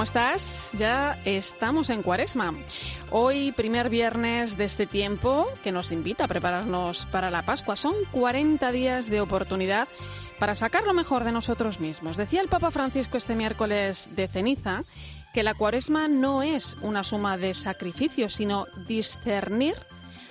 ¿Cómo 0.00 0.06
estás? 0.06 0.70
Ya 0.78 1.20
estamos 1.26 1.90
en 1.90 2.02
Cuaresma. 2.02 2.54
Hoy, 3.10 3.52
primer 3.52 3.90
viernes 3.90 4.56
de 4.56 4.64
este 4.64 4.86
tiempo 4.86 5.46
que 5.62 5.72
nos 5.72 5.92
invita 5.92 6.24
a 6.24 6.26
prepararnos 6.26 7.04
para 7.04 7.28
la 7.28 7.42
Pascua. 7.42 7.76
Son 7.76 7.92
40 8.10 8.72
días 8.72 9.10
de 9.10 9.20
oportunidad 9.20 9.88
para 10.38 10.54
sacar 10.54 10.84
lo 10.84 10.94
mejor 10.94 11.24
de 11.24 11.32
nosotros 11.32 11.80
mismos. 11.80 12.16
Decía 12.16 12.40
el 12.40 12.48
Papa 12.48 12.70
Francisco 12.70 13.18
este 13.18 13.34
miércoles 13.34 14.08
de 14.16 14.26
ceniza 14.26 14.84
que 15.34 15.42
la 15.42 15.52
Cuaresma 15.52 16.08
no 16.08 16.42
es 16.42 16.78
una 16.80 17.04
suma 17.04 17.36
de 17.36 17.52
sacrificios, 17.52 18.32
sino 18.32 18.64
discernir 18.88 19.74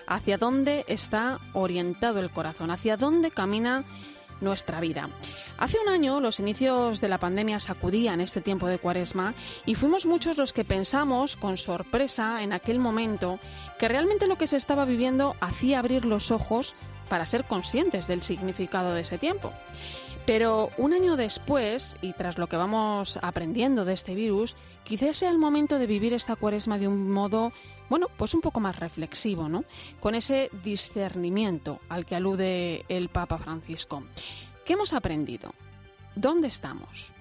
hacia 0.07 0.39
dónde 0.39 0.83
está 0.87 1.37
orientado 1.53 2.19
el 2.19 2.31
corazón, 2.31 2.71
hacia 2.71 2.97
dónde 2.97 3.29
camina 3.29 3.85
nuestra 4.41 4.79
vida. 4.79 5.09
Hace 5.57 5.77
un 5.79 5.89
año 5.89 6.19
los 6.19 6.39
inicios 6.39 7.01
de 7.01 7.07
la 7.07 7.17
pandemia 7.17 7.59
sacudían 7.59 8.21
este 8.21 8.41
tiempo 8.41 8.67
de 8.67 8.79
cuaresma 8.79 9.33
y 9.65 9.75
fuimos 9.75 10.05
muchos 10.05 10.37
los 10.37 10.53
que 10.53 10.65
pensamos 10.65 11.35
con 11.35 11.57
sorpresa 11.57 12.43
en 12.43 12.53
aquel 12.53 12.79
momento 12.79 13.39
que 13.77 13.87
realmente 13.87 14.27
lo 14.27 14.37
que 14.37 14.47
se 14.47 14.57
estaba 14.57 14.85
viviendo 14.85 15.35
hacía 15.39 15.79
abrir 15.79 16.05
los 16.05 16.31
ojos 16.31 16.75
para 17.09 17.25
ser 17.25 17.43
conscientes 17.43 18.07
del 18.07 18.21
significado 18.21 18.93
de 18.93 19.01
ese 19.01 19.17
tiempo. 19.17 19.51
Pero 20.25 20.69
un 20.77 20.93
año 20.93 21.15
después, 21.15 21.97
y 22.01 22.13
tras 22.13 22.37
lo 22.37 22.47
que 22.47 22.55
vamos 22.55 23.17
aprendiendo 23.23 23.83
de 23.83 23.93
este 23.93 24.13
virus, 24.13 24.55
quizás 24.83 25.17
sea 25.17 25.31
el 25.31 25.39
momento 25.39 25.79
de 25.79 25.87
vivir 25.87 26.13
esta 26.13 26.35
cuaresma 26.35 26.77
de 26.77 26.87
un 26.87 27.09
modo, 27.09 27.51
bueno, 27.89 28.07
pues 28.17 28.33
un 28.33 28.41
poco 28.41 28.59
más 28.59 28.79
reflexivo, 28.79 29.49
¿no? 29.49 29.63
Con 29.99 30.15
ese 30.15 30.49
discernimiento 30.63 31.79
al 31.89 32.05
que 32.05 32.15
alude 32.15 32.85
el 32.89 33.09
Papa 33.09 33.37
Francisco. 33.37 34.03
¿Qué 34.65 34.73
hemos 34.73 34.93
aprendido? 34.93 35.53
¿Dónde 36.15 36.47
estamos? 36.47 37.11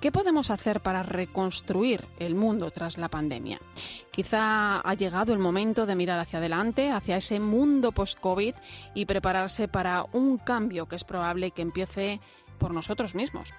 ¿Qué 0.00 0.12
podemos 0.12 0.50
hacer 0.50 0.82
para 0.82 1.02
reconstruir 1.02 2.06
el 2.18 2.34
mundo 2.34 2.70
tras 2.70 2.98
la 2.98 3.08
pandemia? 3.08 3.58
Quizá 4.10 4.80
ha 4.80 4.94
llegado 4.94 5.32
el 5.32 5.38
momento 5.38 5.86
de 5.86 5.96
mirar 5.96 6.18
hacia 6.18 6.38
adelante, 6.38 6.90
hacia 6.90 7.16
ese 7.16 7.40
mundo 7.40 7.92
post-COVID 7.92 8.54
y 8.94 9.06
prepararse 9.06 9.68
para 9.68 10.04
un 10.12 10.36
cambio 10.36 10.86
que 10.86 10.96
es 10.96 11.04
probable 11.04 11.50
que 11.50 11.62
empiece 11.62 12.20
por 12.56 12.74
nosotros 12.74 13.14
mismos. 13.14 13.52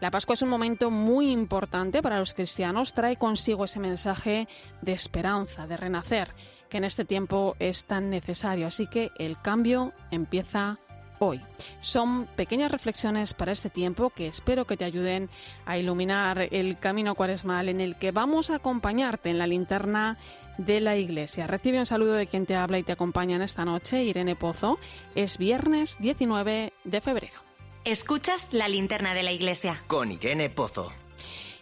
La 0.00 0.10
Pascua 0.10 0.34
es 0.34 0.42
un 0.42 0.48
momento 0.48 0.90
muy 0.90 1.30
importante 1.30 2.02
para 2.02 2.18
los 2.18 2.34
cristianos, 2.34 2.92
trae 2.92 3.16
consigo 3.16 3.64
ese 3.64 3.80
mensaje 3.80 4.48
de 4.82 4.92
esperanza, 4.92 5.66
de 5.66 5.76
renacer, 5.76 6.34
que 6.68 6.78
en 6.78 6.84
este 6.84 7.04
tiempo 7.04 7.56
es 7.58 7.84
tan 7.84 8.10
necesario. 8.10 8.66
Así 8.66 8.86
que 8.86 9.10
el 9.18 9.40
cambio 9.40 9.92
empieza 10.10 10.78
hoy. 11.18 11.40
Son 11.80 12.26
pequeñas 12.36 12.70
reflexiones 12.70 13.34
para 13.34 13.52
este 13.52 13.70
tiempo 13.70 14.10
que 14.10 14.26
espero 14.26 14.66
que 14.66 14.76
te 14.76 14.84
ayuden 14.84 15.30
a 15.64 15.78
iluminar 15.78 16.48
el 16.50 16.78
camino 16.78 17.14
cuaresmal 17.14 17.68
en 17.68 17.80
el 17.80 17.96
que 17.96 18.12
vamos 18.12 18.50
a 18.50 18.56
acompañarte 18.56 19.30
en 19.30 19.38
la 19.38 19.46
linterna 19.46 20.18
de 20.58 20.80
la 20.80 20.96
iglesia. 20.96 21.46
Recibe 21.46 21.78
un 21.78 21.86
saludo 21.86 22.14
de 22.14 22.26
quien 22.26 22.46
te 22.46 22.56
habla 22.56 22.78
y 22.78 22.82
te 22.82 22.92
acompaña 22.92 23.36
en 23.36 23.42
esta 23.42 23.64
noche, 23.64 24.04
Irene 24.04 24.36
Pozo. 24.36 24.78
Es 25.14 25.38
viernes 25.38 25.96
19 26.00 26.72
de 26.84 27.00
febrero. 27.00 27.45
Escuchas 27.86 28.52
la 28.52 28.66
linterna 28.66 29.14
de 29.14 29.22
la 29.22 29.30
iglesia. 29.30 29.80
Con 29.86 30.10
Irene 30.10 30.50
Pozo. 30.50 30.92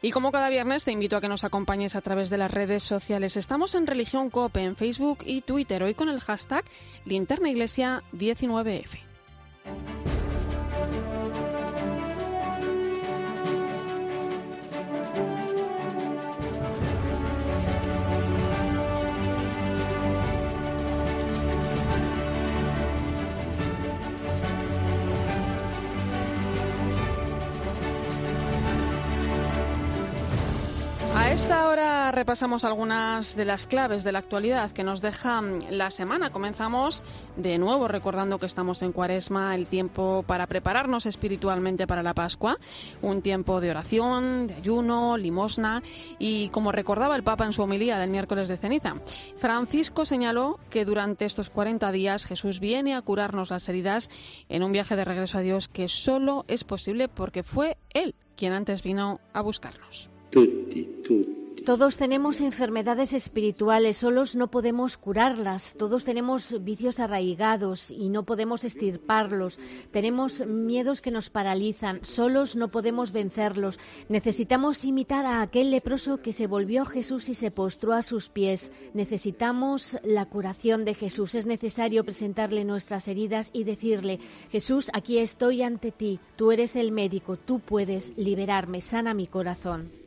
Y 0.00 0.10
como 0.10 0.32
cada 0.32 0.48
viernes 0.48 0.86
te 0.86 0.90
invito 0.90 1.18
a 1.18 1.20
que 1.20 1.28
nos 1.28 1.44
acompañes 1.44 1.96
a 1.96 2.00
través 2.00 2.30
de 2.30 2.38
las 2.38 2.50
redes 2.50 2.82
sociales. 2.82 3.36
Estamos 3.36 3.74
en 3.74 3.86
Religión 3.86 4.30
Cope 4.30 4.62
en 4.62 4.74
Facebook 4.74 5.18
y 5.26 5.42
Twitter, 5.42 5.82
hoy 5.82 5.92
con 5.92 6.08
el 6.08 6.20
hashtag 6.20 6.64
linternaiglesia19f. 7.04 9.00
Esta 31.34 31.66
hora 31.66 32.12
repasamos 32.12 32.62
algunas 32.62 33.34
de 33.34 33.44
las 33.44 33.66
claves 33.66 34.04
de 34.04 34.12
la 34.12 34.20
actualidad 34.20 34.70
que 34.70 34.84
nos 34.84 35.02
deja 35.02 35.42
la 35.68 35.90
semana. 35.90 36.30
Comenzamos 36.30 37.04
de 37.36 37.58
nuevo 37.58 37.88
recordando 37.88 38.38
que 38.38 38.46
estamos 38.46 38.82
en 38.82 38.92
Cuaresma, 38.92 39.56
el 39.56 39.66
tiempo 39.66 40.24
para 40.28 40.46
prepararnos 40.46 41.06
espiritualmente 41.06 41.88
para 41.88 42.04
la 42.04 42.14
Pascua, 42.14 42.56
un 43.02 43.20
tiempo 43.20 43.60
de 43.60 43.70
oración, 43.70 44.46
de 44.46 44.54
ayuno, 44.54 45.16
limosna 45.16 45.82
y 46.20 46.50
como 46.50 46.70
recordaba 46.70 47.16
el 47.16 47.24
Papa 47.24 47.44
en 47.44 47.52
su 47.52 47.62
homilía 47.62 47.98
del 47.98 48.10
miércoles 48.10 48.46
de 48.46 48.56
ceniza, 48.56 48.94
Francisco 49.36 50.04
señaló 50.04 50.60
que 50.70 50.84
durante 50.84 51.24
estos 51.24 51.50
40 51.50 51.90
días 51.90 52.26
Jesús 52.26 52.60
viene 52.60 52.94
a 52.94 53.02
curarnos 53.02 53.50
las 53.50 53.68
heridas 53.68 54.08
en 54.48 54.62
un 54.62 54.70
viaje 54.70 54.94
de 54.94 55.04
regreso 55.04 55.38
a 55.38 55.40
Dios 55.40 55.66
que 55.66 55.88
solo 55.88 56.44
es 56.46 56.62
posible 56.62 57.08
porque 57.08 57.42
fue 57.42 57.76
Él 57.90 58.14
quien 58.36 58.52
antes 58.52 58.84
vino 58.84 59.18
a 59.32 59.40
buscarnos. 59.40 60.13
Todos 61.64 61.96
tenemos 61.96 62.42
enfermedades 62.42 63.14
espirituales, 63.14 63.96
solos 63.96 64.36
no 64.36 64.50
podemos 64.50 64.98
curarlas. 64.98 65.74
Todos 65.78 66.04
tenemos 66.04 66.62
vicios 66.62 67.00
arraigados 67.00 67.90
y 67.90 68.10
no 68.10 68.24
podemos 68.24 68.64
estirparlos. 68.64 69.58
Tenemos 69.90 70.46
miedos 70.46 71.00
que 71.00 71.10
nos 71.10 71.30
paralizan, 71.30 72.00
solos 72.04 72.54
no 72.54 72.68
podemos 72.68 73.12
vencerlos. 73.12 73.80
Necesitamos 74.10 74.84
imitar 74.84 75.24
a 75.24 75.40
aquel 75.40 75.70
leproso 75.70 76.20
que 76.20 76.34
se 76.34 76.46
volvió 76.46 76.82
a 76.82 76.86
Jesús 76.86 77.30
y 77.30 77.34
se 77.34 77.50
postró 77.50 77.94
a 77.94 78.02
sus 78.02 78.28
pies. 78.28 78.70
Necesitamos 78.92 79.96
la 80.04 80.26
curación 80.26 80.84
de 80.84 80.92
Jesús. 80.92 81.34
Es 81.34 81.46
necesario 81.46 82.04
presentarle 82.04 82.66
nuestras 82.66 83.08
heridas 83.08 83.48
y 83.54 83.64
decirle, 83.64 84.20
Jesús, 84.50 84.90
aquí 84.92 85.16
estoy 85.16 85.62
ante 85.62 85.92
ti. 85.92 86.20
Tú 86.36 86.52
eres 86.52 86.76
el 86.76 86.92
médico, 86.92 87.38
tú 87.38 87.60
puedes 87.60 88.12
liberarme, 88.18 88.82
sana 88.82 89.14
mi 89.14 89.26
corazón. 89.26 90.03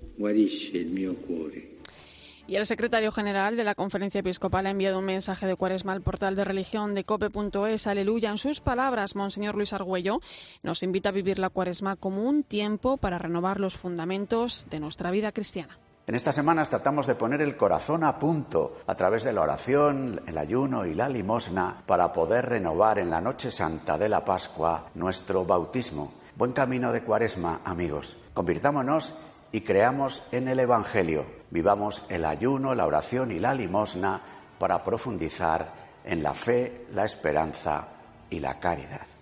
Y 2.47 2.55
el 2.55 2.65
secretario 2.65 3.11
general 3.11 3.57
de 3.57 3.65
la 3.65 3.75
Conferencia 3.75 4.19
Episcopal 4.19 4.67
ha 4.67 4.69
enviado 4.69 4.99
un 4.99 5.05
mensaje 5.05 5.45
de 5.45 5.57
cuaresma 5.57 5.91
al 5.91 6.01
portal 6.01 6.35
de 6.35 6.45
religión 6.45 6.93
de 6.93 7.03
cope.es. 7.03 7.87
Aleluya. 7.87 8.31
En 8.31 8.37
sus 8.37 8.61
palabras, 8.61 9.15
Monseñor 9.15 9.55
Luis 9.55 9.73
Argüello 9.73 10.21
nos 10.63 10.81
invita 10.81 11.09
a 11.09 11.11
vivir 11.11 11.39
la 11.39 11.49
cuaresma 11.49 11.97
como 11.97 12.23
un 12.23 12.43
tiempo 12.43 12.95
para 12.95 13.19
renovar 13.19 13.59
los 13.59 13.75
fundamentos 13.75 14.65
de 14.69 14.79
nuestra 14.79 15.11
vida 15.11 15.33
cristiana. 15.33 15.77
En 16.07 16.15
estas 16.15 16.35
semanas 16.35 16.69
tratamos 16.69 17.05
de 17.05 17.15
poner 17.15 17.41
el 17.41 17.57
corazón 17.57 18.05
a 18.05 18.17
punto 18.17 18.77
a 18.87 18.95
través 18.95 19.25
de 19.25 19.33
la 19.33 19.41
oración, 19.41 20.21
el 20.25 20.37
ayuno 20.37 20.85
y 20.85 20.93
la 20.93 21.09
limosna 21.09 21.83
para 21.85 22.13
poder 22.13 22.45
renovar 22.45 22.97
en 22.99 23.09
la 23.09 23.19
noche 23.19 23.51
santa 23.51 23.97
de 23.97 24.07
la 24.07 24.23
Pascua 24.23 24.89
nuestro 24.95 25.43
bautismo. 25.43 26.13
Buen 26.37 26.53
camino 26.53 26.93
de 26.93 27.03
cuaresma, 27.03 27.59
amigos. 27.65 28.15
Convirtámonos 28.33 29.15
y 29.51 29.61
creamos 29.61 30.23
en 30.31 30.47
el 30.47 30.59
Evangelio. 30.59 31.25
Vivamos 31.49 32.03
el 32.09 32.25
ayuno, 32.25 32.75
la 32.75 32.85
oración 32.85 33.31
y 33.31 33.39
la 33.39 33.53
limosna 33.53 34.21
para 34.59 34.83
profundizar 34.83 35.71
en 36.03 36.23
la 36.23 36.33
fe, 36.33 36.85
la 36.93 37.05
esperanza 37.05 37.87
y 38.29 38.39
la 38.39 38.59
caridad. 38.59 39.16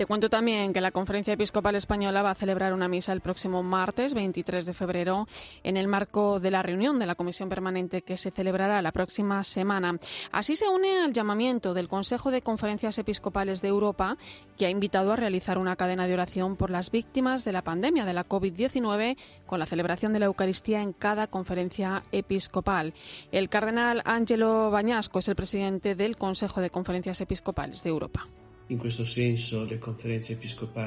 Te 0.00 0.06
cuento 0.06 0.30
también 0.30 0.72
que 0.72 0.80
la 0.80 0.92
Conferencia 0.92 1.34
Episcopal 1.34 1.74
Española 1.74 2.22
va 2.22 2.30
a 2.30 2.34
celebrar 2.34 2.72
una 2.72 2.88
misa 2.88 3.12
el 3.12 3.20
próximo 3.20 3.62
martes 3.62 4.14
23 4.14 4.64
de 4.64 4.72
febrero 4.72 5.28
en 5.62 5.76
el 5.76 5.88
marco 5.88 6.40
de 6.40 6.50
la 6.50 6.62
reunión 6.62 6.98
de 6.98 7.04
la 7.04 7.16
Comisión 7.16 7.50
Permanente 7.50 8.00
que 8.00 8.16
se 8.16 8.30
celebrará 8.30 8.80
la 8.80 8.92
próxima 8.92 9.44
semana. 9.44 9.98
Así 10.32 10.56
se 10.56 10.66
une 10.70 11.00
al 11.00 11.12
llamamiento 11.12 11.74
del 11.74 11.86
Consejo 11.86 12.30
de 12.30 12.40
Conferencias 12.40 12.98
Episcopales 12.98 13.60
de 13.60 13.68
Europa 13.68 14.16
que 14.56 14.64
ha 14.64 14.70
invitado 14.70 15.12
a 15.12 15.16
realizar 15.16 15.58
una 15.58 15.76
cadena 15.76 16.06
de 16.06 16.14
oración 16.14 16.56
por 16.56 16.70
las 16.70 16.90
víctimas 16.90 17.44
de 17.44 17.52
la 17.52 17.62
pandemia 17.62 18.06
de 18.06 18.14
la 18.14 18.26
COVID-19 18.26 19.18
con 19.44 19.58
la 19.58 19.66
celebración 19.66 20.14
de 20.14 20.20
la 20.20 20.26
Eucaristía 20.26 20.80
en 20.80 20.94
cada 20.94 21.26
conferencia 21.26 22.04
episcopal. 22.10 22.94
El 23.32 23.50
cardenal 23.50 24.00
Angelo 24.06 24.70
Bañasco 24.70 25.18
es 25.18 25.28
el 25.28 25.36
presidente 25.36 25.94
del 25.94 26.16
Consejo 26.16 26.62
de 26.62 26.70
Conferencias 26.70 27.20
Episcopales 27.20 27.82
de 27.82 27.90
Europa. 27.90 28.26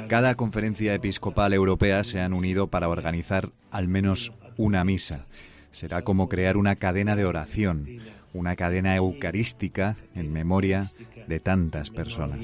Cada 0.07 0.35
conferencia 0.35 0.94
episcopal 0.94 1.53
europea 1.53 2.03
se 2.03 2.19
han 2.19 2.33
unido 2.33 2.68
para 2.68 2.89
organizar 2.89 3.51
al 3.71 3.88
menos 3.88 4.31
una 4.57 4.83
misa. 4.83 5.27
será 5.71 6.03
como 6.03 6.30
crear 6.30 6.56
una 6.56 6.75
cadena 6.75 7.15
de 7.15 7.25
oración, 7.25 7.88
una 8.31 8.56
cadena 8.56 8.95
eucarística 8.95 9.97
en 10.13 10.31
memoria 10.31 10.91
de 11.27 11.39
tantas 11.39 11.89
personas. 11.89 12.39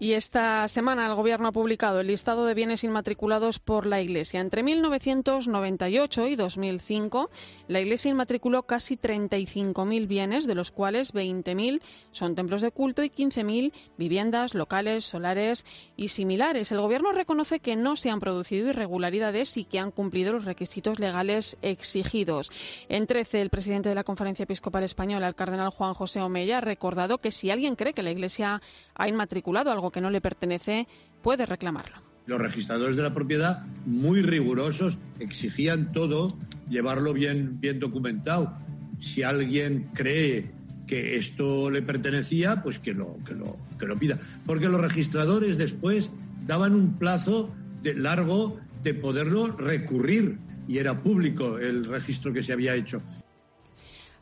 Y 0.00 0.14
esta 0.14 0.66
semana 0.66 1.06
el 1.06 1.14
Gobierno 1.14 1.48
ha 1.48 1.52
publicado 1.52 2.00
el 2.00 2.08
listado 2.08 2.46
de 2.46 2.54
bienes 2.54 2.82
inmatriculados 2.82 3.60
por 3.60 3.86
la 3.86 4.00
Iglesia. 4.00 4.40
Entre 4.40 4.64
1998 4.64 6.26
y 6.26 6.34
2005, 6.34 7.30
la 7.68 7.80
Iglesia 7.80 8.10
inmatriculó 8.10 8.64
casi 8.64 8.96
35.000 8.96 10.08
bienes, 10.08 10.46
de 10.46 10.56
los 10.56 10.72
cuales 10.72 11.14
20.000 11.14 11.80
son 12.10 12.34
templos 12.34 12.60
de 12.62 12.72
culto 12.72 13.04
y 13.04 13.08
15.000 13.08 13.72
viviendas, 13.96 14.54
locales, 14.54 15.04
solares 15.04 15.64
y 15.96 16.08
similares. 16.08 16.72
El 16.72 16.80
Gobierno 16.80 17.12
reconoce 17.12 17.60
que 17.60 17.76
no 17.76 17.94
se 17.94 18.10
han 18.10 18.18
producido 18.18 18.70
irregularidades 18.70 19.56
y 19.56 19.64
que 19.64 19.78
han 19.78 19.92
cumplido 19.92 20.32
los 20.32 20.44
requisitos 20.44 20.98
legales 20.98 21.56
exigidos. 21.62 22.50
En 22.88 23.06
13, 23.06 23.42
el 23.42 23.50
presidente 23.50 23.90
de 23.90 23.94
la 23.94 24.02
Conferencia 24.02 24.42
Episcopal 24.42 24.82
Española, 24.82 25.28
el 25.28 25.36
cardenal 25.36 25.70
Juan 25.70 25.94
José 25.94 26.20
Omeya, 26.20 26.58
ha 26.58 26.62
recordado 26.62 27.18
que 27.18 27.30
si 27.30 27.52
alguien 27.52 27.76
cree 27.76 27.94
que 27.94 28.02
la 28.02 28.10
Iglesia 28.10 28.60
ha 28.94 29.08
inmatriculado 29.08 29.70
algo 29.70 29.83
que 29.90 30.00
no 30.00 30.10
le 30.10 30.20
pertenece, 30.20 30.86
puede 31.22 31.46
reclamarlo. 31.46 31.96
Los 32.26 32.40
registradores 32.40 32.96
de 32.96 33.02
la 33.02 33.12
propiedad, 33.12 33.62
muy 33.84 34.22
rigurosos, 34.22 34.98
exigían 35.18 35.92
todo, 35.92 36.28
llevarlo 36.68 37.12
bien, 37.12 37.60
bien 37.60 37.80
documentado. 37.80 38.54
Si 38.98 39.22
alguien 39.22 39.90
cree 39.92 40.50
que 40.86 41.16
esto 41.16 41.70
le 41.70 41.82
pertenecía, 41.82 42.62
pues 42.62 42.78
que 42.78 42.94
lo, 42.94 43.18
que 43.26 43.34
lo, 43.34 43.56
que 43.78 43.86
lo 43.86 43.96
pida. 43.96 44.18
Porque 44.46 44.68
los 44.68 44.80
registradores 44.80 45.58
después 45.58 46.10
daban 46.46 46.74
un 46.74 46.94
plazo 46.98 47.50
de 47.82 47.94
largo 47.94 48.58
de 48.82 48.94
poderlo 48.94 49.48
recurrir 49.56 50.38
y 50.68 50.78
era 50.78 51.02
público 51.02 51.58
el 51.58 51.84
registro 51.84 52.32
que 52.32 52.42
se 52.42 52.52
había 52.52 52.74
hecho. 52.74 53.02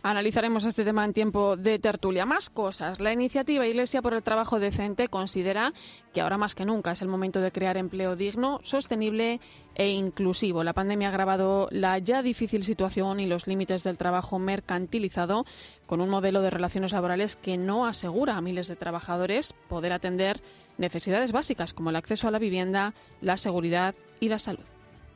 Analizaremos 0.05 0.65
este 0.65 0.85
tema 0.85 1.05
en 1.05 1.13
tiempo 1.13 1.57
de 1.57 1.79
tertulia. 1.79 2.27
Más 2.27 2.51
cosas. 2.51 2.99
La 2.99 3.13
iniciativa 3.13 3.69
Iglesia 3.69 4.03
por 4.03 4.15
el 4.15 4.23
Trabajo 4.25 4.59
Decente 4.59 5.07
considera 5.07 5.73
que 6.13 6.21
ahora 6.21 6.39
más 6.39 6.57
que 6.57 6.65
nunca 6.65 6.91
es 6.91 7.03
el 7.03 7.09
momento 7.09 7.41
de 7.41 7.53
crear 7.53 7.77
empleo 7.77 8.17
digno, 8.17 8.59
sostenible 8.65 9.41
e 9.77 9.91
inclusivo. 9.91 10.65
La 10.65 10.73
pandemia 10.73 11.07
ha 11.07 11.11
agravado 11.13 11.69
la 11.71 11.99
ya 11.99 12.21
difícil 12.21 12.65
situación 12.65 13.21
y 13.21 13.27
los 13.27 13.47
límites 13.47 13.85
del 13.85 13.97
trabajo 13.97 14.41
mercantilizado 14.41 15.47
con 15.87 16.01
un 16.01 16.09
modelo 16.09 16.43
de 16.43 16.51
relaciones 16.51 16.91
laborales 16.91 17.37
que 17.37 17.57
no 17.57 17.87
asegura 17.87 18.37
a 18.37 18.41
miles 18.41 18.67
de 18.67 18.75
trabajadores 18.75 19.55
poder 19.69 19.93
atender 19.93 20.41
necesidades 20.79 21.31
básicas 21.31 21.75
como 21.75 21.91
el 21.91 21.97
acceso 21.97 22.27
a 22.27 22.33
la 22.33 22.41
vivienda, 22.41 22.93
la 23.21 23.37
seguridad 23.37 23.95
y 24.19 24.31
la 24.31 24.41
salud 24.41 24.72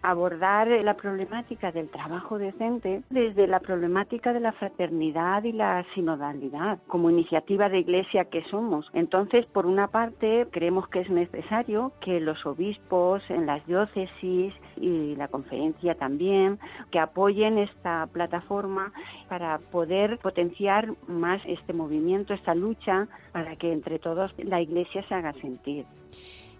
abordar 0.06 0.68
la 0.68 0.94
problemática 0.94 1.72
del 1.72 1.88
trabajo 1.88 2.38
decente 2.38 3.02
desde 3.10 3.48
la 3.48 3.58
problemática 3.58 4.32
de 4.32 4.38
la 4.38 4.52
fraternidad 4.52 5.42
y 5.42 5.52
la 5.52 5.84
sinodalidad, 5.94 6.78
como 6.86 7.10
iniciativa 7.10 7.68
de 7.68 7.80
iglesia 7.80 8.26
que 8.26 8.44
somos. 8.44 8.88
Entonces, 8.92 9.46
por 9.46 9.66
una 9.66 9.88
parte, 9.88 10.46
creemos 10.52 10.88
que 10.88 11.00
es 11.00 11.10
necesario 11.10 11.92
que 12.00 12.20
los 12.20 12.46
obispos 12.46 13.22
en 13.28 13.46
las 13.46 13.66
diócesis 13.66 14.54
y 14.76 15.16
la 15.16 15.26
conferencia 15.26 15.96
también, 15.96 16.60
que 16.92 17.00
apoyen 17.00 17.58
esta 17.58 18.06
plataforma 18.12 18.92
para 19.28 19.58
poder 19.58 20.18
potenciar 20.18 20.88
más 21.08 21.42
este 21.46 21.72
movimiento, 21.72 22.32
esta 22.32 22.54
lucha, 22.54 23.08
para 23.32 23.56
que 23.56 23.72
entre 23.72 23.98
todos 23.98 24.32
la 24.38 24.60
iglesia 24.60 25.02
se 25.08 25.14
haga 25.14 25.32
sentir. 25.34 25.84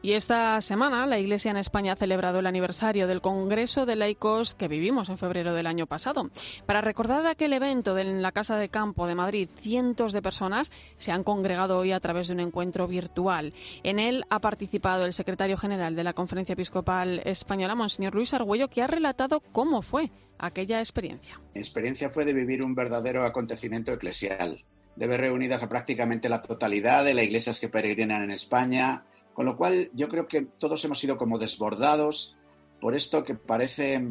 Y 0.07 0.13
esta 0.13 0.61
semana 0.61 1.05
la 1.05 1.19
Iglesia 1.19 1.51
en 1.51 1.57
España 1.57 1.95
ha 1.95 1.97
celebrado 1.97 2.39
el 2.39 2.47
aniversario 2.47 3.09
del 3.09 3.21
Congreso 3.21 3.87
de 3.87 3.97
Laicos 3.97 4.55
que 4.55 4.69
vivimos 4.69 5.09
en 5.09 5.19
febrero 5.19 5.53
del 5.53 5.67
año 5.67 5.89
pasado. 5.89 6.31
Para 6.65 6.81
recordar 6.81 7.27
aquel 7.27 7.53
evento 7.53 7.99
en 7.99 8.23
la 8.23 8.31
Casa 8.31 8.57
de 8.57 8.69
Campo 8.69 9.09
de 9.09 9.17
Madrid, 9.17 9.49
cientos 9.59 10.13
de 10.13 10.23
personas 10.23 10.71
se 10.97 11.11
han 11.11 11.25
congregado 11.25 11.77
hoy 11.77 11.91
a 11.91 11.99
través 11.99 12.29
de 12.29 12.35
un 12.35 12.39
encuentro 12.39 12.87
virtual. 12.87 13.53
En 13.83 13.99
él 13.99 14.25
ha 14.31 14.41
participado 14.41 15.07
el 15.07 15.13
secretario 15.13 15.57
general 15.57 15.97
de 15.97 16.05
la 16.05 16.13
Conferencia 16.13 16.53
Episcopal 16.53 17.21
Española, 17.25 17.75
Monseñor 17.75 18.15
Luis 18.15 18.33
Argüello, 18.33 18.69
que 18.69 18.83
ha 18.83 18.87
relatado 18.87 19.41
cómo 19.41 19.83
fue 19.83 20.13
aquella 20.39 20.79
experiencia. 20.79 21.41
Mi 21.53 21.61
experiencia 21.61 22.11
fue 22.11 22.25
de 22.25 22.33
vivir 22.33 22.63
un 22.63 22.77
verdadero 22.77 23.25
acontecimiento 23.25 23.93
eclesial, 23.93 24.65
de 24.95 25.07
ver 25.09 25.21
reunidas 25.21 25.65
a 25.65 25.69
prácticamente 25.69 26.29
la 26.29 26.43
totalidad 26.43 27.05
de 27.05 27.15
las 27.15 27.25
iglesias 27.25 27.59
que 27.59 27.69
peregrinan 27.69 28.23
en 28.23 28.31
España, 28.31 29.05
con 29.37 29.45
lo 29.45 29.55
cual 29.59 29.91
yo 29.93 30.09
creo 30.09 30.27
que 30.27 30.41
todos 30.41 30.83
hemos 30.87 30.99
sido 30.99 31.19
como 31.19 31.39
desbordados 31.39 32.35
por 32.81 32.97
esto 32.97 33.23
que 33.23 33.35
parece 33.35 34.03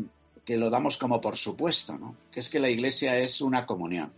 que 0.46 0.56
lo 0.56 0.70
damos 0.70 0.98
como 0.98 1.20
por 1.20 1.36
supuesto, 1.36 1.98
¿no? 1.98 2.16
Que 2.32 2.40
es 2.40 2.48
que 2.48 2.60
la 2.60 2.70
iglesia 2.70 3.18
es 3.18 3.42
una 3.42 3.66
comunión. 3.66 4.14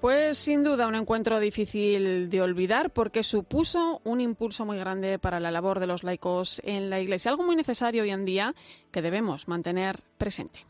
Pues 0.00 0.38
sin 0.38 0.62
duda 0.62 0.86
un 0.86 0.94
encuentro 0.94 1.40
difícil 1.40 2.30
de 2.30 2.40
olvidar 2.40 2.92
porque 2.92 3.24
supuso 3.24 4.00
un 4.04 4.20
impulso 4.20 4.64
muy 4.64 4.78
grande 4.78 5.18
para 5.18 5.40
la 5.40 5.50
labor 5.50 5.80
de 5.80 5.88
los 5.88 6.04
laicos 6.04 6.62
en 6.64 6.88
la 6.88 7.00
Iglesia, 7.00 7.32
algo 7.32 7.42
muy 7.42 7.56
necesario 7.56 8.04
hoy 8.04 8.10
en 8.10 8.24
día 8.24 8.54
que 8.92 9.02
debemos 9.02 9.48
mantener 9.48 10.04
presente. 10.18 10.60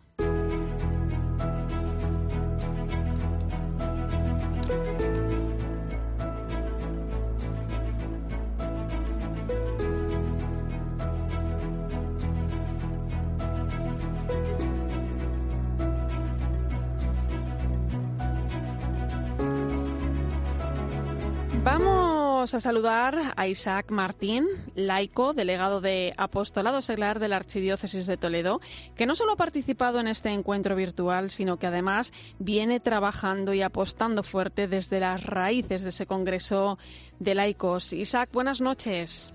Vamos 22.49 22.65
a 22.65 22.71
saludar 22.71 23.35
a 23.37 23.47
Isaac 23.47 23.91
Martín, 23.91 24.47
laico, 24.75 25.35
delegado 25.35 25.83
de 25.83 26.15
Apostolado 26.17 26.81
Seglar 26.81 27.19
de 27.19 27.29
la 27.29 27.37
Archidiócesis 27.37 28.07
de 28.07 28.17
Toledo, 28.17 28.63
que 28.97 29.05
no 29.05 29.15
solo 29.17 29.33
ha 29.33 29.37
participado 29.37 30.01
en 30.01 30.09
este 30.09 30.31
encuentro 30.31 30.75
virtual, 30.75 31.31
sino 31.31 31.59
que 31.59 31.67
además 31.67 32.11
viene 32.39 32.81
trabajando 32.81 33.53
y 33.53 33.61
apostando 33.61 34.23
fuerte 34.23 34.67
desde 34.67 34.99
las 34.99 35.25
raíces 35.25 35.83
de 35.83 35.91
ese 35.91 36.07
Congreso 36.07 36.79
de 37.19 37.35
Laicos. 37.35 37.93
Isaac, 37.93 38.31
buenas 38.33 38.63
noches. 38.63 39.35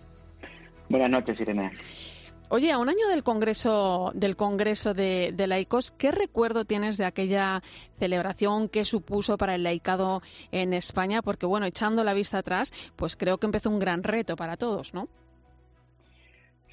Buenas 0.90 1.12
noches, 1.12 1.40
Irene. 1.40 1.72
Oye, 2.50 2.72
a 2.72 2.78
un 2.78 2.88
año 2.88 3.08
del 3.08 3.24
Congreso, 3.24 4.12
del 4.14 4.36
Congreso 4.36 4.94
de, 4.94 5.34
Laicos, 5.48 5.92
¿qué 5.92 6.12
recuerdo 6.12 6.66
tienes 6.66 6.98
de 6.98 7.06
aquella 7.06 7.64
celebración 7.98 8.70
que 8.70 8.86
supuso 8.86 9.38
para 9.38 9.56
el 9.56 9.64
laicado 9.64 10.22
en 10.52 10.74
España? 10.74 11.22
Porque, 11.24 11.48
bueno, 11.48 11.66
echando 11.66 12.04
la 12.04 12.14
vista 12.14 12.38
atrás, 12.40 12.72
pues 12.96 13.16
creo 13.16 13.40
que 13.40 13.48
empezó 13.48 13.70
un 13.72 13.80
gran 13.80 14.04
reto 14.04 14.36
para 14.36 14.56
todos, 14.56 14.94
¿no? 14.94 15.08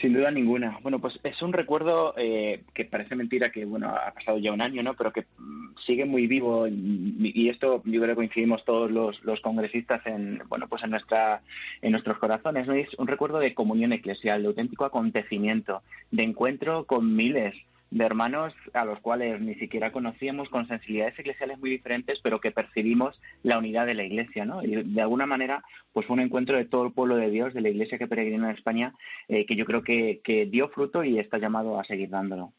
Sin 0.01 0.15
duda 0.15 0.31
ninguna. 0.31 0.79
Bueno, 0.83 0.99
pues 0.99 1.21
es 1.23 1.43
un 1.43 1.53
recuerdo 1.53 2.15
eh, 2.17 2.63
que 2.73 2.87
parece 2.87 3.17
mentira 3.17 3.51
que, 3.51 3.67
bueno, 3.67 3.89
ha 3.91 4.13
pasado 4.13 4.39
ya 4.39 4.51
un 4.53 4.63
año, 4.63 4.83
¿no? 4.83 4.95
Pero 4.95 5.13
que 5.13 5.27
mm, 5.37 5.77
sigue 5.85 6.07
muy 6.07 6.27
vivo 6.27 6.67
y, 6.67 7.49
esto 7.51 7.83
yo 7.85 8.01
creo 8.01 8.15
que 8.15 8.15
coincidimos 8.15 8.65
todos 8.65 8.91
los, 8.91 9.23
los, 9.25 9.41
congresistas 9.41 10.07
en, 10.07 10.43
bueno, 10.49 10.69
pues 10.69 10.85
en 10.85 10.91
nuestra, 10.91 11.43
en 11.83 11.93
nuestros 11.93 12.19
corazones, 12.19 12.67
¿no? 12.67 12.75
es 12.75 12.95
un 12.95 13.09
recuerdo 13.09 13.39
de 13.39 13.55
comunión 13.55 13.93
eclesial, 13.93 14.43
de 14.43 14.49
auténtico 14.49 14.85
acontecimiento, 14.85 15.83
de 16.11 16.23
encuentro 16.23 16.85
con 16.85 17.15
miles 17.15 17.57
de 17.91 18.05
hermanos 18.05 18.55
a 18.73 18.85
los 18.85 19.01
cuales 19.01 19.41
ni 19.41 19.55
siquiera 19.57 19.93
conocíamos, 19.93 20.49
con 20.49 20.69
sensibilidades 20.69 21.19
eclesiales 21.19 21.59
muy 21.59 21.71
diferentes, 21.71 22.21
pero 22.21 22.41
que 22.41 22.53
percibimos 22.53 23.21
la 23.43 23.59
unidad 23.59 23.87
de 23.87 23.95
la 23.95 24.05
Iglesia, 24.05 24.45
¿no? 24.45 24.63
Y 24.63 24.83
de 24.83 25.01
alguna 25.03 25.27
manera, 25.27 25.65
pues 25.93 26.07
fue 26.07 26.15
un 26.15 26.21
encuentro 26.21 26.57
de 26.57 26.65
todo 26.65 26.85
el 26.85 26.93
pueblo 26.93 27.17
de 27.17 27.31
Dios, 27.31 27.53
de 27.53 27.61
la 27.61 27.69
Iglesia 27.69 27.99
que 27.99 28.07
peregrina 28.07 28.49
en 28.49 28.55
España, 28.55 28.95
eh, 29.29 29.45
que 29.45 29.57
yo 29.57 29.65
creo 29.65 29.83
que, 29.83 30.21
que 30.23 30.47
dio 30.47 30.69
fruto 30.69 31.03
y 31.05 31.19
está 31.19 31.39
llamado 31.39 31.81
a 31.81 31.85
seguir 31.85 32.11
dándolo. 32.11 32.53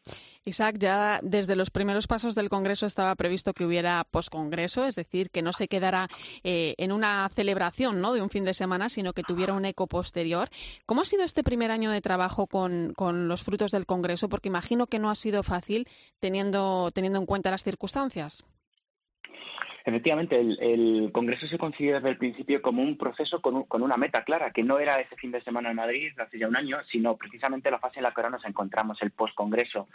Isaac, 0.45 0.77
ya 0.79 1.19
desde 1.21 1.55
los 1.55 1.69
primeros 1.69 2.07
pasos 2.07 2.33
del 2.33 2.49
Congreso 2.49 2.87
estaba 2.87 3.15
previsto 3.15 3.53
que 3.53 3.65
hubiera 3.65 4.03
poscongreso, 4.09 4.85
es 4.85 4.95
decir, 4.95 5.29
que 5.29 5.41
no 5.43 5.53
se 5.53 5.67
quedara 5.67 6.07
eh, 6.43 6.73
en 6.77 6.91
una 6.91 7.29
celebración 7.29 8.01
¿no? 8.01 8.13
de 8.13 8.21
un 8.21 8.29
fin 8.29 8.43
de 8.43 8.55
semana, 8.55 8.89
sino 8.89 9.13
que 9.13 9.23
tuviera 9.23 9.53
un 9.53 9.65
eco 9.65 9.85
posterior. 9.87 10.49
¿Cómo 10.85 11.01
ha 11.01 11.05
sido 11.05 11.23
este 11.23 11.43
primer 11.43 11.69
año 11.69 11.91
de 11.91 12.01
trabajo 12.01 12.47
con, 12.47 12.93
con 12.95 13.27
los 13.27 13.43
frutos 13.43 13.71
del 13.71 13.85
Congreso? 13.85 14.29
Porque 14.29 14.49
imagino 14.49 14.87
que 14.87 14.99
no 14.99 15.11
ha 15.11 15.15
sido 15.15 15.43
fácil 15.43 15.87
teniendo, 16.19 16.89
teniendo 16.91 17.19
en 17.19 17.25
cuenta 17.27 17.51
las 17.51 17.63
circunstancias. 17.63 18.43
Efectivamente, 19.85 20.39
el, 20.39 21.09
Congreso 21.11 21.47
se 21.47 21.57
concibió 21.57 21.95
desde 21.95 22.09
el 22.09 22.17
principio 22.17 22.61
como 22.61 22.81
un 22.81 22.97
proceso 22.97 23.41
con, 23.41 23.65
una 23.81 23.97
meta 23.97 24.23
clara, 24.23 24.51
que 24.51 24.63
no 24.63 24.79
era 24.79 24.99
ese 24.99 25.15
fin 25.15 25.31
de 25.31 25.41
semana 25.41 25.69
en 25.71 25.75
Madrid 25.75 26.11
hace 26.19 26.37
ya 26.37 26.47
un 26.47 26.55
año, 26.55 26.77
sino 26.85 27.17
precisamente 27.17 27.71
la 27.71 27.79
fase 27.79 27.99
en 27.99 28.03
la 28.03 28.11
que 28.11 28.21
ahora 28.21 28.29
nos 28.29 28.45
encontramos, 28.45 29.01
el 29.01 29.11
post-Congreso. 29.11 29.87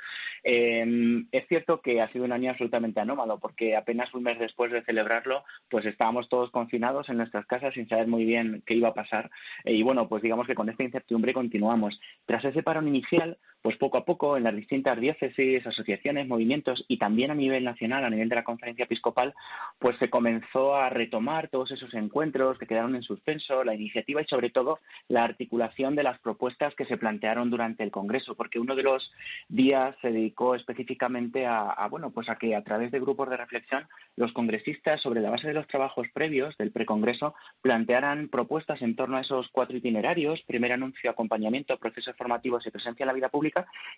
Em, 0.43 1.27
es 1.33 1.47
cierto 1.49 1.81
que 1.81 2.01
ha 2.01 2.09
sido 2.09 2.25
un 2.25 2.33
año 2.33 2.51
absolutamente 2.51 3.01
anómalo, 3.01 3.39
porque 3.39 3.77
apenas 3.77 4.13
un 4.15 4.25
mes 4.25 4.39
después 4.39 4.73
de 4.73 4.83
celebrarlo, 4.83 5.45
pues 5.69 5.87
estábamos 5.87 6.29
todos 6.29 6.51
confinados 6.51 7.09
en 7.09 7.19
nuestras 7.19 7.47
casas 7.47 7.75
sin 7.75 7.89
saber 7.89 8.07
muy 8.07 8.25
bien 8.25 8.63
qué 8.67 8.75
iba 8.75 8.89
a 8.89 8.95
pasar. 8.95 9.31
y 9.65 9.83
bueno, 9.83 10.09
pues 10.09 10.23
digamos 10.23 10.47
que 10.47 10.55
con 10.55 10.69
esta 10.69 10.83
incertidumbre 10.83 11.33
continuamos. 11.33 12.01
Tras 12.27 12.45
ese 12.45 12.63
parón 12.63 12.89
inicial, 12.89 13.39
pues 13.63 13.77
poco 13.77 13.99
a 13.99 14.05
poco 14.05 14.37
en 14.37 14.45
las 14.45 14.55
distintas 14.55 15.01
diócesis, 15.01 15.67
asociaciones, 15.67 16.29
movimientos 16.29 16.85
y 16.89 16.99
también 16.99 17.31
a 17.31 17.35
nivel 17.35 17.65
nacional, 17.65 18.05
a 18.05 18.11
nivel 18.11 18.29
de 18.29 18.37
la 18.37 18.45
conferencia 18.45 18.85
episcopal, 18.85 19.35
pues 19.79 19.97
se 19.99 20.11
comenzó 20.11 20.77
a 20.77 20.91
retomar 20.91 21.49
todos 21.49 21.71
esos 21.73 21.93
encuentros 21.95 22.59
que 22.59 22.67
quedaron 22.67 22.95
en 22.95 23.03
suspenso, 23.03 23.65
la 23.65 23.75
iniciativa 23.75 24.23
y 24.23 24.27
sobre 24.27 24.51
todo 24.51 24.79
la 25.09 25.25
articulación 25.25 25.97
de 25.97 26.03
las 26.03 26.19
propuestas 26.21 26.75
que 26.75 26.85
se 26.85 26.97
plantearon 26.97 27.51
durante 27.51 27.83
el 27.83 27.91
Congreso, 27.91 28.35
porque 28.35 28.59
uno 28.59 28.75
de 28.75 28.83
los 28.83 29.13
días 29.49 29.97
se 30.01 30.13
dedicó 30.13 30.55
específicamente 30.55 31.47
a, 31.47 31.87
bueno, 31.91 32.11
pues 32.11 32.29
a 32.29 32.37
que 32.37 32.55
a 32.55 32.63
través 32.63 32.91
de 32.91 33.01
grupos 33.01 33.29
de 33.31 33.37
reflexión 33.37 33.89
los 34.17 34.33
congresistas, 34.33 35.01
sobre 35.01 35.21
la 35.21 35.31
base 35.31 35.49
de 35.49 35.55
los 35.55 35.67
trabajos 35.67 36.07
previos 36.13 36.57
del 36.57 36.73
precongreso, 36.73 37.35
plantearan 37.63 38.29
propuestas 38.29 38.83
en 38.83 38.97
torno 38.97 39.17
a 39.17 39.21
esos 39.21 39.49
cuatro 39.51 39.77
itinerarios, 39.77 40.43
primer 40.43 40.73
anuncio, 40.73 41.11
acompañamiento, 41.11 41.79
procesos 41.79 42.17
formativos 42.17 42.67
y 42.67 42.71
presencia 42.71 43.05
en 43.05 43.09
la 43.09 43.13
vida 43.13 43.29
pública, 43.29 43.46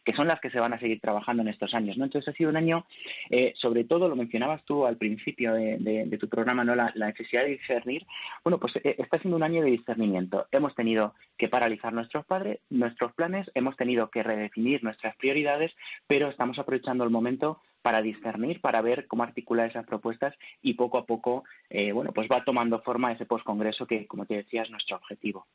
que 0.04 0.14
son 0.14 0.28
las 0.28 0.40
que 0.40 0.50
se 0.50 0.60
van 0.60 0.72
a 0.72 0.78
seguir 0.78 1.00
trabajando 1.00 1.42
en 1.42 1.48
estos 1.48 1.74
años. 1.74 1.96
Entonces 1.96 2.28
ha 2.28 2.36
sido 2.36 2.50
un 2.50 2.56
año, 2.56 2.86
eh, 3.30 3.52
sobre 3.56 3.84
todo, 3.84 4.08
lo 4.08 4.16
mencionabas 4.16 4.64
tú 4.64 4.86
al 4.86 4.96
principio 4.96 5.54
de, 5.54 6.16
tu 6.18 6.28
programa, 6.28 6.64
¿no? 6.64 6.74
La, 6.74 6.92
necesidad 6.94 7.44
de 7.44 7.50
discernir. 7.50 8.06
Bueno, 8.44 8.58
pues 8.58 8.76
eh, 8.76 8.96
está 8.98 9.18
siendo 9.18 9.36
un 9.36 9.42
año 9.42 9.62
de 9.62 9.70
discernimiento. 9.70 10.46
Hemos 10.50 10.74
tenido 10.74 11.14
que 11.36 11.48
paralizar 11.48 11.92
nuestros 11.92 12.24
padres, 12.26 12.60
nuestros 12.70 13.12
planes, 13.12 13.50
hemos 13.54 13.76
tenido 13.76 14.10
que 14.10 14.22
redefinir 14.22 14.82
nuestras 14.84 15.16
prioridades, 15.16 15.74
pero 16.06 16.28
estamos 16.28 16.58
aprovechando 16.58 17.04
el 17.04 17.10
momento 17.10 17.60
para 17.82 18.02
discernir, 18.02 18.60
para 18.60 18.82
ver 18.82 19.06
cómo 19.06 19.22
articular 19.22 19.70
esas 19.70 19.86
propuestas 19.86 20.34
y 20.60 20.74
poco 20.74 20.98
a 20.98 21.06
poco, 21.06 21.44
eh, 21.70 21.92
bueno, 21.92 22.12
pues 22.12 22.28
va 22.30 22.44
tomando 22.44 22.80
forma 22.80 23.12
ese 23.12 23.26
postcongreso 23.26 23.86
que, 23.86 24.06
como 24.06 24.26
te 24.26 24.34
decía, 24.34 24.62
es 24.62 24.70
nuestro 24.70 24.96
objetivo. 24.96 25.46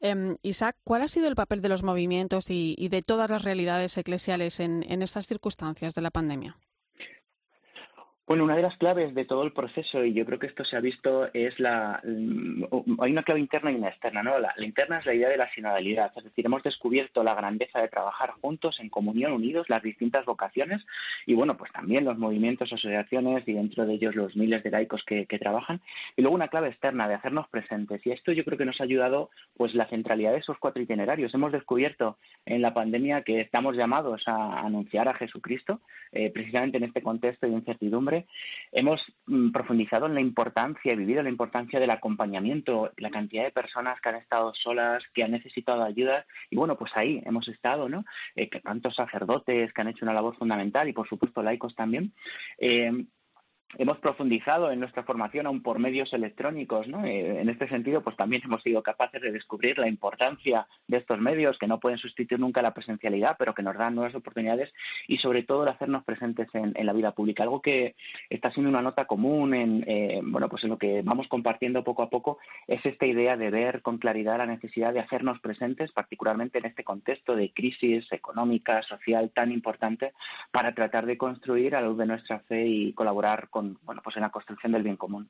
Em, 0.00 0.36
Isaac, 0.42 0.76
¿cuál 0.84 1.02
ha 1.02 1.08
sido 1.08 1.28
el 1.28 1.36
papel 1.36 1.62
de 1.62 1.68
los 1.68 1.82
movimientos 1.82 2.50
y, 2.50 2.88
de 2.88 3.02
todas 3.02 3.30
las 3.30 3.42
realidades 3.42 3.96
eclesiales 3.96 4.60
en 4.60 5.02
estas 5.02 5.26
circunstancias 5.26 5.94
de 5.94 6.02
la 6.02 6.10
pandemia? 6.10 6.56
Bueno, 8.24 8.44
una 8.44 8.54
de 8.54 8.62
las 8.62 8.76
claves 8.76 9.14
de 9.16 9.24
todo 9.24 9.42
el 9.42 9.52
proceso, 9.52 10.04
y 10.04 10.14
yo 10.14 10.24
creo 10.24 10.38
que 10.38 10.46
esto 10.46 10.64
se 10.64 10.76
ha 10.76 10.80
visto, 10.80 11.28
es 11.34 11.58
la. 11.58 12.00
Mm, 12.04 12.62
hay 13.00 13.10
una 13.10 13.24
clave 13.24 13.40
interna 13.40 13.72
y 13.72 13.74
una 13.74 13.88
externa, 13.88 14.22
¿no? 14.22 14.38
La, 14.38 14.54
interna 14.58 15.00
es 15.00 15.06
la 15.06 15.14
idea 15.14 15.28
de 15.28 15.36
la 15.36 15.50
sinodalidad, 15.50 16.12
es 16.16 16.22
decir, 16.22 16.46
hemos 16.46 16.62
descubierto 16.62 17.24
la 17.24 17.34
grandeza 17.34 17.80
de 17.80 17.88
trabajar 17.88 18.30
juntos, 18.40 18.78
en 18.78 18.90
comunión, 18.90 19.32
unidos, 19.32 19.68
las 19.68 19.82
distintas 19.82 20.24
vocaciones, 20.24 20.86
y 21.26 21.34
bueno, 21.34 21.56
pues 21.56 21.72
también 21.72 22.04
los 22.04 22.16
movimientos, 22.16 22.72
asociaciones 22.72 23.42
y 23.48 23.54
dentro 23.54 23.86
de 23.86 23.94
ellos 23.94 24.14
los 24.14 24.36
miles 24.36 24.62
de 24.62 24.70
laicos 24.70 25.02
que, 25.04 25.26
trabajan. 25.40 25.80
Y 26.16 26.22
luego 26.22 26.36
una 26.36 26.48
clave 26.48 26.68
externa 26.68 27.08
de 27.08 27.14
hacernos 27.14 27.48
presentes, 27.48 28.06
y 28.06 28.12
esto 28.12 28.30
yo 28.30 28.44
creo 28.44 28.56
que 28.56 28.66
nos 28.66 28.80
ha 28.80 28.84
ayudado, 28.84 29.30
pues, 29.56 29.74
la 29.74 29.86
centralidad 29.86 30.30
de 30.30 30.38
esos 30.38 30.58
cuatro 30.58 30.80
itinerarios. 30.80 31.34
Hemos 31.34 31.50
descubierto 31.50 32.18
en 32.46 32.62
la 32.62 32.72
pandemia 32.72 33.22
que 33.22 33.40
estamos 33.40 33.76
llamados 33.76 34.28
a 34.28 34.60
anunciar 34.60 35.08
a 35.08 35.14
Jesucristo, 35.14 35.80
eh, 36.12 36.30
precisamente 36.30 36.76
en 36.76 36.84
este 36.84 37.02
contexto 37.02 37.46
de 37.46 37.54
incertidumbre 37.54 38.11
Hemos 38.70 39.04
mm, 39.26 39.50
profundizado 39.50 40.06
en 40.06 40.14
la 40.14 40.20
importancia, 40.20 40.92
he 40.92 40.96
vivido 40.96 41.22
la 41.22 41.28
importancia 41.28 41.80
del 41.80 41.90
acompañamiento, 41.90 42.92
la 42.96 43.10
cantidad 43.10 43.44
de 43.44 43.50
personas 43.50 44.00
que 44.00 44.08
han 44.08 44.16
estado 44.16 44.54
solas, 44.54 45.04
que 45.14 45.24
han 45.24 45.30
necesitado 45.30 45.82
ayuda, 45.82 46.26
y 46.50 46.56
bueno, 46.56 46.76
pues 46.76 46.92
ahí 46.94 47.22
hemos 47.24 47.48
estado, 47.48 47.88
¿no? 47.88 48.04
Eh, 48.34 48.48
que 48.48 48.60
tantos 48.60 48.94
sacerdotes 48.94 49.72
que 49.72 49.80
han 49.80 49.88
hecho 49.88 50.04
una 50.04 50.14
labor 50.14 50.36
fundamental 50.36 50.88
y 50.88 50.92
por 50.92 51.08
supuesto 51.08 51.42
laicos 51.42 51.74
también. 51.74 52.12
Eh, 52.58 53.06
hemos 53.78 53.98
profundizado 53.98 54.70
en 54.70 54.80
nuestra 54.80 55.02
formación 55.04 55.46
aún 55.46 55.62
por 55.62 55.78
medios 55.78 56.12
electrónicos, 56.12 56.88
¿no? 56.88 57.04
Eh, 57.04 57.40
en 57.40 57.48
este 57.48 57.68
sentido, 57.68 58.02
pues 58.02 58.16
también 58.16 58.42
hemos 58.44 58.62
sido 58.62 58.82
capaces 58.82 59.20
de 59.20 59.32
descubrir 59.32 59.78
la 59.78 59.88
importancia 59.88 60.66
de 60.86 60.98
estos 60.98 61.18
medios 61.20 61.58
que 61.58 61.66
no 61.66 61.80
pueden 61.80 61.98
sustituir 61.98 62.40
nunca 62.40 62.62
la 62.62 62.74
presencialidad, 62.74 63.36
pero 63.38 63.54
que 63.54 63.62
nos 63.62 63.76
dan 63.76 63.94
nuevas 63.94 64.14
oportunidades 64.14 64.72
y 65.08 65.18
sobre 65.18 65.42
todo 65.42 65.64
de 65.64 65.70
hacernos 65.70 66.04
presentes 66.04 66.48
en, 66.54 66.72
la 66.82 66.92
vida 66.92 67.12
pública. 67.12 67.44
Algo 67.44 67.62
que 67.62 67.94
está 68.28 68.50
siendo 68.50 68.68
una 68.68 68.82
nota 68.82 69.04
común 69.04 69.54
en, 69.54 69.84
eh, 69.86 70.20
bueno, 70.22 70.48
pues 70.48 70.64
en 70.64 70.70
lo 70.70 70.78
que 70.78 71.02
vamos 71.02 71.28
compartiendo 71.28 71.84
poco 71.84 72.02
a 72.02 72.10
poco 72.10 72.38
es 72.66 72.84
esta 72.84 73.06
idea 73.06 73.36
de 73.36 73.50
ver 73.50 73.82
con 73.82 73.98
claridad 73.98 74.38
la 74.38 74.46
necesidad 74.46 74.92
de 74.92 75.00
hacernos 75.00 75.38
presentes, 75.40 75.92
particularmente 75.92 76.58
en 76.58 76.66
este 76.66 76.84
contexto 76.84 77.36
de 77.36 77.52
crisis 77.52 78.10
económica, 78.12 78.82
social 78.82 79.30
tan 79.30 79.52
importante, 79.52 80.12
para 80.50 80.74
tratar 80.74 81.06
de 81.06 81.16
construir 81.16 81.76
a 81.76 81.80
la 81.80 81.88
luz 81.88 81.98
de 81.98 82.06
nuestra 82.06 82.40
fe 82.40 82.66
y 82.66 82.92
colaborar 82.92 83.48
con 83.48 83.61
bueno, 83.82 84.00
pues 84.02 84.16
en 84.16 84.22
la 84.22 84.30
construcción 84.30 84.72
del 84.72 84.82
bien 84.82 84.96
común. 84.96 85.28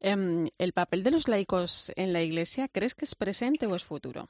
Em, 0.00 0.48
¿El 0.58 0.72
papel 0.72 1.02
de 1.02 1.10
los 1.10 1.28
laicos 1.28 1.92
en 1.96 2.12
la 2.12 2.22
Iglesia 2.22 2.68
crees 2.68 2.94
que 2.94 3.04
es 3.04 3.14
presente 3.14 3.66
o 3.66 3.74
es 3.74 3.84
futuro? 3.84 4.28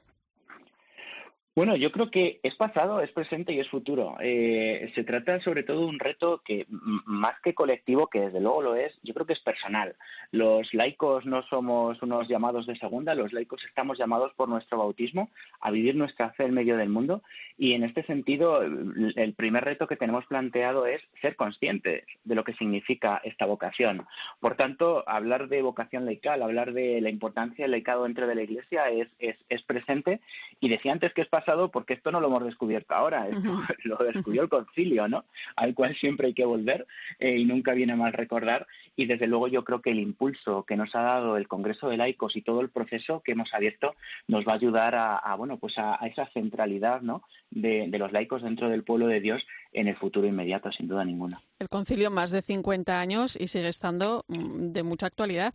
Bueno, 1.53 1.75
yo 1.75 1.91
creo 1.91 2.09
que 2.09 2.39
es 2.43 2.55
pasado, 2.55 3.01
es 3.01 3.11
presente 3.11 3.51
y 3.51 3.59
es 3.59 3.67
futuro. 3.67 4.15
Eh, 4.21 4.89
se 4.95 5.03
trata 5.03 5.41
sobre 5.41 5.63
todo 5.63 5.81
de 5.81 5.87
un 5.87 5.99
reto 5.99 6.41
que, 6.45 6.65
más 6.69 7.41
que 7.43 7.53
colectivo, 7.53 8.07
que 8.07 8.21
desde 8.21 8.39
luego 8.39 8.61
lo 8.61 8.75
es, 8.75 8.97
yo 9.03 9.13
creo 9.13 9.25
que 9.25 9.33
es 9.33 9.41
personal. 9.41 9.97
Los 10.31 10.73
laicos 10.73 11.25
no 11.25 11.43
somos 11.43 12.01
unos 12.01 12.29
llamados 12.29 12.67
de 12.67 12.77
segunda, 12.77 13.15
los 13.15 13.33
laicos 13.33 13.65
estamos 13.65 13.97
llamados 13.97 14.31
por 14.35 14.47
nuestro 14.47 14.77
bautismo 14.77 15.29
a 15.59 15.71
vivir 15.71 15.93
nuestra 15.93 16.31
fe 16.31 16.45
en 16.45 16.53
medio 16.53 16.77
del 16.77 16.87
mundo 16.87 17.21
y 17.57 17.73
en 17.73 17.83
este 17.83 18.03
sentido 18.03 18.61
el 18.61 19.33
primer 19.33 19.65
reto 19.65 19.87
que 19.87 19.97
tenemos 19.97 20.25
planteado 20.27 20.85
es 20.85 21.01
ser 21.21 21.35
conscientes 21.35 22.05
de 22.23 22.35
lo 22.35 22.45
que 22.45 22.53
significa 22.53 23.19
esta 23.25 23.45
vocación. 23.45 24.07
Por 24.39 24.55
tanto, 24.55 25.03
hablar 25.05 25.49
de 25.49 25.61
vocación 25.61 26.05
laical, 26.05 26.43
hablar 26.43 26.71
de 26.71 27.01
la 27.01 27.09
importancia 27.09 27.65
del 27.65 27.71
laicado 27.71 28.05
dentro 28.05 28.25
de 28.25 28.35
la 28.35 28.43
Iglesia 28.43 28.89
es, 28.89 29.09
es, 29.19 29.35
es 29.49 29.61
presente 29.63 30.21
y 30.61 30.69
decía 30.69 30.93
antes 30.93 31.13
que 31.13 31.21
es 31.21 31.27
porque 31.71 31.93
esto 31.93 32.11
no 32.11 32.19
lo 32.19 32.27
hemos 32.27 32.43
descubierto 32.43 32.93
ahora, 32.93 33.27
esto 33.29 33.65
lo 33.83 33.97
descubrió 33.97 34.43
el 34.43 34.49
concilio, 34.49 35.07
¿no? 35.07 35.25
Al 35.55 35.73
cual 35.73 35.95
siempre 35.95 36.27
hay 36.27 36.33
que 36.33 36.45
volver 36.45 36.87
eh, 37.19 37.37
y 37.37 37.45
nunca 37.45 37.73
viene 37.73 37.95
mal 37.95 38.13
recordar. 38.13 38.67
Y 38.95 39.05
desde 39.05 39.27
luego 39.27 39.47
yo 39.47 39.63
creo 39.63 39.81
que 39.81 39.91
el 39.91 39.99
impulso 39.99 40.63
que 40.63 40.75
nos 40.75 40.95
ha 40.95 41.01
dado 41.01 41.37
el 41.37 41.47
Congreso 41.47 41.89
de 41.89 41.97
Laicos 41.97 42.35
y 42.35 42.41
todo 42.41 42.61
el 42.61 42.69
proceso 42.69 43.21
que 43.21 43.33
hemos 43.33 43.53
abierto 43.53 43.95
nos 44.27 44.45
va 44.47 44.53
a 44.53 44.55
ayudar 44.55 44.95
a, 44.95 45.35
bueno, 45.35 45.57
pues 45.57 45.77
a, 45.77 45.95
esa 46.05 46.25
centralidad, 46.27 47.01
¿no? 47.01 47.23
De, 47.49 47.87
de 47.89 47.97
los 47.97 48.11
laicos 48.11 48.41
dentro 48.41 48.69
del 48.69 48.83
pueblo 48.83 49.07
de 49.07 49.19
Dios 49.19 49.45
en 49.71 49.87
el 49.87 49.95
futuro 49.95 50.27
inmediato, 50.27 50.71
sin 50.71 50.87
duda 50.87 51.05
ninguna. 51.05 51.39
El 51.59 51.69
concilio 51.69 52.11
más 52.11 52.31
de 52.31 52.41
50 52.41 52.99
años 52.99 53.37
y 53.39 53.47
sigue 53.47 53.67
estando 53.67 54.25
mm, 54.27 54.71
de 54.71 54.83
mucha 54.83 55.07
actualidad. 55.07 55.53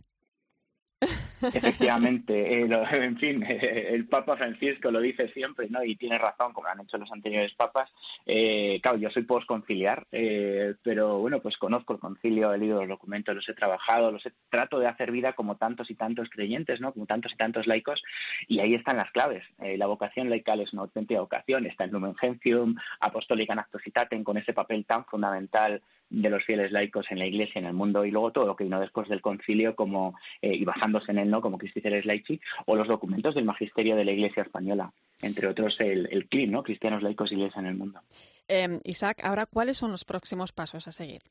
Efectivamente, 1.41 2.61
eh, 2.61 2.67
en 2.93 3.17
fin, 3.17 3.43
el 3.47 4.07
Papa 4.07 4.37
Francisco 4.37 4.91
lo 4.91 4.99
dice 4.99 5.27
siempre, 5.29 5.69
¿no? 5.69 5.83
Y 5.83 5.95
tiene 5.95 6.17
razón, 6.17 6.53
como 6.53 6.67
han 6.67 6.81
hecho 6.81 6.97
los 6.97 7.11
anteriores 7.11 7.53
papas. 7.53 7.91
Eh, 8.25 8.79
claro, 8.81 8.97
yo 8.97 9.09
soy 9.09 9.23
posconciliar, 9.23 10.07
eh, 10.11 10.75
pero 10.83 11.19
bueno, 11.19 11.39
pues 11.39 11.57
conozco 11.57 11.93
el 11.93 11.99
concilio, 11.99 12.53
he 12.53 12.57
leído 12.57 12.79
los 12.79 12.89
documentos, 12.89 13.35
los 13.35 13.47
he 13.49 13.53
trabajado, 13.53 14.11
los 14.11 14.25
he, 14.25 14.33
trato 14.49 14.79
de 14.79 14.87
hacer 14.87 15.11
vida 15.11 15.33
como 15.33 15.57
tantos 15.57 15.89
y 15.91 15.95
tantos 15.95 16.29
creyentes, 16.29 16.81
¿no? 16.81 16.93
Como 16.93 17.05
tantos 17.05 17.33
y 17.33 17.37
tantos 17.37 17.67
laicos, 17.67 18.03
y 18.47 18.59
ahí 18.59 18.73
están 18.73 18.97
las 18.97 19.11
claves. 19.11 19.43
Eh, 19.59 19.77
la 19.77 19.87
vocación 19.87 20.29
laical 20.29 20.61
es 20.61 20.73
una 20.73 20.83
auténtica 20.83 21.21
vocación, 21.21 21.65
está 21.65 21.83
en 21.83 21.91
Lumen 21.91 22.15
Gentium, 22.15 22.75
Apostólica 22.99 23.55
Nactositatem, 23.55 24.23
con 24.23 24.37
ese 24.37 24.53
papel 24.53 24.85
tan 24.85 25.05
fundamental 25.05 25.81
de 26.09 26.29
los 26.29 26.43
fieles 26.43 26.71
laicos 26.71 27.11
en 27.11 27.19
la 27.19 27.25
Iglesia, 27.25 27.59
en 27.59 27.65
el 27.65 27.73
mundo, 27.73 28.05
y 28.05 28.11
luego 28.11 28.31
todo 28.31 28.45
lo 28.45 28.55
que 28.55 28.63
vino 28.63 28.79
después 28.79 29.09
del 29.09 29.21
concilio, 29.21 29.75
como 29.75 30.15
eh, 30.41 30.53
y 30.53 30.65
basándose 30.65 31.11
en 31.11 31.19
él, 31.19 31.29
¿no? 31.29 31.41
como 31.41 31.57
Christi 31.57 31.81
Laici, 31.81 32.39
o 32.65 32.75
los 32.75 32.87
documentos 32.87 33.35
del 33.35 33.45
magisterio 33.45 33.95
de 33.95 34.05
la 34.05 34.11
Iglesia 34.11 34.43
española, 34.43 34.93
entre 35.21 35.47
otros 35.47 35.79
el, 35.79 36.07
el 36.11 36.51
¿no? 36.51 36.63
Cristianos 36.63 37.03
Laicos 37.03 37.31
Iglesia 37.31 37.59
en 37.59 37.67
el 37.67 37.75
Mundo. 37.75 38.01
Eh, 38.47 38.79
Isaac, 38.83 39.19
ahora, 39.23 39.45
¿cuáles 39.45 39.77
son 39.77 39.91
los 39.91 40.05
próximos 40.05 40.51
pasos 40.51 40.87
a 40.87 40.91
seguir? 40.91 41.21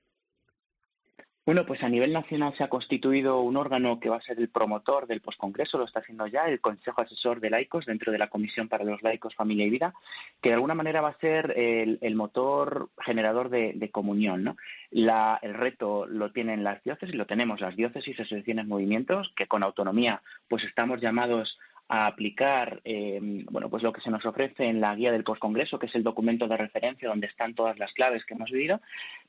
Bueno, 1.46 1.64
pues 1.64 1.80
a 1.84 1.88
nivel 1.88 2.12
nacional 2.12 2.54
se 2.56 2.64
ha 2.64 2.68
constituido 2.68 3.40
un 3.40 3.56
órgano 3.56 4.00
que 4.00 4.08
va 4.08 4.16
a 4.16 4.20
ser 4.20 4.40
el 4.40 4.48
promotor 4.48 5.06
del 5.06 5.20
poscongreso, 5.20 5.78
lo 5.78 5.84
está 5.84 6.00
haciendo 6.00 6.26
ya, 6.26 6.46
el 6.46 6.60
Consejo 6.60 7.02
Asesor 7.02 7.38
de 7.38 7.50
Laicos, 7.50 7.86
dentro 7.86 8.10
de 8.10 8.18
la 8.18 8.26
Comisión 8.26 8.68
para 8.68 8.82
los 8.82 9.00
Laicos, 9.00 9.36
Familia 9.36 9.64
y 9.64 9.70
Vida, 9.70 9.94
que 10.42 10.48
de 10.48 10.56
alguna 10.56 10.74
manera 10.74 11.02
va 11.02 11.10
a 11.10 11.18
ser 11.20 11.54
el, 11.56 12.16
motor 12.16 12.90
generador 12.98 13.48
de, 13.48 13.90
comunión. 13.92 14.42
¿no? 14.42 14.56
el 14.90 15.54
reto 15.54 16.06
lo 16.06 16.32
tienen 16.32 16.64
las 16.64 16.82
diócesis, 16.82 17.14
lo 17.14 17.26
tenemos 17.26 17.60
las 17.60 17.76
diócesis, 17.76 18.18
asociaciones, 18.18 18.66
movimientos, 18.66 19.32
que 19.36 19.46
con 19.46 19.62
autonomía 19.62 20.22
pues 20.48 20.64
estamos 20.64 21.00
llamados 21.00 21.60
a 21.88 22.06
aplicar 22.06 22.80
eh, 22.84 23.18
bueno 23.50 23.68
pues 23.70 23.82
lo 23.82 23.92
que 23.92 24.00
se 24.00 24.10
nos 24.10 24.26
ofrece 24.26 24.66
en 24.66 24.80
la 24.80 24.94
guía 24.94 25.12
del 25.12 25.24
postcongreso 25.24 25.78
que 25.78 25.86
es 25.86 25.94
el 25.94 26.02
documento 26.02 26.48
de 26.48 26.56
referencia 26.56 27.08
donde 27.08 27.28
están 27.28 27.54
todas 27.54 27.78
las 27.78 27.92
claves 27.92 28.24
que 28.24 28.34
hemos 28.34 28.50
vivido 28.50 28.80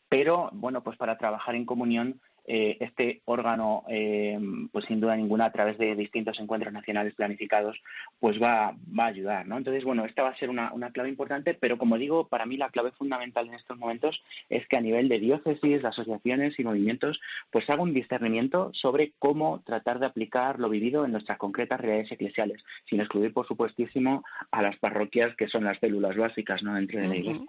pero 0.09 0.49
bueno 0.53 0.83
pues 0.83 0.97
para 0.97 1.17
trabajar 1.17 1.55
en 1.55 1.65
comunión 1.65 2.19
eh, 2.47 2.77
este 2.79 3.21
órgano, 3.25 3.83
eh, 3.89 4.39
pues 4.71 4.85
sin 4.85 5.01
duda 5.01 5.17
ninguna, 5.17 5.45
a 5.45 5.51
través 5.51 5.77
de 5.77 5.95
distintos 5.95 6.39
encuentros 6.39 6.71
nacionales 6.71 7.13
planificados, 7.13 7.77
pues 8.19 8.41
va, 8.41 8.73
va 8.97 9.03
a 9.03 9.07
ayudar, 9.07 9.45
¿no? 9.45 9.57
Entonces, 9.57 9.83
bueno, 9.83 10.05
esta 10.05 10.23
va 10.23 10.29
a 10.29 10.37
ser 10.37 10.49
una, 10.49 10.71
una 10.71 10.91
clave 10.91 11.09
importante, 11.09 11.53
pero 11.53 11.77
como 11.77 11.97
digo, 11.97 12.29
para 12.29 12.45
mí 12.45 12.55
la 12.55 12.69
clave 12.69 12.91
fundamental 12.91 13.47
en 13.47 13.55
estos 13.55 13.77
momentos 13.77 14.23
es 14.49 14.65
que 14.67 14.77
a 14.77 14.81
nivel 14.81 15.09
de 15.09 15.19
diócesis, 15.19 15.81
de 15.81 15.87
asociaciones 15.87 16.57
y 16.57 16.63
movimientos, 16.63 17.19
pues 17.51 17.69
haga 17.69 17.83
un 17.83 17.93
discernimiento 17.93 18.71
sobre 18.73 19.11
cómo 19.19 19.61
tratar 19.65 19.99
de 19.99 20.05
aplicar 20.05 20.59
lo 20.59 20.69
vivido 20.69 21.03
en 21.03 21.11
nuestras 21.11 21.37
concretas 21.37 21.81
realidades 21.81 22.11
eclesiales, 22.13 22.63
sin 22.89 23.01
excluir, 23.01 23.33
por 23.33 23.45
supuestísimo, 23.45 24.23
a 24.51 24.61
las 24.61 24.77
parroquias 24.77 25.35
que 25.35 25.49
son 25.49 25.65
las 25.65 25.79
células 25.79 26.15
básicas 26.15 26.63
¿no? 26.63 26.75
dentro 26.75 26.99
de 27.01 27.07
la 27.07 27.15
Iglesia. 27.17 27.45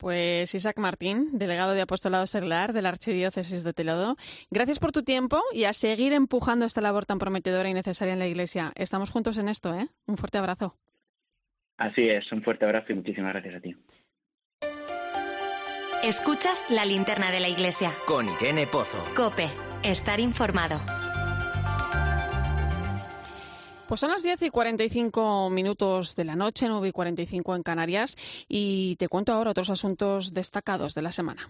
Pues 0.00 0.54
Isaac 0.54 0.78
Martín, 0.78 1.28
delegado 1.32 1.74
de 1.74 1.82
Apostolado 1.82 2.26
Seglar 2.26 2.72
de 2.72 2.80
la 2.80 2.88
Archidiócesis 2.88 3.62
de 3.64 3.74
Telodo, 3.74 4.16
gracias 4.50 4.78
por 4.78 4.92
tu 4.92 5.02
tiempo 5.02 5.42
y 5.52 5.64
a 5.64 5.74
seguir 5.74 6.14
empujando 6.14 6.64
esta 6.64 6.80
labor 6.80 7.04
tan 7.04 7.18
prometedora 7.18 7.68
y 7.68 7.74
necesaria 7.74 8.14
en 8.14 8.18
la 8.18 8.26
Iglesia. 8.26 8.72
Estamos 8.76 9.10
juntos 9.10 9.36
en 9.36 9.50
esto, 9.50 9.74
¿eh? 9.74 9.88
Un 10.06 10.16
fuerte 10.16 10.38
abrazo. 10.38 10.74
Así 11.76 12.08
es, 12.08 12.32
un 12.32 12.42
fuerte 12.42 12.64
abrazo 12.64 12.92
y 12.92 12.94
muchísimas 12.94 13.34
gracias 13.34 13.56
a 13.56 13.60
ti. 13.60 13.76
Escuchas 16.02 16.70
la 16.70 16.86
linterna 16.86 17.30
de 17.30 17.40
la 17.40 17.50
Iglesia. 17.50 17.92
Con 18.06 18.26
Irene 18.26 18.66
Pozo. 18.66 19.04
Cope, 19.14 19.50
estar 19.82 20.18
informado. 20.18 20.80
Pues 23.90 24.02
son 24.02 24.12
las 24.12 24.22
10 24.22 24.42
y 24.42 24.50
45 24.50 25.50
minutos 25.50 26.14
de 26.14 26.24
la 26.24 26.36
noche, 26.36 26.68
9 26.68 26.90
y 26.90 26.92
45 26.92 27.56
en 27.56 27.64
Canarias, 27.64 28.16
y 28.48 28.94
te 29.00 29.08
cuento 29.08 29.32
ahora 29.32 29.50
otros 29.50 29.68
asuntos 29.68 30.32
destacados 30.32 30.94
de 30.94 31.02
la 31.02 31.10
semana. 31.10 31.48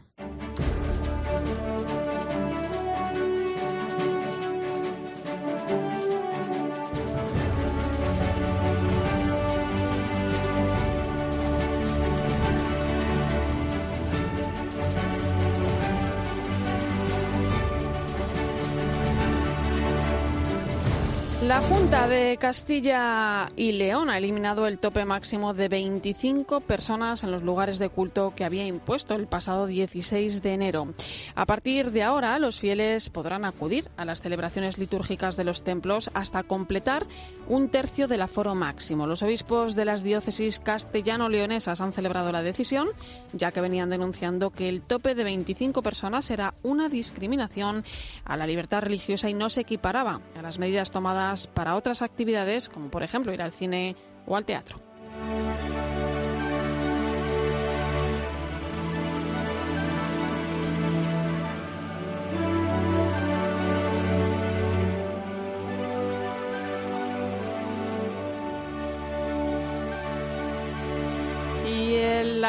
La 21.51 21.61
Junta 21.63 22.07
de 22.07 22.37
Castilla 22.37 23.49
y 23.57 23.73
León 23.73 24.09
ha 24.09 24.19
eliminado 24.19 24.69
el 24.69 24.79
tope 24.79 25.05
máximo 25.05 25.53
de 25.53 25.67
25 25.69 26.61
personas 26.61 27.25
en 27.25 27.33
los 27.33 27.43
lugares 27.43 27.81
de 27.81 27.89
culto 27.89 28.35
que 28.37 28.45
había 28.45 28.65
impuesto 28.69 29.17
el 29.17 29.27
pasado 29.27 29.67
16 29.67 30.43
de 30.43 30.55
enero. 30.55 30.95
A 31.35 31.47
partir 31.47 31.91
de 31.91 32.05
ahora, 32.05 32.39
los 32.39 32.61
fieles 32.61 33.11
podrán 33.11 33.45
acudir 33.45 33.89
a 33.97 34.05
las 34.05 34.23
celebraciones 34.23 34.79
litúrgicas 34.79 35.37
de 35.37 35.43
los 35.43 35.65
templos 35.65 36.13
hasta 36.15 36.45
completar 36.45 37.05
un 37.49 37.69
tercio 37.69 38.07
del 38.07 38.23
aforo 38.23 38.55
máximo. 38.55 39.09
Los 39.09 39.25
obispos 39.25 39.75
de 39.75 39.87
las 39.87 40.05
diócesis 40.05 40.61
castellano-leonesas 40.61 41.81
han 41.81 41.93
celebrado 41.93 42.31
la 42.31 42.45
decisión, 42.45 42.91
ya 43.33 43.51
que 43.51 43.61
venían 43.61 43.91
denunciando 43.91 44.51
que 44.51 44.69
el 44.69 44.83
tope 44.83 45.17
de 45.17 45.25
25 45.25 45.83
personas 45.83 46.31
era 46.31 46.55
una 46.63 46.89
discriminación 46.89 47.83
a 48.25 48.37
la 48.37 48.47
libertad 48.47 48.83
religiosa 48.83 49.29
y 49.29 49.35
no 49.35 49.51
se 49.51 49.63
equiparaba 49.63 50.21
a 50.39 50.43
las 50.43 50.61
medidas 50.61 50.93
tomadas 50.93 51.40
para 51.47 51.77
otras 51.77 52.03
actividades, 52.03 52.69
como 52.69 52.91
por 52.91 53.03
ejemplo 53.03 53.33
ir 53.33 53.43
al 53.43 53.53
cine 53.53 53.97
o 54.27 54.37
al 54.37 54.45
teatro. 54.45 54.81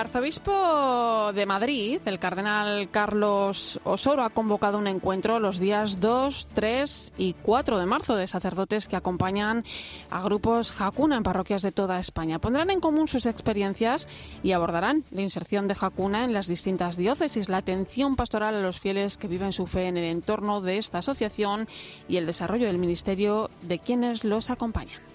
Arzobispo 0.02 1.32
de 1.32 1.46
Madrid, 1.46 2.02
el 2.06 2.18
cardenal 2.18 2.90
Carlos 2.90 3.80
Osoro, 3.84 4.24
ha 4.24 4.32
convocado 4.32 4.80
un 4.80 4.88
encuentro 4.88 5.40
los 5.40 5.60
días 5.60 6.00
2, 6.00 6.48
3 6.54 7.14
y 7.20 7.34
4 7.34 7.78
de 7.78 7.86
marzo 7.86 8.16
de 8.16 8.26
sacerdotes 8.26 8.88
que 8.88 8.96
acompañan 8.96 9.64
a 10.10 10.22
grupos 10.24 10.72
Jacuna 10.72 11.18
en 11.18 11.24
parroquias 11.24 11.62
de 11.62 11.72
toda 11.72 12.00
España. 12.00 12.40
Pondrán 12.40 12.72
en 12.72 12.80
común 12.80 13.08
sus 13.08 13.28
experiencias 13.28 14.10
y 14.42 14.54
abordarán 14.54 15.06
la 15.12 15.22
inserción 15.22 15.68
de 15.68 15.76
Jacuna 15.76 16.24
en 16.24 16.34
las 16.34 16.48
distintas 16.48 16.98
diócesis, 16.98 17.48
la 17.48 17.58
atención 17.58 18.16
pastoral 18.16 18.56
a 18.56 18.62
los 18.62 18.80
fieles 18.80 19.18
que 19.18 19.28
viven 19.28 19.54
su 19.54 19.68
fe 19.68 19.86
en 19.86 19.98
el 19.98 20.06
entorno 20.06 20.62
de 20.62 20.80
esta 20.80 20.98
asociación 20.98 21.68
y 22.10 22.18
el 22.18 22.26
desarrollo 22.26 22.66
del 22.66 22.80
ministerio 22.80 23.52
de 23.62 23.78
quienes 23.78 24.24
los 24.24 24.50
acompañan. 24.50 25.11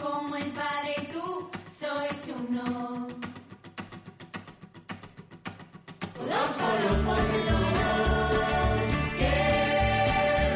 Como 0.00 0.36
el 0.36 0.50
Padre 0.52 0.94
y 1.02 1.06
tú 1.12 1.50
sois 1.70 2.32
uno. 2.38 3.08
Todos 6.14 6.50
por 7.06 7.22
de 7.30 7.38
todos, 7.50 8.82
que 9.18 9.36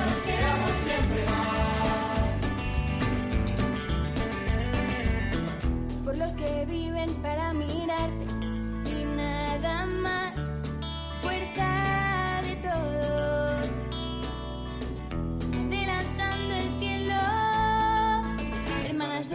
nos 0.00 0.18
queramos 0.22 0.72
siempre 0.84 1.20
más. 1.34 2.30
Por 6.04 6.14
los 6.16 6.32
que 6.34 6.66
viven 6.66 7.10
para 7.22 7.52
mirarte 7.52 8.26
y 8.90 9.04
nada 9.04 9.86
más. 9.86 10.55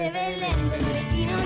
Benedictinos 0.09 1.45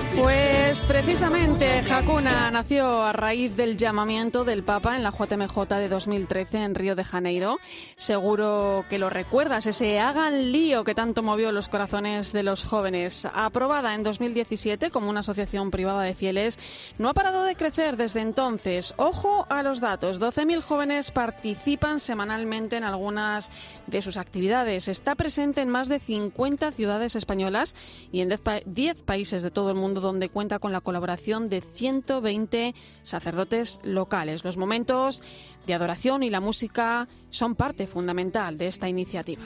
Pues 0.66 0.82
precisamente 0.82 1.80
Hakuna 1.88 2.50
nació 2.50 3.04
a 3.04 3.12
raíz 3.12 3.56
del 3.56 3.76
llamamiento 3.76 4.44
del 4.44 4.64
Papa 4.64 4.96
en 4.96 5.04
la 5.04 5.12
JMJ 5.12 5.56
de 5.76 5.88
2013 5.88 6.64
en 6.64 6.74
Río 6.74 6.96
de 6.96 7.04
Janeiro. 7.04 7.58
Seguro 7.96 8.84
que 8.90 8.98
lo 8.98 9.08
recuerdas, 9.08 9.66
ese 9.66 10.00
hagan 10.00 10.50
lío 10.50 10.82
que 10.82 10.96
tanto 10.96 11.22
movió 11.22 11.52
los 11.52 11.68
corazones 11.68 12.32
de 12.32 12.42
los 12.42 12.64
jóvenes. 12.64 13.28
Aprobada 13.32 13.94
en 13.94 14.02
2017 14.02 14.90
como 14.90 15.08
una 15.08 15.20
asociación 15.20 15.70
privada 15.70 16.02
de 16.02 16.16
fieles, 16.16 16.58
no 16.98 17.10
ha 17.10 17.14
parado 17.14 17.44
de 17.44 17.54
crecer 17.54 17.96
desde 17.96 18.20
entonces. 18.20 18.92
Ojo 18.96 19.46
a 19.48 19.62
los 19.62 19.80
datos, 19.80 20.20
12.000 20.20 20.62
jóvenes 20.62 21.12
participan 21.12 22.00
semanalmente 22.00 22.76
en 22.76 22.82
algunas 22.82 23.52
de 23.86 24.02
sus 24.02 24.16
actividades. 24.16 24.88
Está 24.88 25.14
presente 25.14 25.60
en 25.60 25.68
más 25.68 25.88
de 25.88 26.00
50 26.00 26.72
ciudades 26.72 27.14
españolas 27.14 27.76
y 28.10 28.20
en 28.20 28.28
10 28.30 28.40
pa- 28.40 28.60
10 28.66 29.02
países 29.02 29.44
de 29.44 29.52
todo 29.52 29.70
el 29.70 29.76
mundo 29.76 30.00
donde 30.00 30.28
cuenta 30.28 30.55
con 30.58 30.72
la 30.72 30.80
colaboración 30.80 31.48
de 31.48 31.60
120 31.60 32.74
sacerdotes 33.02 33.80
locales. 33.82 34.44
Los 34.44 34.56
momentos 34.56 35.22
de 35.66 35.74
adoración 35.74 36.22
y 36.22 36.30
la 36.30 36.40
música 36.40 37.08
son 37.30 37.54
parte 37.54 37.86
fundamental 37.86 38.58
de 38.58 38.68
esta 38.68 38.88
iniciativa. 38.88 39.42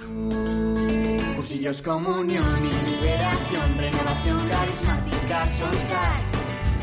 Cursillos, 1.36 1.82
comunión 1.82 2.44
y 2.66 2.90
liberación, 2.90 3.78
renovación 3.78 4.48
carismática, 4.48 5.46
Soulstar, 5.46 6.20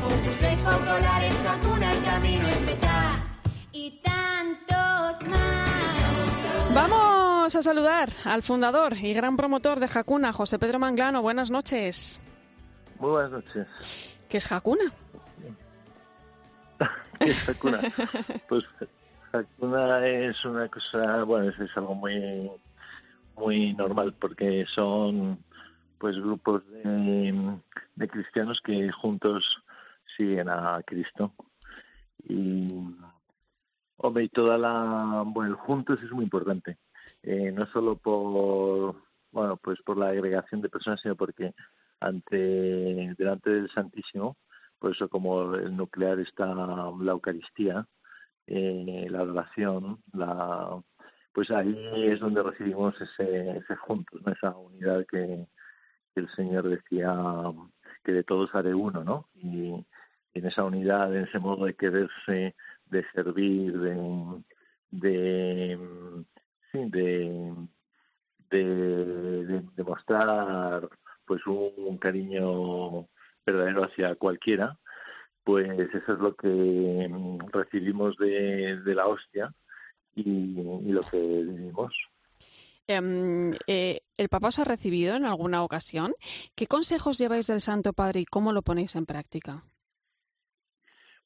Opus 0.06 0.42
Dei 0.42 0.56
focolares, 0.58 1.44
vacuna, 1.44 1.94
el 1.94 2.04
camino 2.04 2.48
en 2.48 2.66
beta 2.66 3.40
y 3.72 3.92
tantos 4.02 5.28
más. 5.30 5.68
Vamos 6.74 7.56
a 7.56 7.62
saludar 7.62 8.10
al 8.26 8.44
fundador 8.44 8.98
y 8.98 9.14
gran 9.14 9.38
promotor 9.38 9.80
de 9.80 9.90
Hakuna, 9.94 10.34
José 10.34 10.60
Pedro 10.60 10.80
Manglano. 10.80 11.22
Buenas 11.22 11.50
noches. 11.50 12.20
Muy 13.00 13.12
buenas 13.12 13.32
noches. 13.32 13.68
¿Qué 14.30 14.38
es 14.38 14.52
Hakuna? 14.52 14.92
¿Qué 17.20 17.30
es 17.30 17.50
Hakuna? 17.50 17.80
Pues 18.50 18.66
Hakuna 19.32 20.06
es 20.08 20.44
una 20.46 20.68
cosa, 20.70 21.24
bueno, 21.24 21.50
es, 21.50 21.78
algo 21.78 21.96
muy 21.96 22.52
muy 23.36 23.74
normal 23.74 24.16
porque 24.20 24.66
son 24.66 25.38
pues 26.00 26.18
grupos 26.18 26.68
de, 26.70 27.60
de 27.96 28.08
cristianos 28.08 28.60
que 28.62 28.92
juntos 28.92 29.64
siguen 30.16 30.50
a 30.50 30.82
Cristo 30.86 31.34
y 32.28 32.68
hombre 33.98 34.24
y 34.26 34.30
toda 34.30 34.58
la 34.58 35.24
bueno 35.26 35.58
juntos 35.58 36.00
es 36.04 36.12
muy 36.12 36.24
importante 36.24 36.78
eh, 37.24 37.52
no 37.52 37.66
solo 37.68 37.96
por 37.96 38.96
bueno 39.32 39.58
pues 39.58 39.80
por 39.84 39.98
la 39.98 40.10
agregación 40.10 40.62
de 40.62 40.70
personas 40.70 41.02
sino 41.02 41.16
porque 41.16 41.54
ante 42.00 43.16
delante 43.18 43.50
del 43.50 43.70
Santísimo 43.70 44.38
por 44.80 44.92
eso 44.92 45.10
como 45.10 45.56
el 45.56 45.76
nuclear 45.76 46.20
está 46.20 46.54
la 46.54 47.12
Eucaristía 47.12 47.86
eh, 48.46 49.08
la 49.10 49.20
adoración 49.20 50.00
la 50.14 50.82
pues 51.38 51.52
ahí 51.52 51.78
es 51.94 52.20
donde 52.20 52.42
recibimos 52.42 53.00
ese, 53.00 53.58
ese 53.58 53.76
juntos, 53.76 54.20
esa 54.26 54.58
unidad 54.58 55.06
que, 55.06 55.46
el 56.16 56.30
Señor 56.30 56.68
decía 56.68 57.16
que 58.04 58.12
de 58.12 58.24
todos 58.24 58.56
haré 58.56 58.74
uno, 58.74 59.04
¿no? 59.04 59.30
Y, 59.36 59.86
en 60.34 60.46
esa 60.48 60.64
unidad, 60.64 61.16
en 61.16 61.26
ese 61.26 61.38
modo 61.38 61.66
de 61.66 61.76
quererse, 61.76 62.56
de 62.86 63.06
servir, 63.12 63.78
de, 63.78 64.44
de 64.90 65.80
sí, 66.72 66.90
de, 66.90 67.54
de, 68.50 69.62
de, 69.76 69.84
mostrar 69.84 70.90
pues 71.28 71.46
un, 71.46 71.98
cariño 71.98 73.08
verdadero 73.46 73.84
hacia 73.84 74.16
cualquiera, 74.16 74.80
pues 75.44 75.68
eso 75.94 76.14
es 76.14 76.20
lo 76.20 76.36
que 76.36 77.10
recibimos 77.52 78.18
de, 78.18 78.78
de 78.78 78.96
la 78.96 79.08
hostia 79.08 79.54
y, 80.16 80.60
y 80.60 80.92
lo 80.92 81.02
que 81.02 81.18
vivimos. 81.18 81.94
Em, 82.88 83.52
eh, 83.68 84.00
¿El 84.16 84.30
Papa 84.30 84.48
os 84.48 84.60
ha 84.60 84.64
recibido 84.64 85.16
en 85.16 85.26
alguna 85.26 85.62
ocasión? 85.62 86.14
¿Qué 86.56 86.68
consejos 86.68 87.18
lleváis 87.18 87.48
del 87.48 87.60
Santo 87.60 87.92
Padre 87.92 88.22
y 88.22 88.26
cómo 88.26 88.54
lo 88.54 88.62
ponéis 88.62 88.96
en 88.96 89.06
práctica? 89.06 89.64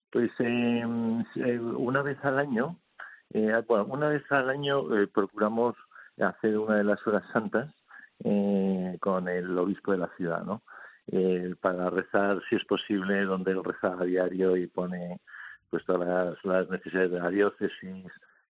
Pues 0.10 0.32
em, 0.40 1.22
eh, 1.36 1.60
una 1.60 2.02
vez 2.02 2.18
al 2.24 2.40
año, 2.40 2.80
eh, 3.30 3.62
bueno, 3.68 3.86
una 3.86 4.10
vez 4.10 4.24
al 4.32 4.50
año 4.50 4.84
procuramos 5.14 5.76
hacer 6.20 6.58
una 6.58 6.78
de 6.78 6.84
las 6.84 7.06
horas 7.08 7.24
santas 7.32 7.74
con 9.00 9.28
el 9.28 9.58
obispo 9.58 9.92
de 9.92 9.98
la 9.98 10.10
ciudad, 10.16 10.44
¿no? 10.44 10.62
para 11.60 11.90
rezar, 11.90 12.42
si 12.48 12.56
es 12.56 12.64
posible, 12.66 13.24
donde 13.24 13.52
él 13.52 13.64
reza 13.64 13.98
a 14.00 14.06
diario 14.06 14.56
y 14.56 14.68
pone 14.68 15.20
pues 15.70 15.84
todas 15.86 16.38
las 16.44 16.70
necesidades 16.70 17.12
de 17.12 17.20
la 17.20 17.30
diócesis, 17.30 18.06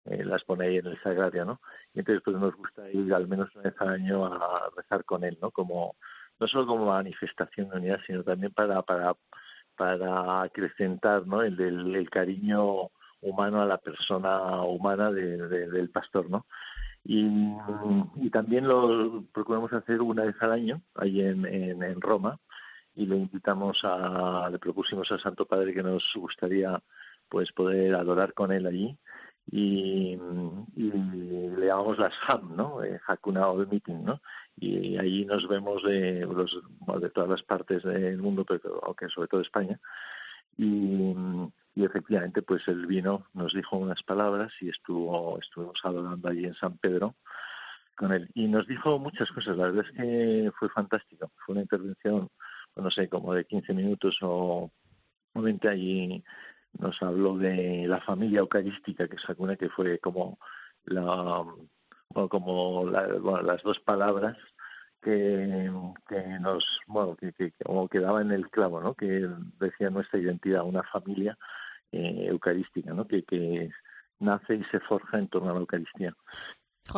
eh, 0.06 0.26
las 0.26 0.44
pone 0.44 0.66
ahí 0.66 0.78
en 0.78 0.88
el 0.88 1.02
sagrario, 1.04 1.46
¿no? 1.46 1.62
Y 1.94 2.00
entonces 2.00 2.24
pues 2.26 2.36
nos 2.36 2.56
gusta 2.56 2.90
ir 2.90 3.14
al 3.14 3.28
menos 3.28 3.56
una 3.56 3.66
vez 3.66 3.76
al 3.80 3.90
año 3.90 4.26
a 4.26 4.72
rezar 4.76 5.06
con 5.06 5.24
él, 5.24 5.38
¿no? 5.40 5.52
Como 5.52 5.96
no 6.40 6.48
solo 6.48 6.66
como 6.66 6.88
manifestación 6.88 7.70
de 7.70 7.78
unidad, 7.78 8.00
sino 8.08 8.24
también 8.24 8.52
para 8.52 8.82
para 8.82 9.14
para 9.78 10.42
acrecentar, 10.42 11.28
¿no? 11.28 11.44
El 11.44 11.60
el 11.96 12.10
cariño 12.10 12.90
humano 13.22 13.62
a 13.62 13.66
la 13.66 13.78
persona 13.78 14.64
humana 14.64 15.12
del 15.12 15.90
pastor, 15.92 16.30
¿no? 16.30 16.48
Y, 17.04 18.30
también 18.32 18.68
lo 18.68 19.26
procuramos 19.34 19.74
hacer 19.74 20.02
una 20.02 20.24
vez 20.24 20.36
al 20.40 20.52
año, 20.52 20.82
ahí 20.96 21.22
en, 21.22 22.02
Roma, 22.02 22.40
y 22.96 23.06
le 23.06 23.18
invitamos 23.18 23.80
a, 23.84 24.50
le 24.50 24.60
propusimos 24.60 25.12
al 25.12 25.20
Santo 25.20 25.46
Padre 25.46 25.74
que 25.74 25.84
nos 25.84 26.04
gustaría 26.16 26.82
pues 27.28 27.52
poder 27.54 27.96
adorar 27.96 28.34
con 28.34 28.52
él 28.52 28.68
allí 28.68 28.98
y, 29.50 30.18
le 30.76 31.66
llamamos 31.68 31.98
las 31.98 32.14
HAM, 32.28 32.56
¿no? 32.56 32.84
Eh, 32.84 33.00
Hakuna 33.08 33.48
All 33.48 33.68
Meeting, 33.68 34.04
¿no? 34.04 34.22
Y 34.56 34.98
ahí 34.98 35.26
nos 35.26 35.48
vemos 35.48 35.84
de, 35.84 36.22
los, 36.22 36.60
de 37.02 37.10
todas 37.10 37.30
las 37.30 37.44
partes 37.44 37.84
del 37.84 38.18
mundo, 38.18 38.46
pero 38.46 38.82
aunque 38.84 39.10
sobre 39.10 39.28
todo 39.28 39.42
España. 39.42 39.80
Y, 40.58 41.14
y 41.74 41.86
efectivamente, 41.86 42.42
pues 42.42 42.68
el 42.68 42.86
vino 42.86 43.28
nos 43.34 43.54
dijo 43.54 43.78
unas 43.78 44.04
palabras 44.04 44.52
y 44.60 44.70
estuvo, 44.70 45.40
estuvimos 45.40 45.80
hablando 45.84 46.28
allí 46.28 46.46
en 46.46 46.54
San 46.56 46.78
Pedro 46.78 47.16
con 47.96 48.12
él. 48.12 48.30
Y 48.34 48.48
nos 48.48 48.68
dijo 48.68 49.00
muchas 49.00 49.32
cosas, 49.32 49.58
la 49.58 49.68
verdad 49.68 49.86
es 49.86 49.92
que 49.92 50.52
fue 50.60 50.70
fantástico. 50.70 51.32
Fue 51.46 51.54
una 51.54 51.62
intervención, 51.62 52.30
no 52.76 52.92
sé, 52.92 53.08
como 53.08 53.34
de 53.34 53.46
15 53.46 53.74
minutos 53.74 54.18
o 54.22 54.72
20 55.34 55.70
allí 55.70 56.24
nos 56.80 57.02
habló 57.02 57.38
de 57.38 57.86
la 57.88 58.02
familia 58.02 58.40
eucarística, 58.40 59.08
que 59.08 59.16
es 59.16 59.30
alguna 59.30 59.56
que 59.56 59.70
fue 59.70 60.00
como 60.00 60.38
la 60.86 61.46
como 62.30 62.86
las 62.86 63.64
dos 63.64 63.80
palabras 63.80 64.38
que, 65.02 65.72
que 66.08 66.40
nos 66.40 66.64
bueno 66.88 67.16
que, 67.16 67.34
que, 67.34 67.54
como 67.64 67.88
quedaba 67.88 68.22
en 68.22 68.32
el 68.32 68.50
clavo 68.50 68.82
no 68.82 68.94
que 68.94 69.30
decía 69.60 69.90
nuestra 69.90 70.20
identidad 70.20 70.64
una 70.64 70.84
familia 70.84 71.38
eh, 71.92 72.28
eucarística 72.28 72.94
no 72.94 73.08
que, 73.08 73.24
que 73.24 73.70
nace 74.20 74.56
y 74.56 74.64
se 74.66 74.80
forja 74.80 75.20
en 75.20 75.28
torno 75.28 75.50
a 75.50 75.54
la 75.54 75.60
Eucaristía 75.60 76.16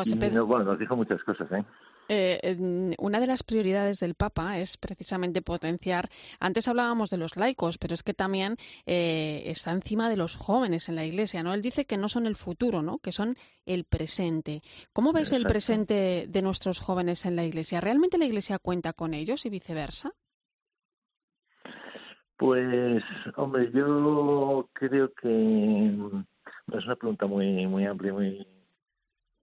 y, 0.05 0.15
bueno 0.15 0.63
nos 0.63 0.79
dijo 0.79 0.95
muchas 0.95 1.23
cosas 1.23 1.51
eh 1.51 1.63
eh, 2.09 2.95
una 2.97 3.19
de 3.19 3.27
las 3.27 3.43
prioridades 3.43 3.99
del 3.99 4.15
Papa 4.15 4.59
es 4.59 4.77
precisamente 4.77 5.41
potenciar, 5.41 6.09
antes 6.39 6.67
hablábamos 6.67 7.09
de 7.09 7.17
los 7.17 7.37
laicos, 7.37 7.77
pero 7.77 7.93
es 7.93 8.03
que 8.03 8.13
también 8.13 8.57
eh, 8.85 9.43
está 9.45 9.71
encima 9.71 10.09
de 10.09 10.17
los 10.17 10.35
jóvenes 10.35 10.89
en 10.89 10.95
la 10.95 11.05
Iglesia, 11.05 11.43
¿no? 11.43 11.53
Él 11.53 11.61
dice 11.61 11.85
que 11.85 11.97
no 11.97 12.09
son 12.09 12.25
el 12.25 12.35
futuro, 12.35 12.81
¿no? 12.81 12.99
Que 12.99 13.11
son 13.11 13.35
el 13.65 13.85
presente. 13.85 14.61
¿Cómo 14.91 15.13
ves 15.13 15.31
el 15.31 15.45
presente 15.45 16.25
de 16.27 16.41
nuestros 16.41 16.79
jóvenes 16.79 17.25
en 17.25 17.35
la 17.35 17.45
Iglesia? 17.45 17.81
¿Realmente 17.81 18.17
la 18.17 18.25
Iglesia 18.25 18.59
cuenta 18.59 18.93
con 18.93 19.13
ellos 19.13 19.45
y 19.45 19.49
viceversa? 19.49 20.11
Pues, 22.43 23.01
hombre, 23.37 23.71
yo 23.71 24.69
creo 24.73 25.13
que 25.13 25.29
mm, 25.29 26.25
es 26.73 26.85
una 26.85 26.97
pregunta 26.97 27.25
muy 27.25 27.65
muy 27.67 27.85
amplia, 27.85 28.11
muy 28.11 28.45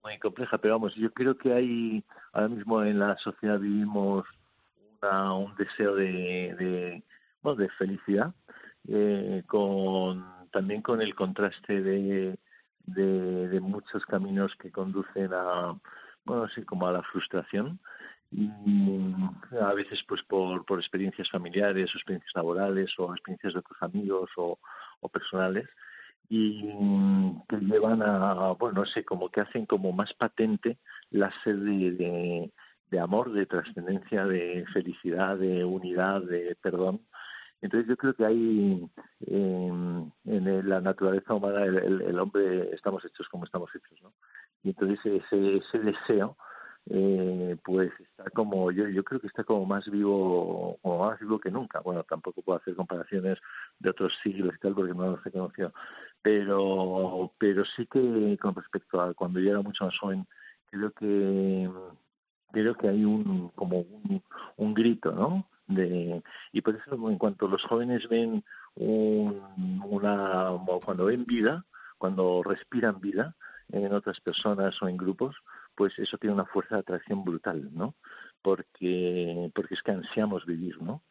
muy 0.03 0.19
compleja, 0.19 0.59
pero 0.59 0.75
vamos, 0.75 0.93
yo 0.93 1.11
creo 1.11 1.35
que 1.35 1.51
hay, 1.51 2.03
ahora 2.31 2.49
mismo 2.49 2.83
en 2.83 2.99
la 2.99 3.17
sociedad 3.17 3.59
vivimos 3.59 4.27
una, 5.01 5.33
un 5.33 5.55
deseo 5.55 5.95
de, 5.95 6.55
de, 6.59 7.03
bueno, 7.41 7.57
de 7.57 7.69
felicidad, 7.69 8.35
eh, 8.87 9.41
con, 9.47 10.23
también 10.51 10.83
con 10.83 11.01
el 11.01 11.15
contraste 11.15 11.81
de, 11.81 12.37
de, 12.85 13.47
de, 13.47 13.59
muchos 13.61 14.05
caminos 14.05 14.55
que 14.57 14.71
conducen 14.71 15.33
a, 15.33 15.75
bueno, 16.23 16.43
así 16.43 16.63
como 16.65 16.85
a 16.85 16.91
la 16.91 17.01
frustración 17.01 17.79
a 19.59 19.73
veces 19.73 20.03
pues 20.07 20.23
por, 20.23 20.65
por 20.65 20.79
experiencias 20.79 21.29
familiares 21.29 21.93
o 21.93 21.97
experiencias 21.97 22.33
laborales 22.35 22.97
o 22.97 23.11
experiencias 23.11 23.53
de 23.53 23.59
otros 23.59 23.77
amigos 23.81 24.29
o, 24.37 24.57
o 25.01 25.09
personales 25.09 25.67
y 26.33 26.61
que 27.49 27.57
llevan 27.57 28.01
a, 28.01 28.53
bueno, 28.53 28.81
no 28.81 28.85
sé, 28.85 29.03
como 29.03 29.29
que 29.29 29.41
hacen 29.41 29.65
como 29.65 29.91
más 29.91 30.13
patente 30.13 30.77
la 31.09 31.29
sed 31.43 31.57
de, 31.57 32.49
de, 32.89 32.99
amor, 33.01 33.33
de 33.33 33.45
trascendencia, 33.45 34.25
de 34.25 34.65
felicidad, 34.71 35.37
de 35.37 35.65
unidad, 35.65 36.21
de 36.21 36.55
perdón. 36.61 37.01
Entonces 37.61 37.89
yo 37.89 37.97
creo 37.97 38.13
que 38.13 38.25
hay 38.25 38.89
en 39.27 40.69
la 40.69 40.79
naturaleza 40.79 41.33
humana 41.33 41.63
el, 41.65 42.01
el, 42.01 42.19
hombre 42.19 42.73
estamos 42.73 43.03
hechos 43.03 43.27
como 43.27 43.43
estamos 43.43 43.69
hechos, 43.75 44.01
¿no? 44.01 44.13
Y 44.63 44.69
entonces 44.69 45.05
ese, 45.05 45.57
ese 45.57 45.79
deseo 45.79 46.37
eh, 46.89 47.57
pues 47.63 47.91
está 47.99 48.29
como 48.31 48.71
yo 48.71 48.87
yo 48.87 49.03
creo 49.03 49.19
que 49.19 49.27
está 49.27 49.43
como 49.43 49.65
más 49.65 49.89
vivo 49.89 50.77
como 50.81 51.05
más 51.05 51.19
vivo 51.19 51.39
que 51.39 51.51
nunca. 51.51 51.79
Bueno 51.81 52.03
tampoco 52.03 52.41
puedo 52.41 52.59
hacer 52.59 52.75
comparaciones 52.75 53.37
de 53.79 53.89
otros 53.89 54.13
siglos 54.23 54.55
y 54.55 54.59
tal 54.59 54.73
porque 54.73 54.93
no 54.93 55.11
los 55.11 55.25
he 55.25 55.31
conocido. 55.31 55.73
Pero 56.21 57.33
pero 57.37 57.65
sí 57.65 57.85
que 57.87 58.37
con 58.41 58.55
respecto 58.55 59.01
a 59.01 59.13
cuando 59.13 59.39
yo 59.39 59.51
era 59.51 59.61
mucho 59.61 59.85
más 59.85 59.97
joven 59.99 60.27
creo 60.71 60.91
que 60.91 61.69
creo 62.51 62.75
que 62.75 62.87
hay 62.87 63.05
un 63.05 63.49
como 63.49 63.79
un, 63.79 64.23
un 64.57 64.73
grito 64.73 65.11
no 65.11 65.47
de 65.67 66.21
y 66.51 66.61
por 66.61 66.75
eso 66.75 67.09
en 67.09 67.17
cuanto 67.17 67.47
los 67.47 67.63
jóvenes 67.65 68.07
ven 68.09 68.43
un, 68.75 69.81
una 69.85 70.49
cuando 70.83 71.05
ven 71.05 71.25
vida 71.25 71.65
cuando 71.97 72.41
respiran 72.43 72.99
vida 72.99 73.35
en 73.71 73.93
otras 73.93 74.19
personas 74.19 74.81
o 74.81 74.87
en 74.87 74.97
grupos 74.97 75.35
pues 75.75 75.97
eso 75.99 76.17
tiene 76.17 76.33
una 76.33 76.45
fuerza 76.45 76.75
de 76.75 76.81
atracción 76.81 77.23
brutal, 77.23 77.69
¿no? 77.73 77.95
Porque, 78.41 79.51
porque 79.53 79.75
es 79.75 79.83
que 79.83 79.91
ansiamos 79.91 80.45
vivir, 80.45 80.81
¿no? 80.81 81.03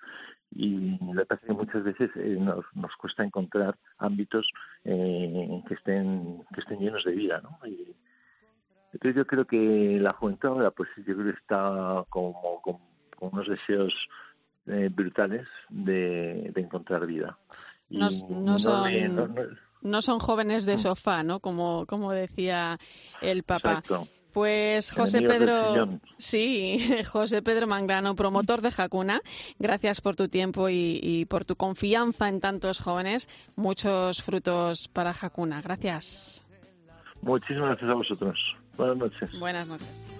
Y 0.53 0.99
me 1.01 1.25
parece 1.27 1.46
que 1.46 1.53
muchas 1.53 1.85
veces 1.85 2.11
eh, 2.16 2.37
nos, 2.40 2.64
nos 2.75 2.94
cuesta 2.96 3.25
encontrar 3.25 3.77
ámbitos 3.99 4.51
eh, 4.85 5.62
que 5.68 5.75
estén 5.75 6.42
que 6.53 6.61
estén 6.61 6.81
llenos 6.81 7.05
de 7.05 7.12
vida, 7.12 7.40
¿no? 7.40 7.59
Y, 7.66 7.94
entonces 8.92 9.16
yo 9.16 9.27
creo 9.27 9.44
que 9.44 9.99
la 10.01 10.12
juventud 10.12 10.49
ahora, 10.49 10.70
pues 10.73 10.88
yo 10.96 11.14
creo 11.14 11.25
que 11.25 11.38
está 11.38 12.05
como 12.09 12.61
con, 12.61 12.79
unos 13.20 13.49
deseos 13.49 13.94
eh, 14.66 14.88
brutales 14.90 15.46
de, 15.68 16.51
de, 16.55 16.61
encontrar 16.61 17.07
vida. 17.07 17.38
Y 17.88 17.99
no, 17.99 18.09
no, 18.31 18.59
son, 18.59 19.59
no, 19.83 20.03
son 20.03 20.18
jóvenes 20.18 20.64
de 20.64 20.75
mm. 20.75 20.79
sofá, 20.79 21.23
¿no? 21.23 21.40
Como, 21.40 21.87
como 21.87 22.12
decía 22.12 22.79
el 23.20 23.42
Papa. 23.42 23.70
Exacto. 23.70 24.09
Pues 24.33 24.93
José 24.97 25.23
Pedro, 25.23 26.01
sí, 26.19 26.79
José 27.11 27.43
Pedro 27.43 27.66
Mangrano, 27.66 28.14
promotor 28.14 28.61
de 28.62 28.71
Jacuna, 28.71 29.21
gracias 29.59 30.01
por 30.01 30.16
tu 30.16 30.29
tiempo 30.29 30.69
y, 30.69 31.27
por 31.29 31.45
tu 31.45 31.57
confianza 31.57 32.29
en 32.29 32.40
tantos 32.40 32.81
jóvenes. 32.81 33.29
Muchos 33.57 34.23
frutos 34.23 34.88
para 34.88 35.12
Jacuna. 35.12 35.61
Gracias. 35.62 36.45
Muchísimas 37.23 37.69
gracias 37.71 37.90
a 37.90 37.95
vosotros. 37.95 38.57
Buenas 38.77 38.97
noches. 38.97 39.38
Buenas 39.38 39.69
noches. 39.69 40.11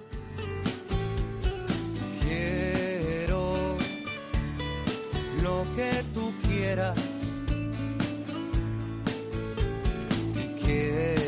Quiero 2.23 3.77
lo 5.43 5.65
que 5.75 6.05
tú 6.15 6.33
quieras. 6.47 6.99
Quiero 10.63 11.20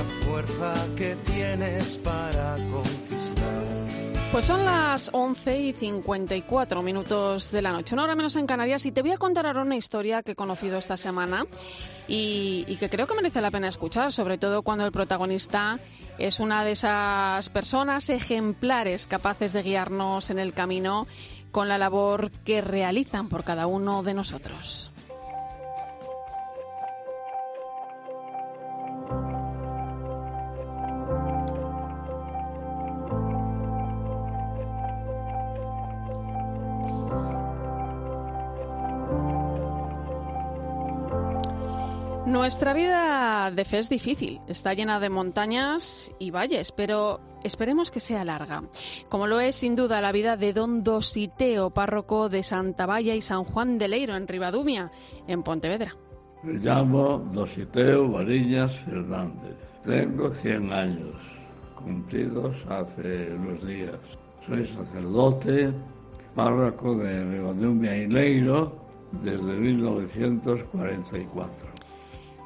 fuerza 0.00 0.74
que 0.96 1.16
tienes 1.16 1.98
para 1.98 2.56
conquistar. 2.70 3.62
Pues 4.32 4.46
son 4.46 4.64
las 4.64 5.10
11 5.12 5.58
y 5.58 5.72
54 5.74 6.82
minutos 6.82 7.50
de 7.50 7.60
la 7.60 7.70
noche, 7.70 7.94
una 7.94 8.04
hora 8.04 8.14
menos 8.14 8.34
en 8.36 8.46
Canarias, 8.46 8.86
y 8.86 8.92
te 8.92 9.02
voy 9.02 9.10
a 9.10 9.18
contar 9.18 9.46
ahora 9.46 9.60
una 9.60 9.76
historia 9.76 10.22
que 10.22 10.32
he 10.32 10.34
conocido 10.34 10.78
esta 10.78 10.96
semana 10.96 11.44
y, 12.08 12.64
y, 12.66 12.76
que 12.76 12.88
creo 12.88 13.06
que 13.06 13.14
merece 13.14 13.42
la 13.42 13.50
pena 13.50 13.68
escuchar, 13.68 14.10
sobre 14.10 14.38
todo 14.38 14.62
cuando 14.62 14.86
el 14.86 14.92
protagonista 14.92 15.80
es 16.18 16.40
una 16.40 16.64
de 16.64 16.70
esas 16.70 17.50
personas 17.50 18.08
ejemplares 18.08 19.06
capaces 19.06 19.52
de 19.52 19.62
guiarnos 19.62 20.30
en 20.30 20.38
el 20.38 20.54
camino 20.54 21.06
con 21.50 21.68
la 21.68 21.76
labor 21.76 22.30
que 22.44 22.62
realizan 22.62 23.28
por 23.28 23.44
cada 23.44 23.66
uno 23.66 24.02
de 24.02 24.14
nosotros. 24.14 24.91
Nuestra 42.52 42.74
vida 42.74 43.50
de 43.50 43.64
fe 43.64 43.78
es 43.78 43.88
difícil, 43.88 44.42
está 44.46 44.74
llena 44.74 45.00
de 45.00 45.08
montañas 45.08 46.12
y 46.18 46.30
valles, 46.30 46.70
pero 46.70 47.18
esperemos 47.42 47.90
que 47.90 47.98
sea 47.98 48.26
larga, 48.26 48.64
como 49.08 49.26
lo 49.26 49.40
es 49.40 49.56
sin 49.56 49.74
duda 49.74 50.02
la 50.02 50.12
vida 50.12 50.36
de 50.36 50.52
don 50.52 50.82
Dositeo, 50.82 51.70
párroco 51.70 52.28
de 52.28 52.42
Santa 52.42 52.84
Valla 52.84 53.14
y 53.14 53.22
San 53.22 53.44
Juan 53.44 53.78
de 53.78 53.88
Leiro, 53.88 54.16
en 54.16 54.28
Ribadumia, 54.28 54.90
en 55.26 55.42
Pontevedra. 55.42 55.96
Me 56.42 56.58
llamo 56.58 57.26
Dositeo 57.32 58.10
Variñas 58.10 58.76
Fernández, 58.80 59.56
tengo 59.82 60.30
100 60.30 60.72
años, 60.74 61.16
cumplidos 61.74 62.54
hace 62.68 63.32
unos 63.34 63.66
días. 63.66 63.96
Soy 64.46 64.66
sacerdote, 64.66 65.72
párroco 66.34 66.96
de 66.96 67.24
Ribadumia 67.24 67.96
y 67.96 68.08
Leiro 68.08 68.76
desde 69.22 69.40
1944. 69.40 71.71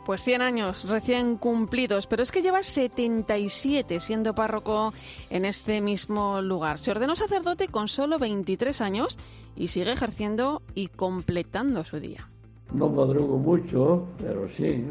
Pues 0.06 0.22
100 0.22 0.40
años 0.40 0.88
recién 0.88 1.36
cumplidos, 1.36 2.06
pero 2.06 2.22
es 2.22 2.30
que 2.30 2.40
lleva 2.40 2.62
77 2.62 3.98
siendo 3.98 4.36
párroco 4.36 4.94
en 5.30 5.44
este 5.44 5.80
mismo 5.80 6.40
lugar. 6.40 6.78
Se 6.78 6.92
ordenó 6.92 7.16
sacerdote 7.16 7.66
con 7.66 7.88
solo 7.88 8.20
23 8.20 8.80
años 8.82 9.18
y 9.56 9.66
sigue 9.66 9.90
ejerciendo 9.90 10.62
y 10.76 10.86
completando 10.86 11.82
su 11.82 11.98
día. 11.98 12.28
No 12.72 12.88
madrugo 12.88 13.36
mucho, 13.36 14.06
pero 14.18 14.48
sí, 14.48 14.84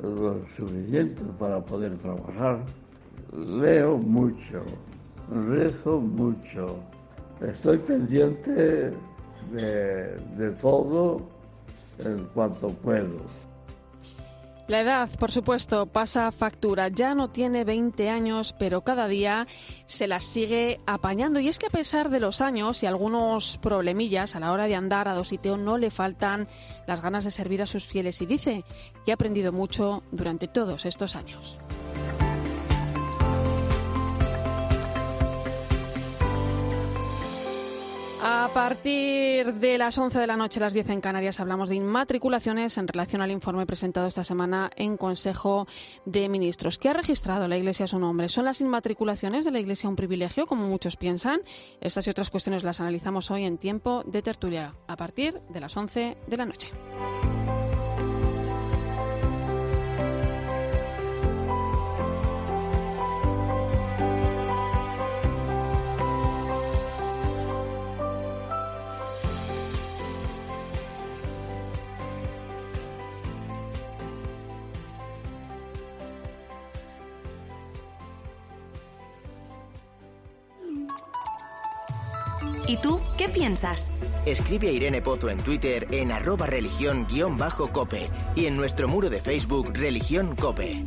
lo 0.00 0.36
suficiente 0.56 1.24
para 1.36 1.60
poder 1.60 1.98
trabajar. 1.98 2.64
Leo 3.36 3.96
mucho, 3.96 4.62
rezo 5.48 5.98
mucho, 5.98 6.76
estoy 7.40 7.78
pendiente 7.78 8.92
de, 9.50 10.16
de 10.36 10.50
todo 10.62 11.22
en 12.04 12.24
cuanto 12.32 12.68
puedo. 12.68 13.18
La 14.66 14.80
edad, 14.80 15.10
por 15.18 15.30
supuesto, 15.30 15.84
pasa 15.84 16.32
factura. 16.32 16.88
Ya 16.88 17.14
no 17.14 17.28
tiene 17.28 17.64
20 17.64 18.08
años, 18.08 18.54
pero 18.58 18.82
cada 18.82 19.08
día 19.08 19.46
se 19.84 20.06
las 20.06 20.24
sigue 20.24 20.78
apañando. 20.86 21.38
Y 21.38 21.48
es 21.48 21.58
que 21.58 21.66
a 21.66 21.70
pesar 21.70 22.08
de 22.08 22.18
los 22.18 22.40
años 22.40 22.82
y 22.82 22.86
algunos 22.86 23.58
problemillas 23.58 24.36
a 24.36 24.40
la 24.40 24.52
hora 24.52 24.66
de 24.66 24.74
andar 24.74 25.06
a 25.06 25.14
Dositeo, 25.14 25.58
no 25.58 25.76
le 25.76 25.90
faltan 25.90 26.48
las 26.86 27.02
ganas 27.02 27.24
de 27.24 27.30
servir 27.30 27.60
a 27.60 27.66
sus 27.66 27.84
fieles. 27.84 28.22
Y 28.22 28.26
dice 28.26 28.64
que 29.04 29.12
ha 29.12 29.16
aprendido 29.16 29.52
mucho 29.52 30.02
durante 30.12 30.48
todos 30.48 30.86
estos 30.86 31.14
años. 31.14 31.60
A 38.26 38.48
partir 38.54 39.52
de 39.52 39.76
las 39.76 39.98
11 39.98 40.18
de 40.18 40.26
la 40.26 40.38
noche, 40.38 40.58
las 40.58 40.72
10 40.72 40.88
en 40.88 41.02
Canarias, 41.02 41.40
hablamos 41.40 41.68
de 41.68 41.76
inmatriculaciones 41.76 42.78
en 42.78 42.88
relación 42.88 43.20
al 43.20 43.30
informe 43.30 43.66
presentado 43.66 44.06
esta 44.06 44.24
semana 44.24 44.70
en 44.76 44.96
Consejo 44.96 45.66
de 46.06 46.30
Ministros. 46.30 46.78
¿Qué 46.78 46.88
ha 46.88 46.94
registrado 46.94 47.48
la 47.48 47.58
Iglesia 47.58 47.86
su 47.86 47.98
nombre? 47.98 48.30
¿Son 48.30 48.46
las 48.46 48.62
inmatriculaciones 48.62 49.44
de 49.44 49.50
la 49.50 49.60
Iglesia 49.60 49.90
un 49.90 49.96
privilegio, 49.96 50.46
como 50.46 50.66
muchos 50.66 50.96
piensan? 50.96 51.42
Estas 51.82 52.06
y 52.06 52.10
otras 52.10 52.30
cuestiones 52.30 52.64
las 52.64 52.80
analizamos 52.80 53.30
hoy 53.30 53.44
en 53.44 53.58
tiempo 53.58 54.02
de 54.06 54.22
tertulia, 54.22 54.74
a 54.88 54.96
partir 54.96 55.42
de 55.50 55.60
las 55.60 55.76
11 55.76 56.16
de 56.26 56.36
la 56.38 56.46
noche. 56.46 56.70
Piensas? 83.34 83.90
Escribe 84.24 84.68
a 84.68 84.72
Irene 84.72 85.02
Pozo 85.02 85.28
en 85.28 85.38
Twitter 85.38 85.86
en 85.90 86.12
arroba 86.12 86.46
religión-cope 86.46 88.08
y 88.36 88.46
en 88.46 88.56
nuestro 88.56 88.88
muro 88.88 89.10
de 89.10 89.20
Facebook 89.20 89.72
Religión 89.74 90.34
Cope. 90.36 90.86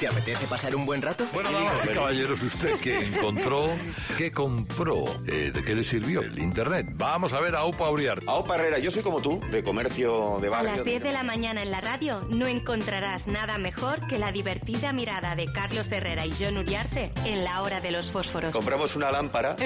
¿Te 0.00 0.08
apetece 0.08 0.46
pasar 0.46 0.74
un 0.74 0.86
buen 0.86 1.02
rato? 1.02 1.26
Bueno, 1.34 1.52
vamos 1.52 1.74
a 1.78 1.84
ver, 1.84 1.94
caballeros, 1.94 2.42
usted 2.42 2.74
que 2.80 3.04
encontró, 3.04 3.68
que 4.16 4.32
compró, 4.32 5.04
eh, 5.26 5.50
de 5.52 5.62
qué 5.62 5.74
le 5.74 5.84
sirvió 5.84 6.22
el 6.22 6.38
Internet. 6.38 6.86
Vamos 6.94 7.34
a 7.34 7.40
ver 7.40 7.54
a 7.54 7.58
Aupa 7.58 7.90
Uriarte. 7.90 8.24
Aupa 8.26 8.54
Herrera, 8.54 8.78
yo 8.78 8.90
soy 8.90 9.02
como 9.02 9.20
tú, 9.20 9.38
de 9.50 9.62
comercio 9.62 10.38
de 10.40 10.46
A 10.46 10.50
barrio. 10.52 10.70
las 10.76 10.84
10 10.86 11.02
de 11.02 11.12
la 11.12 11.22
mañana 11.22 11.62
en 11.62 11.70
la 11.70 11.82
radio 11.82 12.26
no 12.30 12.46
encontrarás 12.46 13.28
nada 13.28 13.58
mejor 13.58 14.06
que 14.06 14.18
la 14.18 14.32
divertida 14.32 14.94
mirada 14.94 15.36
de 15.36 15.52
Carlos 15.52 15.92
Herrera 15.92 16.24
y 16.24 16.32
John 16.32 16.56
Uriarte 16.56 17.12
en 17.26 17.44
la 17.44 17.60
hora 17.60 17.82
de 17.82 17.90
los 17.90 18.10
fósforos. 18.10 18.52
Compramos 18.52 18.96
una 18.96 19.10
lámpara 19.10 19.56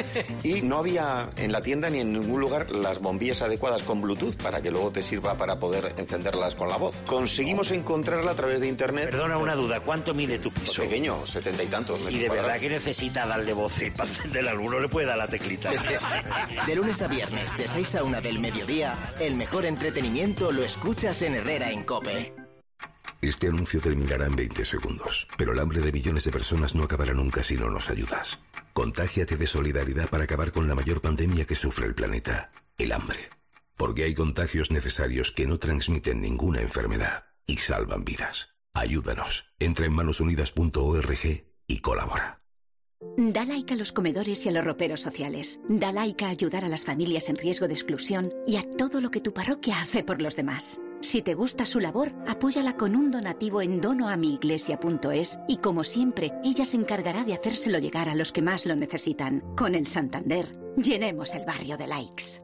y 0.43 0.63
no 0.63 0.79
había 0.79 1.31
en 1.37 1.53
la 1.53 1.61
tienda 1.63 1.91
ni 1.91 2.01
en 2.01 2.13
ningún 2.13 2.41
lugar 2.41 2.73
las 2.73 2.99
bombillas 2.99 3.41
adecuadas 3.41 3.85
con 3.85 4.01
Bluetooth 4.03 4.35
para 4.43 4.61
que 4.61 4.73
luego 4.73 4.91
te 4.91 5.01
sirva 5.01 5.37
para 5.37 5.61
poder 5.61 5.95
encenderlas 5.97 6.57
con 6.57 6.69
la 6.69 6.77
voz. 6.77 7.05
Conseguimos 7.07 7.71
encontrarla 7.71 8.33
a 8.33 8.35
través 8.35 8.61
de 8.61 8.67
internet. 8.67 9.11
Perdona 9.13 9.39
una 9.39 9.55
duda, 9.55 9.79
¿cuánto 9.79 10.13
mide 10.13 10.24
tu 10.39 10.53
piso? 10.53 10.83
Pequeño, 10.83 11.27
setenta 11.27 11.63
y 11.63 11.67
tantos. 11.67 12.11
Y 12.11 12.19
de 12.19 12.29
verdad 12.29 12.59
que 12.59 12.69
necesita 12.69 13.27
darle 13.27 13.53
voz 13.53 13.81
y 13.83 13.91
para 13.91 14.09
encender 14.09 14.49
alguno 14.49 14.81
le 14.81 14.89
puede 14.89 15.07
dar 15.07 15.19
la 15.19 15.29
teclita. 15.29 15.71
De 16.67 16.75
lunes 16.75 17.01
a 17.03 17.09
viernes, 17.09 17.57
de 17.57 17.69
6 17.69 17.95
a 17.97 18.05
1 18.05 18.21
del 18.21 18.39
mediodía, 18.39 18.95
el 19.21 19.35
mejor 19.35 19.67
entretenimiento 19.67 20.53
lo 20.53 20.63
escuchas 20.63 21.23
en 21.23 21.35
Herrera 21.35 21.71
en 21.71 21.85
Cope. 21.85 22.35
Este 23.21 23.49
anuncio 23.49 23.81
terminará 23.81 24.27
en 24.27 24.37
20 24.37 24.65
segundos, 24.65 25.27
pero 25.39 25.53
el 25.53 25.59
hambre 25.59 25.81
de 25.81 25.93
millones 25.93 26.25
de 26.25 26.31
personas 26.31 26.75
no 26.75 26.85
acabará 26.85 27.15
nunca 27.15 27.43
si 27.43 27.57
no 27.57 27.71
nos 27.71 27.89
ayudas. 27.89 28.39
Contágiate 28.73 29.37
de 29.37 29.47
solidaridad 29.47 30.09
para 30.09 30.25
acabar 30.25 30.53
con 30.53 30.69
la 30.69 30.75
mayor 30.75 31.01
pandemia 31.01 31.47
que 31.47 31.55
sufre 31.55 31.87
el 31.87 31.95
planeta, 31.95 32.51
el 32.77 32.93
hambre. 32.93 33.31
Porque 33.77 34.05
hay 34.05 34.15
contagios 34.15 34.71
necesarios 34.71 35.33
que 35.33 35.47
no 35.47 35.59
transmiten 35.59 36.21
ninguna 36.21 36.61
enfermedad 36.61 37.25
y 37.47 37.57
salvan 37.57 38.05
vidas. 38.05 38.54
Ayúdanos. 38.75 39.47
Entra 39.59 39.87
en 39.87 39.93
manosunidas.org 39.93 41.47
y 41.67 41.79
colabora. 41.79 42.41
Da 43.17 43.45
like 43.45 43.75
a 43.75 43.77
los 43.77 43.93
comedores 43.93 44.45
y 44.45 44.49
a 44.49 44.53
los 44.53 44.65
roperos 44.65 45.01
sociales. 45.01 45.61
Da 45.69 45.93
like 45.93 46.25
a 46.25 46.29
ayudar 46.29 46.65
a 46.65 46.69
las 46.69 46.85
familias 46.85 47.29
en 47.29 47.37
riesgo 47.37 47.69
de 47.69 47.75
exclusión 47.75 48.33
y 48.47 48.57
a 48.57 48.63
todo 48.63 49.01
lo 49.01 49.11
que 49.11 49.21
tu 49.21 49.33
parroquia 49.33 49.81
hace 49.81 50.03
por 50.03 50.21
los 50.21 50.37
demás. 50.37 50.81
Si 51.01 51.21
te 51.21 51.35
gusta 51.35 51.67
su 51.67 51.81
labor, 51.81 52.15
apóyala 52.27 52.77
con 52.77 52.97
un 52.97 53.11
donativo 53.11 53.61
en 53.61 53.81
donoamiiglesia.es 53.81 55.39
y 55.49 55.59
como 55.59 55.85
siempre, 55.85 56.33
ella 56.43 56.65
se 56.65 56.79
encargará 56.79 57.25
de 57.25 57.35
hacérselo 57.35 57.79
llegar 57.79 58.09
a 58.09 58.15
los 58.15 58.33
que 58.33 58.43
más 58.43 58.65
lo 58.65 58.75
necesitan. 58.75 59.41
Con 59.55 59.75
el 59.75 59.87
Santander, 59.87 60.59
llenemos 60.77 61.35
el 61.35 61.45
barrio 61.45 61.77
de 61.77 61.87
likes. 61.87 62.44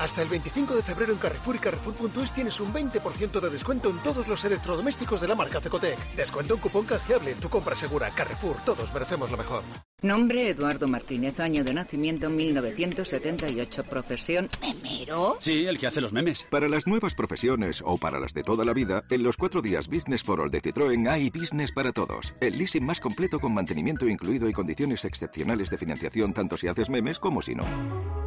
Hasta 0.00 0.22
el 0.22 0.30
25 0.30 0.74
de 0.76 0.82
febrero 0.82 1.12
en 1.12 1.18
Carrefour 1.18 1.56
y 1.56 1.58
Carrefour.es 1.58 2.32
tienes 2.32 2.58
un 2.58 2.72
20% 2.72 3.38
de 3.38 3.50
descuento 3.50 3.90
en 3.90 3.98
todos 3.98 4.26
los 4.28 4.42
electrodomésticos 4.46 5.20
de 5.20 5.28
la 5.28 5.34
marca 5.34 5.60
Cecotec. 5.60 5.98
Descuento 6.16 6.54
en 6.54 6.60
cupón 6.60 6.86
canjeable 6.86 7.32
en 7.32 7.38
tu 7.38 7.50
compra 7.50 7.76
segura. 7.76 8.08
Carrefour, 8.08 8.56
todos 8.64 8.94
merecemos 8.94 9.30
lo 9.30 9.36
mejor. 9.36 9.62
Nombre 10.00 10.48
Eduardo 10.48 10.88
Martínez, 10.88 11.38
año 11.38 11.64
de 11.64 11.74
nacimiento 11.74 12.30
1978, 12.30 13.84
profesión 13.84 14.48
memero. 14.62 15.36
Sí, 15.38 15.66
el 15.66 15.78
que 15.78 15.86
hace 15.86 16.00
los 16.00 16.14
memes. 16.14 16.46
Para 16.48 16.70
las 16.70 16.86
nuevas 16.86 17.14
profesiones 17.14 17.82
o 17.84 17.98
para 17.98 18.18
las 18.18 18.32
de 18.32 18.42
toda 18.42 18.64
la 18.64 18.72
vida, 18.72 19.04
en 19.10 19.22
los 19.22 19.36
cuatro 19.36 19.60
días 19.60 19.86
Business 19.86 20.24
for 20.24 20.40
All 20.40 20.50
de 20.50 20.62
Citroën 20.62 21.10
hay 21.10 21.28
Business 21.28 21.72
para 21.72 21.92
todos. 21.92 22.34
El 22.40 22.56
leasing 22.56 22.86
más 22.86 23.00
completo 23.00 23.38
con 23.38 23.52
mantenimiento 23.52 24.08
incluido 24.08 24.48
y 24.48 24.54
condiciones 24.54 25.04
excepcionales 25.04 25.68
de 25.68 25.76
financiación 25.76 26.32
tanto 26.32 26.56
si 26.56 26.68
haces 26.68 26.88
memes 26.88 27.18
como 27.18 27.42
si 27.42 27.54
no. 27.54 27.64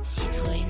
Citroën. 0.04 0.68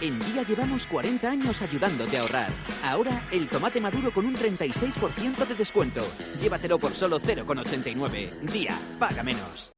En 0.00 0.16
Día 0.20 0.44
llevamos 0.44 0.86
40 0.86 1.28
años 1.28 1.60
ayudándote 1.60 2.18
a 2.18 2.20
ahorrar. 2.20 2.50
Ahora, 2.84 3.26
el 3.32 3.48
tomate 3.48 3.80
maduro 3.80 4.12
con 4.12 4.26
un 4.26 4.34
36% 4.36 5.44
de 5.44 5.54
descuento. 5.56 6.02
Llévatelo 6.40 6.78
por 6.78 6.94
solo 6.94 7.18
0,89. 7.18 8.30
Día, 8.42 8.78
paga 9.00 9.24
menos. 9.24 9.72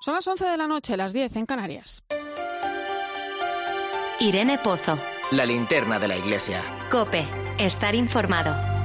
Son 0.00 0.14
las 0.14 0.26
11 0.26 0.44
de 0.44 0.56
la 0.56 0.68
noche, 0.68 0.96
las 0.96 1.12
10 1.12 1.34
en 1.34 1.46
Canarias. 1.46 2.04
Irene 4.20 4.58
Pozo. 4.58 4.96
La 5.32 5.44
linterna 5.44 5.98
de 5.98 6.06
la 6.06 6.16
iglesia. 6.16 6.62
Cope. 6.88 7.26
Estar 7.58 7.96
informado. 7.96 8.75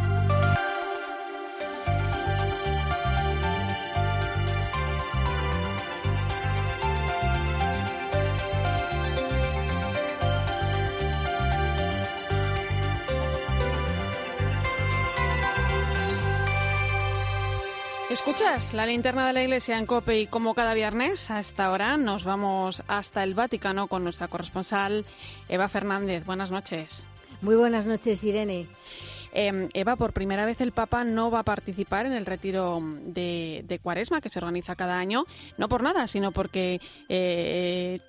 Escuchas 18.22 18.76
la 18.76 18.86
linterna 18.86 19.26
de 19.26 19.34
la 19.34 19.42
iglesia 19.42 19.80
en 19.80 19.88
Cope 19.88 20.20
y 20.20 20.28
como 20.28 20.54
cada 20.54 20.76
viernes 20.76 21.32
a 21.32 21.40
esta 21.40 21.72
hora 21.72 21.98
nos 21.98 22.24
vamos 22.24 22.84
hasta 22.88 23.24
el 23.24 23.34
Vaticano 23.34 23.88
con 23.88 24.04
nuestra 24.04 24.28
corresponsal 24.28 25.08
Eva 25.50 25.68
Fernández. 25.68 26.24
Buenas 26.24 26.52
noches. 26.52 27.08
Muy 27.42 27.56
buenas 27.56 27.88
noches, 27.88 28.24
Irene. 28.24 28.68
Eh, 29.34 29.70
Eva, 29.74 29.96
por 29.96 30.14
primera 30.14 30.46
vez 30.46 30.62
el 30.62 30.72
Papa 30.72 31.04
no 31.04 31.32
va 31.32 31.40
a 31.40 31.44
participar 31.44 32.06
en 32.06 32.12
el 32.12 32.28
retiro 32.28 32.80
de, 33.06 33.64
de 33.68 33.80
Cuaresma 33.80 34.22
que 34.22 34.30
se 34.30 34.38
organiza 34.38 34.76
cada 34.76 35.00
año, 35.00 35.26
no 35.58 35.68
por 35.68 35.82
nada, 35.82 36.06
sino 36.06 36.32
porque 36.32 36.80
eh, 37.10 38.02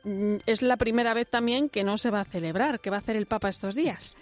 es 0.45 0.61
la 0.61 0.77
primera 0.77 1.15
vez 1.15 1.31
también 1.31 1.71
que 1.71 1.85
no 1.85 1.97
se 1.97 2.11
va 2.11 2.21
a 2.21 2.27
celebrar. 2.27 2.81
¿Qué 2.81 2.91
va 2.91 2.97
a 2.97 3.01
hacer 3.01 3.17
el 3.17 3.25
Papa 3.25 3.49
estos 3.49 3.75
días? 3.75 4.15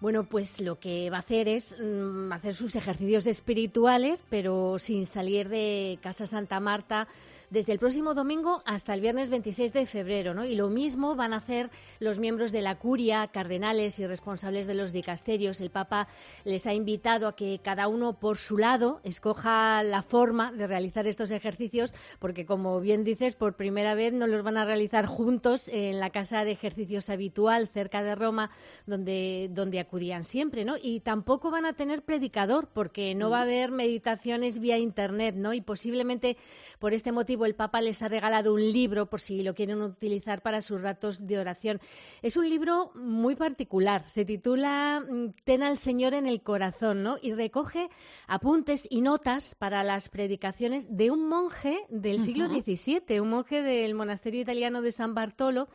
Bueno, 0.00 0.22
pues 0.22 0.60
lo 0.60 0.78
que 0.78 1.10
va 1.10 1.16
a 1.16 1.20
hacer 1.20 1.48
es 1.48 1.74
mm, 1.80 2.32
hacer 2.32 2.54
sus 2.54 2.76
ejercicios 2.76 3.26
espirituales, 3.26 4.22
pero 4.30 4.78
sin 4.78 5.06
salir 5.06 5.48
de 5.48 5.98
Casa 6.00 6.26
Santa 6.26 6.60
Marta 6.60 7.08
desde 7.50 7.72
el 7.72 7.78
próximo 7.78 8.14
domingo 8.14 8.62
hasta 8.66 8.94
el 8.94 9.00
viernes 9.00 9.30
26 9.30 9.72
de 9.72 9.86
febrero, 9.86 10.34
¿no? 10.34 10.44
Y 10.44 10.54
lo 10.54 10.68
mismo 10.68 11.16
van 11.16 11.32
a 11.32 11.36
hacer 11.36 11.70
los 11.98 12.18
miembros 12.18 12.52
de 12.52 12.62
la 12.62 12.78
curia, 12.78 13.26
cardenales 13.28 13.98
y 13.98 14.06
responsables 14.06 14.66
de 14.66 14.74
los 14.74 14.92
dicasterios. 14.92 15.60
El 15.60 15.70
Papa 15.70 16.08
les 16.44 16.66
ha 16.66 16.74
invitado 16.74 17.26
a 17.26 17.36
que 17.36 17.60
cada 17.62 17.88
uno 17.88 18.18
por 18.18 18.36
su 18.36 18.58
lado 18.58 19.00
escoja 19.02 19.82
la 19.82 20.02
forma 20.02 20.52
de 20.52 20.66
realizar 20.66 21.06
estos 21.06 21.30
ejercicios, 21.30 21.94
porque 22.18 22.44
como 22.44 22.80
bien 22.80 23.04
dices, 23.04 23.34
por 23.34 23.54
primera 23.54 23.94
vez 23.94 24.12
no 24.12 24.26
los 24.26 24.42
van 24.42 24.56
a 24.56 24.64
realizar 24.64 25.06
juntos 25.06 25.68
en 25.68 26.00
la 26.00 26.10
casa 26.10 26.44
de 26.44 26.52
ejercicios 26.52 27.08
habitual 27.08 27.68
cerca 27.68 28.02
de 28.02 28.14
Roma, 28.14 28.50
donde, 28.86 29.48
donde 29.52 29.80
acudían 29.80 30.24
siempre, 30.24 30.64
¿no? 30.64 30.76
Y 30.80 31.00
tampoco 31.00 31.50
van 31.50 31.64
a 31.64 31.72
tener 31.72 32.02
predicador, 32.02 32.68
porque 32.72 33.14
no 33.14 33.30
va 33.30 33.40
a 33.40 33.42
haber 33.42 33.70
meditaciones 33.70 34.58
vía 34.58 34.78
internet, 34.78 35.34
¿no? 35.34 35.54
Y 35.54 35.60
posiblemente 35.60 36.36
por 36.78 36.92
este 36.92 37.12
motivo 37.12 37.37
el 37.46 37.54
Papa 37.54 37.80
les 37.80 38.02
ha 38.02 38.08
regalado 38.08 38.54
un 38.54 38.72
libro 38.72 39.06
por 39.06 39.20
si 39.20 39.42
lo 39.42 39.54
quieren 39.54 39.82
utilizar 39.82 40.42
para 40.42 40.62
sus 40.62 40.80
ratos 40.82 41.26
de 41.26 41.38
oración. 41.38 41.80
Es 42.22 42.36
un 42.36 42.48
libro 42.48 42.90
muy 42.94 43.36
particular, 43.36 44.08
se 44.08 44.24
titula 44.24 45.02
mm, 45.08 45.34
Ten 45.44 45.62
al 45.62 45.78
Señor 45.78 46.14
en 46.14 46.26
el 46.26 46.42
corazón, 46.42 47.02
¿no? 47.02 47.16
Y 47.20 47.32
recoge 47.32 47.88
apuntes 48.26 48.86
y 48.90 49.00
notas 49.00 49.54
para 49.54 49.82
las 49.82 50.08
predicaciones 50.08 50.86
de 50.96 51.10
un 51.10 51.28
monje 51.28 51.78
del 51.88 52.20
siglo 52.20 52.48
XVII, 52.48 53.20
un 53.20 53.30
monje 53.30 53.62
del 53.62 53.94
monasterio 53.94 54.40
italiano 54.40 54.82
de 54.82 54.92
San 54.92 55.14
Bartolo 55.14 55.68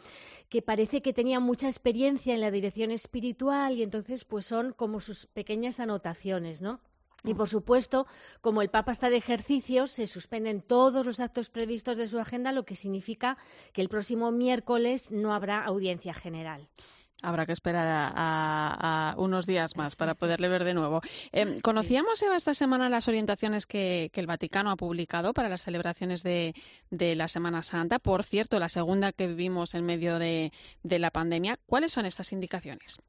que 0.50 0.62
parece 0.62 1.02
que 1.02 1.14
tenía 1.14 1.40
mucha 1.40 1.68
experiencia 1.68 2.34
en 2.34 2.40
la 2.40 2.52
dirección 2.52 2.92
espiritual 2.92 3.76
y 3.76 3.82
entonces 3.82 4.24
pues 4.24 4.46
son 4.46 4.72
como 4.74 5.00
sus 5.00 5.26
pequeñas 5.26 5.80
anotaciones, 5.80 6.62
¿no? 6.62 6.80
Y 7.26 7.34
por 7.36 7.48
supuesto, 7.48 8.06
como 8.42 8.62
el 8.62 8.70
Papa 8.70 8.92
está 8.92 9.10
de 9.10 9.16
ejercicios, 9.18 9.92
se 9.92 10.08
suspenden 10.08 10.62
todos 10.62 11.06
los 11.06 11.22
actos 11.22 11.50
previstos 11.50 11.98
de 11.98 12.08
su 12.08 12.20
agenda, 12.20 12.52
lo 12.52 12.66
que 12.66 12.76
significa 12.76 13.38
que 13.72 13.82
el 13.82 13.90
próximo 13.90 14.32
miércoles 14.32 15.12
no 15.12 15.34
habrá 15.34 15.64
audiencia 15.64 16.14
general. 16.14 16.68
Habrá 17.24 17.46
que 17.46 17.54
esperar 17.54 17.88
a, 17.88 18.12
a, 18.14 19.12
a 19.12 19.16
unos 19.18 19.48
días 19.48 19.76
más 19.78 19.96
para 19.96 20.14
poderle 20.14 20.50
ver 20.50 20.64
de 20.64 20.74
nuevo. 20.74 21.02
Eh, 21.32 21.56
Conocíamos, 21.62 22.22
Eva, 22.22 22.36
esta 22.36 22.54
semana 22.54 22.90
las 22.90 23.08
orientaciones 23.08 23.66
que, 23.66 24.10
que, 24.14 24.20
el 24.20 24.28
Vaticano 24.28 24.72
ha 24.72 24.76
publicado 24.76 25.34
para 25.34 25.50
las 25.50 25.62
celebraciones 25.62 26.22
de, 26.22 26.54
de, 26.92 27.16
la 27.16 27.28
Semana 27.28 27.64
Santa. 27.64 27.98
Por 28.00 28.24
cierto, 28.24 28.60
la 28.60 28.70
segunda 28.70 29.14
que 29.14 29.28
vivimos 29.28 29.74
en 29.74 29.86
medio 29.86 30.20
de, 30.20 30.52
de 30.84 31.00
la 31.00 31.12
pandemia. 31.12 31.58
¿Cuáles 31.66 31.94
son 31.94 32.06
estas 32.06 32.34
indicaciones? 32.34 33.00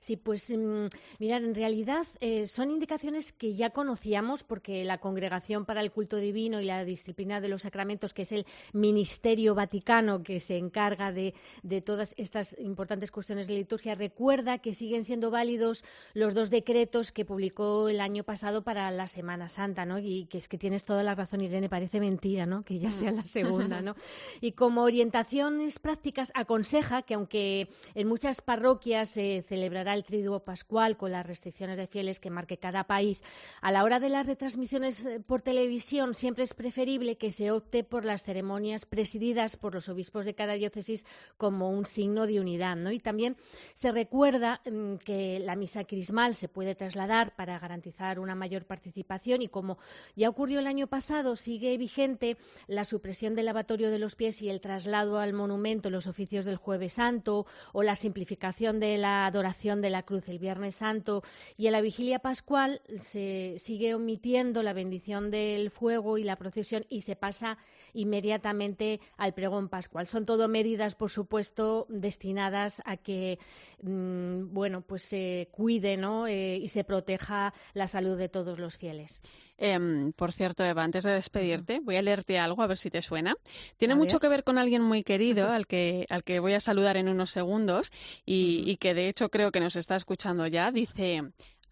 Sí, 0.00 0.16
pues 0.16 0.50
mmm, 0.50 0.86
mirar, 1.18 1.42
en 1.42 1.54
realidad 1.54 2.06
eh, 2.20 2.46
son 2.46 2.70
indicaciones 2.70 3.32
que 3.32 3.54
ya 3.54 3.70
conocíamos 3.70 4.44
porque 4.44 4.84
la 4.84 4.98
Congregación 4.98 5.64
para 5.64 5.80
el 5.80 5.90
Culto 5.90 6.16
Divino 6.16 6.60
y 6.60 6.64
la 6.64 6.84
Disciplina 6.84 7.40
de 7.40 7.48
los 7.48 7.62
Sacramentos, 7.62 8.14
que 8.14 8.22
es 8.22 8.32
el 8.32 8.46
Ministerio 8.72 9.54
Vaticano 9.54 10.22
que 10.22 10.40
se 10.40 10.56
encarga 10.56 11.12
de, 11.12 11.34
de 11.62 11.80
todas 11.80 12.14
estas 12.16 12.56
importantes 12.58 13.10
cuestiones 13.10 13.46
de 13.46 13.63
liturgia, 13.64 13.94
recuerda 13.94 14.58
que 14.58 14.74
siguen 14.74 15.04
siendo 15.04 15.30
válidos 15.30 15.84
los 16.12 16.34
dos 16.34 16.50
decretos 16.50 17.12
que 17.12 17.24
publicó 17.24 17.88
el 17.88 18.00
año 18.00 18.22
pasado 18.22 18.62
para 18.62 18.90
la 18.90 19.06
Semana 19.06 19.48
Santa, 19.48 19.86
¿no? 19.86 19.98
Y 19.98 20.26
que 20.26 20.38
es 20.38 20.48
que 20.48 20.58
tienes 20.58 20.84
toda 20.84 21.02
la 21.02 21.14
razón, 21.14 21.40
Irene, 21.40 21.68
parece 21.68 21.98
mentira, 21.98 22.44
¿no? 22.44 22.62
Que 22.62 22.78
ya 22.78 22.90
sea 22.90 23.10
la 23.10 23.24
segunda, 23.24 23.80
¿no? 23.80 23.94
Y 24.40 24.52
como 24.52 24.82
orientaciones 24.82 25.78
prácticas 25.78 26.30
aconseja 26.34 27.02
que 27.02 27.14
aunque 27.14 27.68
en 27.94 28.06
muchas 28.06 28.42
parroquias 28.42 29.10
se 29.10 29.36
eh, 29.36 29.42
celebrará 29.42 29.94
el 29.94 30.04
Triduo 30.04 30.40
Pascual 30.40 30.98
con 30.98 31.10
las 31.12 31.26
restricciones 31.26 31.78
de 31.78 31.86
fieles 31.86 32.20
que 32.20 32.28
marque 32.28 32.58
cada 32.58 32.84
país. 32.84 33.24
A 33.62 33.72
la 33.72 33.82
hora 33.82 33.98
de 33.98 34.10
las 34.10 34.26
retransmisiones 34.26 35.08
por 35.26 35.40
televisión 35.40 36.14
siempre 36.14 36.44
es 36.44 36.52
preferible 36.52 37.16
que 37.16 37.30
se 37.30 37.50
opte 37.50 37.84
por 37.84 38.04
las 38.04 38.24
ceremonias 38.24 38.84
presididas 38.84 39.56
por 39.56 39.72
los 39.74 39.88
obispos 39.88 40.26
de 40.26 40.34
cada 40.34 40.54
diócesis 40.54 41.06
como 41.38 41.70
un 41.70 41.86
signo 41.86 42.26
de 42.26 42.40
unidad. 42.40 42.76
¿no? 42.76 42.92
Y 42.92 42.98
también 42.98 43.36
se 43.72 43.92
recuerda 43.92 44.60
mmm, 44.70 44.96
que 44.96 45.38
la 45.40 45.56
misa 45.56 45.84
crismal 45.84 46.34
se 46.34 46.48
puede 46.48 46.74
trasladar 46.74 47.34
para 47.34 47.58
garantizar 47.58 48.18
una 48.18 48.34
mayor 48.34 48.64
participación 48.64 49.42
y 49.42 49.48
como 49.48 49.78
ya 50.16 50.28
ocurrió 50.28 50.60
el 50.60 50.66
año 50.66 50.86
pasado, 50.86 51.36
sigue 51.36 51.76
vigente 51.78 52.36
la 52.66 52.84
supresión 52.84 53.34
del 53.34 53.46
lavatorio 53.46 53.90
de 53.90 53.98
los 53.98 54.14
pies 54.14 54.42
y 54.42 54.50
el 54.50 54.60
traslado 54.60 55.18
al 55.18 55.32
monumento, 55.32 55.90
los 55.90 56.06
oficios 56.06 56.44
del 56.44 56.56
Jueves 56.56 56.94
Santo 56.94 57.46
o 57.72 57.82
la 57.82 57.96
simplificación 57.96 58.80
de 58.80 58.98
la 58.98 59.26
adoración 59.26 59.80
de 59.80 59.90
la 59.90 60.02
cruz 60.02 60.28
el 60.28 60.38
Viernes 60.38 60.76
Santo. 60.76 61.22
Y 61.56 61.66
en 61.66 61.72
la 61.72 61.80
vigilia 61.80 62.18
pascual 62.18 62.80
se 62.98 63.56
sigue 63.58 63.94
omitiendo 63.94 64.62
la 64.62 64.72
bendición 64.72 65.30
del 65.30 65.70
fuego 65.70 66.18
y 66.18 66.24
la 66.24 66.36
procesión 66.36 66.84
y 66.88 67.02
se 67.02 67.16
pasa 67.16 67.58
inmediatamente 67.94 69.00
al 69.16 69.32
pregón 69.32 69.68
pascual. 69.68 70.06
Son 70.06 70.26
todo 70.26 70.48
medidas, 70.48 70.94
por 70.94 71.10
supuesto, 71.10 71.86
destinadas 71.88 72.82
a 72.84 72.96
que 72.96 73.38
mmm, 73.82 74.52
bueno, 74.52 74.82
pues 74.82 75.02
se 75.02 75.48
cuide 75.52 75.96
¿no? 75.96 76.26
eh, 76.26 76.56
y 76.56 76.68
se 76.68 76.84
proteja 76.84 77.54
la 77.72 77.86
salud 77.86 78.18
de 78.18 78.28
todos 78.28 78.58
los 78.58 78.76
fieles. 78.76 79.22
Eh, 79.56 80.12
por 80.16 80.32
cierto, 80.32 80.64
Eva, 80.64 80.82
antes 80.82 81.04
de 81.04 81.12
despedirte, 81.12 81.80
voy 81.80 81.96
a 81.96 82.02
leerte 82.02 82.38
algo 82.38 82.62
a 82.62 82.66
ver 82.66 82.76
si 82.76 82.90
te 82.90 83.02
suena. 83.02 83.36
Tiene 83.76 83.94
mucho 83.94 84.18
que 84.18 84.28
ver 84.28 84.42
con 84.42 84.58
alguien 84.58 84.82
muy 84.82 85.04
querido 85.04 85.50
al 85.50 85.66
que, 85.66 86.06
al 86.10 86.24
que 86.24 86.40
voy 86.40 86.54
a 86.54 86.60
saludar 86.60 86.96
en 86.96 87.08
unos 87.08 87.30
segundos 87.30 87.92
y, 88.26 88.64
y 88.68 88.76
que 88.78 88.94
de 88.94 89.08
hecho 89.08 89.28
creo 89.28 89.52
que 89.52 89.60
nos 89.60 89.76
está 89.76 89.96
escuchando 89.96 90.46
ya. 90.48 90.72
Dice 90.72 91.22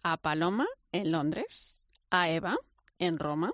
a 0.01 0.17
Paloma 0.17 0.65
en 0.91 1.11
Londres, 1.11 1.85
a 2.09 2.29
Eva 2.29 2.57
en 2.99 3.19
Roma, 3.19 3.51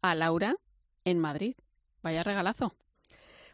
a 0.00 0.14
Laura 0.14 0.56
en 1.04 1.18
Madrid. 1.18 1.54
Vaya 2.06 2.22
regalazo. 2.22 2.72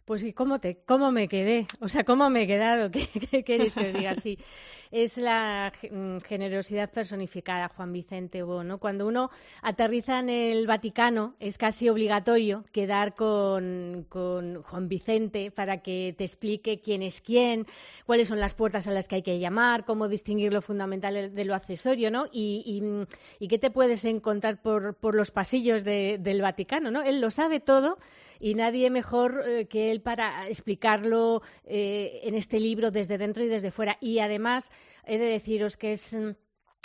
Pues 0.04 0.22
¿y 0.24 0.34
cómo, 0.34 0.58
te, 0.58 0.76
cómo 0.84 1.10
me 1.10 1.26
quedé? 1.26 1.66
O 1.80 1.88
sea, 1.88 2.04
¿cómo 2.04 2.28
me 2.28 2.42
he 2.42 2.46
quedado? 2.46 2.90
¿Qué, 2.92 3.08
qué 3.08 3.42
queréis 3.42 3.74
que 3.74 3.88
os 3.88 3.94
diga 3.94 4.10
así? 4.10 4.38
Es 4.90 5.16
la 5.16 5.72
mm, 5.90 6.18
generosidad 6.18 6.90
personificada, 6.90 7.68
Juan 7.68 7.94
Vicente 7.94 8.42
Bo, 8.42 8.62
¿no? 8.62 8.76
Cuando 8.76 9.06
uno 9.06 9.30
aterriza 9.62 10.18
en 10.18 10.28
el 10.28 10.66
Vaticano, 10.66 11.34
es 11.40 11.56
casi 11.56 11.88
obligatorio 11.88 12.64
quedar 12.72 13.14
con, 13.14 14.04
con 14.10 14.62
Juan 14.62 14.86
Vicente 14.86 15.50
para 15.50 15.78
que 15.78 16.14
te 16.18 16.24
explique 16.24 16.82
quién 16.82 17.02
es 17.02 17.22
quién, 17.22 17.66
cuáles 18.04 18.28
son 18.28 18.38
las 18.38 18.52
puertas 18.52 18.86
a 18.86 18.90
las 18.90 19.08
que 19.08 19.14
hay 19.14 19.22
que 19.22 19.38
llamar, 19.38 19.86
cómo 19.86 20.08
distinguir 20.08 20.52
lo 20.52 20.60
fundamental 20.60 21.34
de 21.34 21.44
lo 21.46 21.54
accesorio, 21.54 22.10
¿no? 22.10 22.26
Y, 22.30 22.62
y, 22.66 23.42
y 23.42 23.48
qué 23.48 23.56
te 23.56 23.70
puedes 23.70 24.04
encontrar 24.04 24.60
por, 24.60 24.94
por 24.94 25.14
los 25.14 25.30
pasillos 25.30 25.84
de, 25.84 26.18
del 26.20 26.42
Vaticano, 26.42 26.90
¿no? 26.90 27.00
Él 27.00 27.22
lo 27.22 27.30
sabe 27.30 27.60
todo 27.60 27.96
y 28.42 28.56
nadie 28.56 28.90
mejor 28.90 29.44
eh, 29.46 29.66
que 29.68 29.92
él 29.92 30.02
para 30.02 30.48
explicarlo 30.48 31.42
eh, 31.64 32.20
en 32.24 32.34
este 32.34 32.58
libro 32.58 32.90
desde 32.90 33.16
dentro 33.16 33.44
y 33.44 33.48
desde 33.48 33.70
fuera. 33.70 33.96
Y 34.00 34.18
además 34.18 34.72
he 35.04 35.16
de 35.16 35.26
deciros 35.26 35.76
que 35.76 35.92
es 35.92 36.12
mm, 36.12 36.32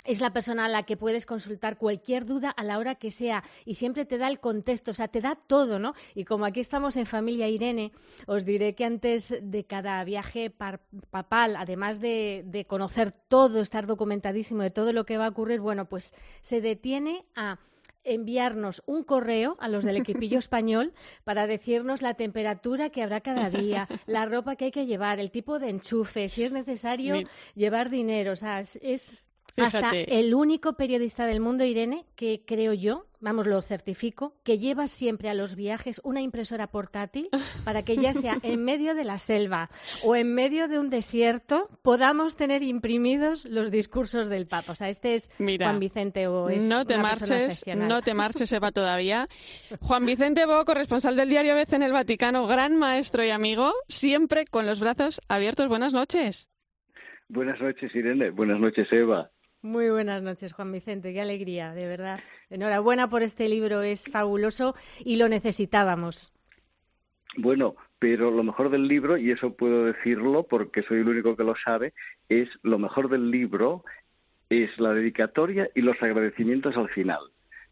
es 0.04 0.20
la 0.20 0.32
persona 0.32 0.66
a 0.66 0.68
la 0.68 0.84
que 0.84 0.96
puedes 0.96 1.26
consultar 1.26 1.76
cualquier 1.76 2.24
duda 2.24 2.50
a 2.50 2.62
la 2.62 2.78
hora 2.78 2.94
que 2.94 3.10
sea 3.10 3.42
y 3.64 3.74
siempre 3.74 4.04
te 4.04 4.16
da 4.18 4.28
el 4.28 4.38
contexto, 4.38 4.92
o 4.92 4.94
sea, 4.94 5.08
te 5.08 5.20
da 5.20 5.34
todo, 5.34 5.80
¿no? 5.80 5.94
Y 6.14 6.24
como 6.24 6.44
aquí 6.44 6.60
estamos 6.60 6.96
en 6.96 7.04
familia 7.04 7.48
Irene, 7.48 7.92
os 8.26 8.44
diré 8.44 8.74
que 8.76 8.84
antes 8.84 9.34
de 9.42 9.64
cada 9.64 10.02
viaje 10.04 10.50
papal, 11.10 11.56
además 11.56 12.00
de, 12.00 12.44
de 12.46 12.64
conocer 12.66 13.12
todo, 13.28 13.60
estar 13.60 13.86
documentadísimo 13.86 14.62
de 14.62 14.70
todo 14.70 14.92
lo 14.92 15.04
que 15.04 15.18
va 15.18 15.26
a 15.26 15.30
ocurrir, 15.30 15.60
bueno, 15.60 15.86
pues 15.86 16.14
se 16.40 16.60
detiene 16.60 17.24
a 17.34 17.58
enviarnos 18.14 18.82
un 18.86 19.04
correo 19.04 19.56
a 19.60 19.68
los 19.68 19.84
del 19.84 19.96
equipillo 19.96 20.38
español 20.38 20.92
para 21.24 21.46
decirnos 21.46 22.02
la 22.02 22.14
temperatura 22.14 22.90
que 22.90 23.02
habrá 23.02 23.20
cada 23.20 23.50
día, 23.50 23.88
la 24.06 24.26
ropa 24.26 24.56
que 24.56 24.66
hay 24.66 24.70
que 24.70 24.86
llevar, 24.86 25.20
el 25.20 25.30
tipo 25.30 25.58
de 25.58 25.70
enchufe, 25.70 26.28
si 26.28 26.44
es 26.44 26.52
necesario 26.52 27.16
llevar 27.54 27.90
dinero. 27.90 28.32
O 28.32 28.36
sea, 28.36 28.60
es 28.60 29.14
hasta 29.60 29.90
el 29.92 30.34
único 30.34 30.74
periodista 30.74 31.26
del 31.26 31.40
mundo, 31.40 31.64
Irene, 31.64 32.04
que 32.14 32.42
creo 32.46 32.72
yo, 32.72 33.06
vamos, 33.20 33.46
lo 33.46 33.60
certifico, 33.62 34.34
que 34.44 34.58
lleva 34.58 34.86
siempre 34.86 35.28
a 35.28 35.34
los 35.34 35.54
viajes 35.54 36.00
una 36.04 36.20
impresora 36.20 36.68
portátil 36.68 37.28
para 37.64 37.82
que 37.82 37.96
ya 37.96 38.12
sea 38.12 38.38
en 38.42 38.64
medio 38.64 38.94
de 38.94 39.04
la 39.04 39.18
selva 39.18 39.70
o 40.04 40.16
en 40.16 40.34
medio 40.34 40.68
de 40.68 40.78
un 40.78 40.88
desierto 40.88 41.68
podamos 41.82 42.36
tener 42.36 42.62
imprimidos 42.62 43.44
los 43.44 43.70
discursos 43.70 44.28
del 44.28 44.46
Papa. 44.46 44.72
O 44.72 44.74
sea, 44.74 44.88
este 44.88 45.14
es 45.14 45.30
Juan 45.38 45.80
Vicente 45.80 46.26
Bo. 46.26 46.48
no 46.50 46.84
te 46.84 46.98
marches, 46.98 47.64
no 47.76 48.02
te 48.02 48.14
marches, 48.14 48.52
Eva, 48.52 48.70
todavía. 48.70 49.28
Juan 49.80 50.06
Vicente 50.06 50.46
Bo, 50.46 50.64
corresponsal 50.64 51.16
del 51.16 51.28
diario 51.28 51.52
ABC 51.52 51.74
en 51.74 51.82
el 51.82 51.92
Vaticano, 51.92 52.46
gran 52.46 52.76
maestro 52.76 53.24
y 53.24 53.30
amigo, 53.30 53.72
siempre 53.88 54.44
con 54.46 54.66
los 54.66 54.80
brazos 54.80 55.20
abiertos. 55.28 55.68
Buenas 55.68 55.92
noches. 55.92 56.48
Buenas 57.28 57.60
noches, 57.60 57.94
Irene. 57.94 58.30
Buenas 58.30 58.58
noches, 58.58 58.90
Eva. 58.90 59.30
Muy 59.62 59.90
buenas 59.90 60.22
noches, 60.22 60.52
Juan 60.52 60.70
Vicente. 60.70 61.12
Qué 61.12 61.20
alegría, 61.20 61.72
de 61.72 61.86
verdad. 61.86 62.20
Enhorabuena 62.48 63.08
por 63.08 63.22
este 63.22 63.48
libro, 63.48 63.82
es 63.82 64.08
fabuloso 64.08 64.74
y 65.04 65.16
lo 65.16 65.28
necesitábamos. 65.28 66.32
Bueno, 67.36 67.74
pero 67.98 68.30
lo 68.30 68.44
mejor 68.44 68.70
del 68.70 68.86
libro, 68.86 69.16
y 69.16 69.32
eso 69.32 69.54
puedo 69.54 69.84
decirlo 69.84 70.44
porque 70.44 70.82
soy 70.82 71.00
el 71.00 71.08
único 71.08 71.36
que 71.36 71.44
lo 71.44 71.56
sabe, 71.56 71.92
es 72.28 72.48
lo 72.62 72.78
mejor 72.78 73.08
del 73.08 73.30
libro 73.30 73.84
es 74.48 74.78
la 74.78 74.94
dedicatoria 74.94 75.68
y 75.74 75.82
los 75.82 76.00
agradecimientos 76.02 76.76
al 76.76 76.88
final. 76.88 77.20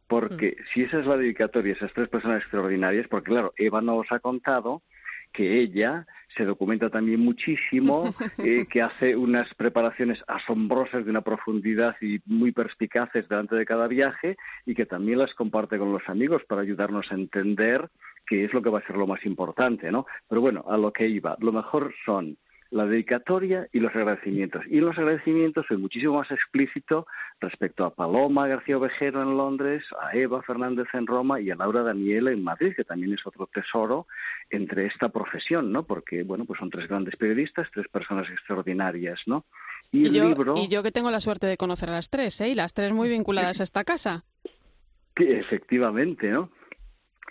Porque 0.08 0.56
mm. 0.58 0.64
si 0.72 0.82
esa 0.82 1.00
es 1.00 1.06
la 1.06 1.16
dedicatoria, 1.16 1.72
esas 1.72 1.92
tres 1.92 2.08
personas 2.08 2.42
extraordinarias, 2.42 3.08
porque 3.08 3.30
claro, 3.30 3.54
Eva 3.56 3.80
nos 3.80 4.10
ha 4.10 4.18
contado 4.18 4.82
que 5.36 5.60
ella 5.60 6.06
se 6.34 6.44
documenta 6.44 6.88
también 6.88 7.20
muchísimo, 7.20 8.10
eh, 8.38 8.66
que 8.70 8.80
hace 8.80 9.14
unas 9.14 9.52
preparaciones 9.54 10.24
asombrosas 10.26 11.04
de 11.04 11.10
una 11.10 11.20
profundidad 11.20 11.94
y 12.00 12.20
muy 12.24 12.52
perspicaces 12.52 13.28
delante 13.28 13.54
de 13.54 13.66
cada 13.66 13.86
viaje 13.86 14.36
y 14.64 14.74
que 14.74 14.86
también 14.86 15.18
las 15.18 15.34
comparte 15.34 15.78
con 15.78 15.92
los 15.92 16.08
amigos 16.08 16.42
para 16.48 16.62
ayudarnos 16.62 17.12
a 17.12 17.14
entender 17.14 17.90
qué 18.26 18.44
es 18.44 18.52
lo 18.54 18.62
que 18.62 18.70
va 18.70 18.80
a 18.80 18.86
ser 18.86 18.96
lo 18.96 19.06
más 19.06 19.24
importante, 19.24 19.92
¿no? 19.92 20.06
Pero 20.28 20.40
bueno, 20.40 20.64
a 20.68 20.76
lo 20.76 20.92
que 20.92 21.06
iba, 21.06 21.36
lo 21.38 21.52
mejor 21.52 21.94
son 22.04 22.38
la 22.70 22.86
dedicatoria 22.86 23.68
y 23.72 23.80
los 23.80 23.94
agradecimientos. 23.94 24.64
Y 24.68 24.80
los 24.80 24.96
agradecimientos 24.98 25.66
soy 25.68 25.76
muchísimo 25.76 26.14
más 26.14 26.30
explícito 26.30 27.06
respecto 27.40 27.84
a 27.84 27.94
Paloma 27.94 28.46
García 28.46 28.78
Ovejero 28.78 29.22
en 29.22 29.36
Londres, 29.36 29.84
a 30.00 30.16
Eva 30.16 30.42
Fernández 30.42 30.86
en 30.92 31.06
Roma 31.06 31.40
y 31.40 31.50
a 31.50 31.56
Laura 31.56 31.82
Daniela 31.82 32.30
en 32.30 32.42
Madrid, 32.42 32.74
que 32.74 32.84
también 32.84 33.12
es 33.14 33.26
otro 33.26 33.46
tesoro 33.46 34.06
entre 34.50 34.86
esta 34.86 35.08
profesión, 35.08 35.72
¿no? 35.72 35.84
Porque, 35.84 36.22
bueno, 36.22 36.44
pues 36.44 36.58
son 36.58 36.70
tres 36.70 36.88
grandes 36.88 37.16
periodistas, 37.16 37.68
tres 37.72 37.88
personas 37.88 38.28
extraordinarias, 38.30 39.22
¿no? 39.26 39.44
Y, 39.92 40.06
el 40.06 40.12
yo, 40.12 40.28
libro... 40.28 40.54
y 40.56 40.68
yo 40.68 40.82
que 40.82 40.92
tengo 40.92 41.10
la 41.10 41.20
suerte 41.20 41.46
de 41.46 41.56
conocer 41.56 41.90
a 41.90 41.92
las 41.92 42.10
tres, 42.10 42.40
¿eh? 42.40 42.48
Y 42.48 42.54
las 42.54 42.74
tres 42.74 42.92
muy 42.92 43.08
vinculadas 43.08 43.60
a 43.60 43.62
esta 43.62 43.84
casa. 43.84 44.24
efectivamente, 45.16 46.30
¿no? 46.30 46.50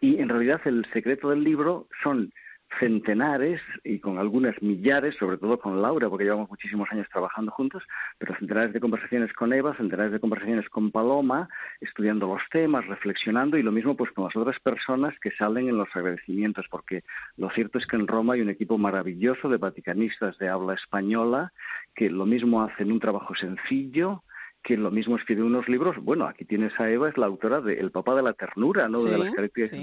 Y 0.02 0.20
en 0.20 0.30
realidad 0.30 0.62
el 0.66 0.86
secreto 0.94 1.30
del 1.30 1.44
libro 1.44 1.88
son 2.04 2.32
centenares 2.80 3.62
y 3.84 4.00
con 4.00 4.18
algunas 4.18 4.62
millares, 4.62 5.16
sobre 5.16 5.38
todo 5.38 5.60
con 5.60 5.82
Laura, 5.82 6.10
porque 6.10 6.26
llevamos 6.26 6.50
muchísimos 6.50 6.88
años 6.92 7.08
trabajando 7.12 7.52
juntos, 7.52 7.84
pero 8.18 8.36
centenares 8.36 8.74
de 8.74 8.80
conversaciones 8.80 9.34
con 9.34 9.54
Eva, 9.54 9.76
centenares 9.76 10.12
de 10.12 10.20
conversaciones 10.20 10.70
con 10.70 10.92
Paloma, 10.92 11.50
estudiando 11.82 12.28
los 12.28 12.42
temas, 12.52 12.86
reflexionando 12.88 13.58
y 13.58 13.64
lo 13.64 13.72
mismo 13.72 13.96
pues 13.96 14.12
con 14.12 14.26
las 14.26 14.36
otras 14.36 14.60
personas 14.60 15.18
que 15.20 15.32
salen 15.32 15.70
en 15.70 15.78
los 15.78 15.90
agradecimientos, 15.96 16.66
porque 16.70 17.04
lo 17.38 17.50
cierto 17.52 17.78
es 17.78 17.88
que 17.88 17.96
en 17.96 18.08
Roma 18.08 18.34
hay 18.34 18.42
un 18.42 18.50
equipo 18.50 18.78
maravilloso 18.78 19.50
de 19.50 19.58
vaticanistas 19.58 20.38
de 20.38 20.50
habla 20.50 20.74
española 20.74 21.54
que 21.96 22.10
lo 22.10 22.26
mismo 22.26 22.62
hacen 22.62 22.92
un 22.92 23.00
trabajo 23.00 23.36
sencillo, 23.36 24.24
que 24.66 24.76
lo 24.76 24.90
mismo 24.90 25.16
escribe 25.16 25.44
unos 25.44 25.70
libros. 25.70 25.96
Bueno, 26.02 26.26
aquí 26.26 26.44
tienes 26.44 26.74
a 26.80 26.90
Eva, 26.90 27.08
es 27.08 27.18
la 27.18 27.28
autora 27.28 27.62
de 27.62 27.76
El 27.76 27.92
Papa 27.92 28.16
de 28.16 28.24
la 28.24 28.34
Ternura, 28.34 28.90
¿no? 28.90 29.02
de 29.02 29.18
las 29.18 29.32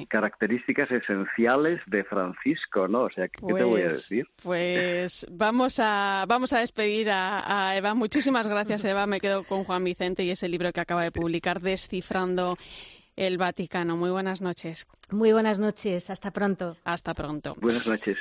características 0.09 0.91
esenciales 0.91 1.80
de 1.87 2.03
Francisco, 2.03 2.89
¿no? 2.89 3.03
O 3.03 3.11
sea, 3.11 3.28
¿qué 3.28 3.39
te 3.39 3.53
voy 3.53 3.62
a 3.62 3.66
pues, 3.66 3.93
decir? 3.93 4.28
Pues 4.43 5.24
vamos 5.30 5.78
a, 5.78 6.24
vamos 6.26 6.53
a 6.53 6.59
despedir 6.59 7.11
a, 7.11 7.68
a, 7.68 7.76
Eva. 7.76 7.95
Muchísimas 7.95 8.49
gracias, 8.49 8.85
Eva. 8.85 9.07
Me 9.07 9.20
quedo 9.20 9.45
con 9.45 9.62
Juan 9.62 9.85
Vicente 9.85 10.24
y 10.24 10.30
ese 10.30 10.49
libro 10.49 10.72
que 10.72 10.80
acaba 10.80 11.05
de 11.05 11.12
publicar, 11.12 11.61
Descifrando 11.61 12.59
el 13.14 13.39
Vaticano. 13.39 13.97
Muy 13.97 14.11
buenas 14.11 14.41
noches. 14.41 14.89
Muy 15.11 15.33
buenas 15.33 15.61
noches. 15.61 16.11
Hasta 16.11 16.33
pronto. 16.33 16.76
Hasta 16.83 17.14
pronto. 17.14 17.55
Buenas 17.61 17.87
noches. 17.87 18.18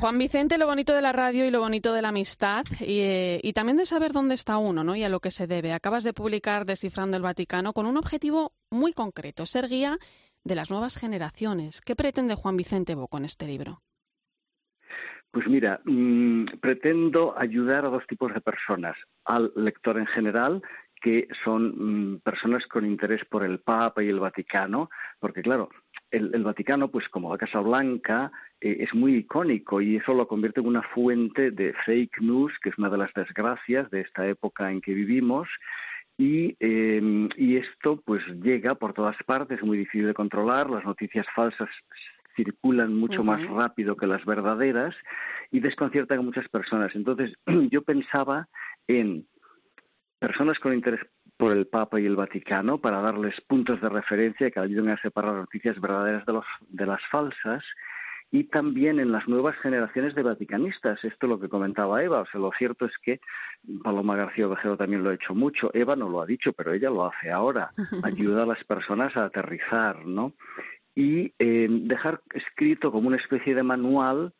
Juan 0.00 0.18
Vicente, 0.18 0.58
lo 0.58 0.66
bonito 0.66 0.92
de 0.92 1.02
la 1.02 1.12
radio 1.12 1.46
y 1.46 1.50
lo 1.50 1.60
bonito 1.60 1.92
de 1.92 2.02
la 2.02 2.08
amistad 2.08 2.64
y, 2.80 3.38
y, 3.42 3.52
también 3.52 3.76
de 3.76 3.86
saber 3.86 4.12
dónde 4.12 4.34
está 4.34 4.58
uno 4.58 4.82
¿no? 4.82 4.96
y 4.96 5.04
a 5.04 5.08
lo 5.08 5.20
que 5.20 5.30
se 5.30 5.46
debe. 5.46 5.72
Acabas 5.72 6.02
de 6.02 6.12
publicar 6.12 6.66
Descifrando 6.66 7.16
el 7.16 7.22
Vaticano 7.22 7.72
con 7.72 7.86
un 7.86 7.96
objetivo 7.96 8.52
muy 8.70 8.92
concreto, 8.92 9.46
ser 9.46 9.68
guía 9.68 9.98
de 10.42 10.54
las 10.56 10.70
nuevas 10.70 10.96
generaciones. 10.96 11.80
¿Qué 11.80 11.94
pretende 11.94 12.34
Juan 12.34 12.56
Vicente 12.56 12.94
Bo 12.94 13.06
con 13.06 13.24
este 13.24 13.46
libro? 13.46 13.82
Pues 15.30 15.46
mira, 15.46 15.80
mmm, 15.84 16.44
pretendo 16.60 17.34
ayudar 17.36 17.84
a 17.86 17.90
dos 17.90 18.06
tipos 18.06 18.32
de 18.34 18.40
personas, 18.40 18.96
al 19.24 19.52
lector 19.56 19.98
en 19.98 20.06
general 20.06 20.62
que 21.00 21.28
son 21.44 22.14
mmm, 22.14 22.20
personas 22.20 22.66
con 22.66 22.86
interés 22.86 23.24
por 23.26 23.44
el 23.44 23.60
Papa 23.60 24.02
y 24.02 24.08
el 24.08 24.20
Vaticano, 24.20 24.90
porque 25.18 25.42
claro, 25.42 25.68
el, 26.14 26.30
el 26.34 26.44
Vaticano, 26.44 26.88
pues 26.88 27.08
como 27.08 27.30
la 27.30 27.38
Casa 27.38 27.60
Blanca, 27.60 28.30
eh, 28.60 28.76
es 28.80 28.94
muy 28.94 29.16
icónico 29.16 29.80
y 29.80 29.96
eso 29.96 30.14
lo 30.14 30.28
convierte 30.28 30.60
en 30.60 30.66
una 30.66 30.82
fuente 30.82 31.50
de 31.50 31.74
fake 31.84 32.20
news, 32.20 32.52
que 32.62 32.70
es 32.70 32.78
una 32.78 32.88
de 32.88 32.98
las 32.98 33.12
desgracias 33.14 33.90
de 33.90 34.02
esta 34.02 34.26
época 34.26 34.70
en 34.70 34.80
que 34.80 34.94
vivimos. 34.94 35.48
Y, 36.16 36.56
eh, 36.60 37.28
y 37.36 37.56
esto 37.56 38.00
pues 38.04 38.24
llega 38.40 38.76
por 38.76 38.92
todas 38.92 39.16
partes, 39.26 39.58
es 39.58 39.64
muy 39.64 39.78
difícil 39.78 40.06
de 40.06 40.14
controlar, 40.14 40.70
las 40.70 40.84
noticias 40.84 41.26
falsas 41.34 41.68
circulan 42.36 42.94
mucho 42.94 43.20
uh 43.20 43.24
-huh. 43.24 43.26
más 43.26 43.46
rápido 43.48 43.96
que 43.96 44.06
las 44.06 44.24
verdaderas 44.24 44.94
y 45.50 45.60
desconciertan 45.60 46.18
a 46.20 46.22
muchas 46.22 46.48
personas. 46.48 46.94
Entonces 46.94 47.36
yo 47.70 47.82
pensaba 47.82 48.48
en 48.86 49.26
personas 50.20 50.58
con 50.58 50.72
interés 50.72 51.00
por 51.36 51.52
el 51.52 51.66
Papa 51.66 52.00
y 52.00 52.06
el 52.06 52.16
Vaticano 52.16 52.78
para 52.78 53.00
darles 53.00 53.40
puntos 53.42 53.80
de 53.80 53.88
referencia 53.88 54.50
que 54.50 54.60
ayuden 54.60 54.90
a 54.90 55.00
separar 55.00 55.34
noticias 55.34 55.80
verdaderas 55.80 56.24
de, 56.26 56.32
los, 56.32 56.46
de 56.68 56.86
las 56.86 57.04
falsas 57.10 57.64
y 58.30 58.44
también 58.44 58.98
en 58.98 59.12
las 59.12 59.28
nuevas 59.28 59.56
generaciones 59.58 60.14
de 60.14 60.24
vaticanistas. 60.24 61.04
Esto 61.04 61.26
es 61.26 61.30
lo 61.30 61.38
que 61.38 61.48
comentaba 61.48 62.02
Eva. 62.02 62.20
O 62.20 62.26
sea, 62.26 62.40
lo 62.40 62.50
cierto 62.50 62.84
es 62.84 62.98
que 62.98 63.20
Paloma 63.84 64.16
García 64.16 64.48
Ovejero 64.48 64.76
también 64.76 65.04
lo 65.04 65.10
ha 65.10 65.14
hecho 65.14 65.34
mucho. 65.36 65.70
Eva 65.72 65.94
no 65.94 66.08
lo 66.08 66.20
ha 66.20 66.26
dicho, 66.26 66.52
pero 66.52 66.72
ella 66.72 66.90
lo 66.90 67.06
hace 67.06 67.30
ahora. 67.30 67.70
Ayuda 68.02 68.42
a 68.42 68.46
las 68.46 68.64
personas 68.64 69.16
a 69.16 69.26
aterrizar, 69.26 70.04
¿no? 70.04 70.32
Y 70.96 71.32
eh, 71.38 71.68
dejar 71.70 72.22
escrito 72.32 72.90
como 72.90 73.06
una 73.06 73.18
especie 73.18 73.54
de 73.54 73.62
manual 73.62 74.32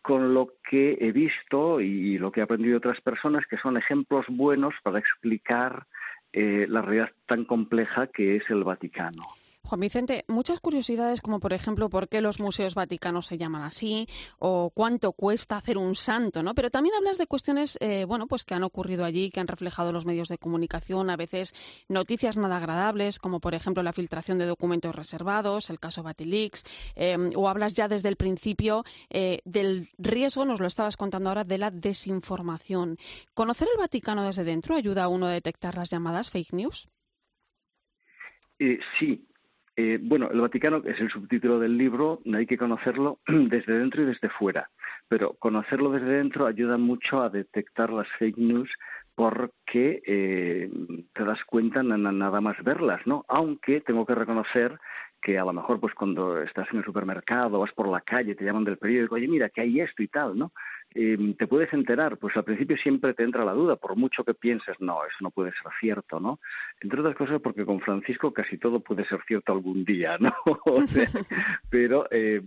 con 0.00 0.32
lo 0.32 0.54
que 0.68 0.96
he 1.00 1.12
visto 1.12 1.80
y 1.80 2.16
lo 2.18 2.32
que 2.32 2.40
he 2.40 2.42
aprendido 2.42 2.72
de 2.72 2.88
otras 2.88 3.00
personas, 3.00 3.46
que 3.46 3.58
son 3.58 3.76
ejemplos 3.76 4.26
buenos 4.28 4.74
para 4.82 4.98
explicar 4.98 5.86
eh, 6.34 6.66
la 6.68 6.82
realidad 6.82 7.10
tan 7.26 7.44
compleja 7.44 8.08
que 8.08 8.36
es 8.36 8.50
el 8.50 8.64
Vaticano. 8.64 9.22
Juan 9.64 9.80
Vicente, 9.80 10.24
muchas 10.28 10.60
curiosidades 10.60 11.22
como 11.22 11.40
por 11.40 11.54
ejemplo 11.54 11.88
por 11.88 12.08
qué 12.08 12.20
los 12.20 12.38
museos 12.38 12.74
vaticanos 12.74 13.26
se 13.26 13.38
llaman 13.38 13.62
así 13.62 14.06
o 14.38 14.70
cuánto 14.74 15.12
cuesta 15.12 15.56
hacer 15.56 15.78
un 15.78 15.94
santo, 15.94 16.42
¿no? 16.42 16.54
Pero 16.54 16.70
también 16.70 16.94
hablas 16.94 17.16
de 17.16 17.26
cuestiones, 17.26 17.78
eh, 17.80 18.04
bueno, 18.04 18.26
pues 18.26 18.44
que 18.44 18.54
han 18.54 18.62
ocurrido 18.62 19.04
allí, 19.06 19.30
que 19.30 19.40
han 19.40 19.48
reflejado 19.48 19.90
los 19.90 20.04
medios 20.04 20.28
de 20.28 20.36
comunicación, 20.36 21.08
a 21.08 21.16
veces 21.16 21.54
noticias 21.88 22.36
nada 22.36 22.58
agradables, 22.58 23.18
como 23.18 23.40
por 23.40 23.54
ejemplo 23.54 23.82
la 23.82 23.94
filtración 23.94 24.36
de 24.36 24.44
documentos 24.44 24.94
reservados, 24.94 25.70
el 25.70 25.80
caso 25.80 26.02
Batileaks, 26.02 26.64
eh, 26.94 27.16
o 27.34 27.48
hablas 27.48 27.74
ya 27.74 27.88
desde 27.88 28.10
el 28.10 28.16
principio 28.16 28.84
eh, 29.08 29.40
del 29.44 29.88
riesgo, 29.96 30.44
nos 30.44 30.60
lo 30.60 30.66
estabas 30.66 30.96
contando 30.98 31.30
ahora, 31.30 31.44
de 31.44 31.58
la 31.58 31.70
desinformación. 31.70 32.98
¿Conocer 33.32 33.68
el 33.72 33.78
Vaticano 33.78 34.24
desde 34.24 34.44
dentro 34.44 34.76
ayuda 34.76 35.04
a 35.04 35.08
uno 35.08 35.26
a 35.26 35.30
detectar 35.30 35.74
las 35.76 35.90
llamadas 35.90 36.28
fake 36.30 36.52
news? 36.52 36.88
Eh, 38.58 38.78
sí. 38.98 39.26
Eh, 39.76 39.98
bueno, 40.00 40.30
el 40.30 40.40
Vaticano 40.40 40.82
es 40.84 41.00
el 41.00 41.10
subtítulo 41.10 41.58
del 41.58 41.76
libro, 41.76 42.20
hay 42.32 42.46
que 42.46 42.56
conocerlo 42.56 43.18
desde 43.26 43.78
dentro 43.78 44.02
y 44.02 44.06
desde 44.06 44.28
fuera, 44.28 44.70
pero 45.08 45.34
conocerlo 45.34 45.90
desde 45.90 46.16
dentro 46.16 46.46
ayuda 46.46 46.78
mucho 46.78 47.20
a 47.22 47.28
detectar 47.28 47.90
las 47.90 48.08
fake 48.18 48.38
news 48.38 48.70
porque 49.16 50.02
eh, 50.06 50.70
te 51.12 51.24
das 51.24 51.44
cuenta 51.44 51.82
nada 51.82 52.40
más 52.40 52.56
verlas, 52.62 53.00
¿no? 53.06 53.24
Aunque 53.28 53.80
tengo 53.80 54.06
que 54.06 54.14
reconocer 54.14 54.78
que 55.20 55.38
a 55.38 55.44
lo 55.44 55.52
mejor 55.52 55.80
pues 55.80 55.94
cuando 55.94 56.40
estás 56.42 56.68
en 56.70 56.78
el 56.78 56.84
supermercado, 56.84 57.58
vas 57.58 57.72
por 57.72 57.88
la 57.88 58.02
calle, 58.02 58.34
te 58.34 58.44
llaman 58.44 58.64
del 58.64 58.78
periódico, 58.78 59.14
oye 59.14 59.26
mira, 59.26 59.48
que 59.48 59.62
hay 59.62 59.80
esto 59.80 60.02
y 60.02 60.08
tal, 60.08 60.36
¿no? 60.36 60.52
Eh, 60.94 61.34
te 61.36 61.46
puedes 61.46 61.72
enterar, 61.72 62.18
pues 62.18 62.36
al 62.36 62.44
principio 62.44 62.76
siempre 62.76 63.14
te 63.14 63.24
entra 63.24 63.44
la 63.44 63.52
duda, 63.52 63.76
por 63.76 63.96
mucho 63.96 64.24
que 64.24 64.34
pienses, 64.34 64.80
no, 64.80 65.04
eso 65.04 65.16
no 65.20 65.30
puede 65.30 65.50
ser 65.52 65.72
cierto, 65.80 66.20
¿no? 66.20 66.38
Entre 66.80 67.00
otras 67.00 67.16
cosas 67.16 67.40
porque 67.40 67.64
con 67.64 67.80
Francisco 67.80 68.32
casi 68.32 68.58
todo 68.58 68.80
puede 68.80 69.04
ser 69.04 69.20
cierto 69.26 69.52
algún 69.52 69.84
día, 69.84 70.18
¿no? 70.18 70.32
pero 71.70 72.06
eh, 72.10 72.42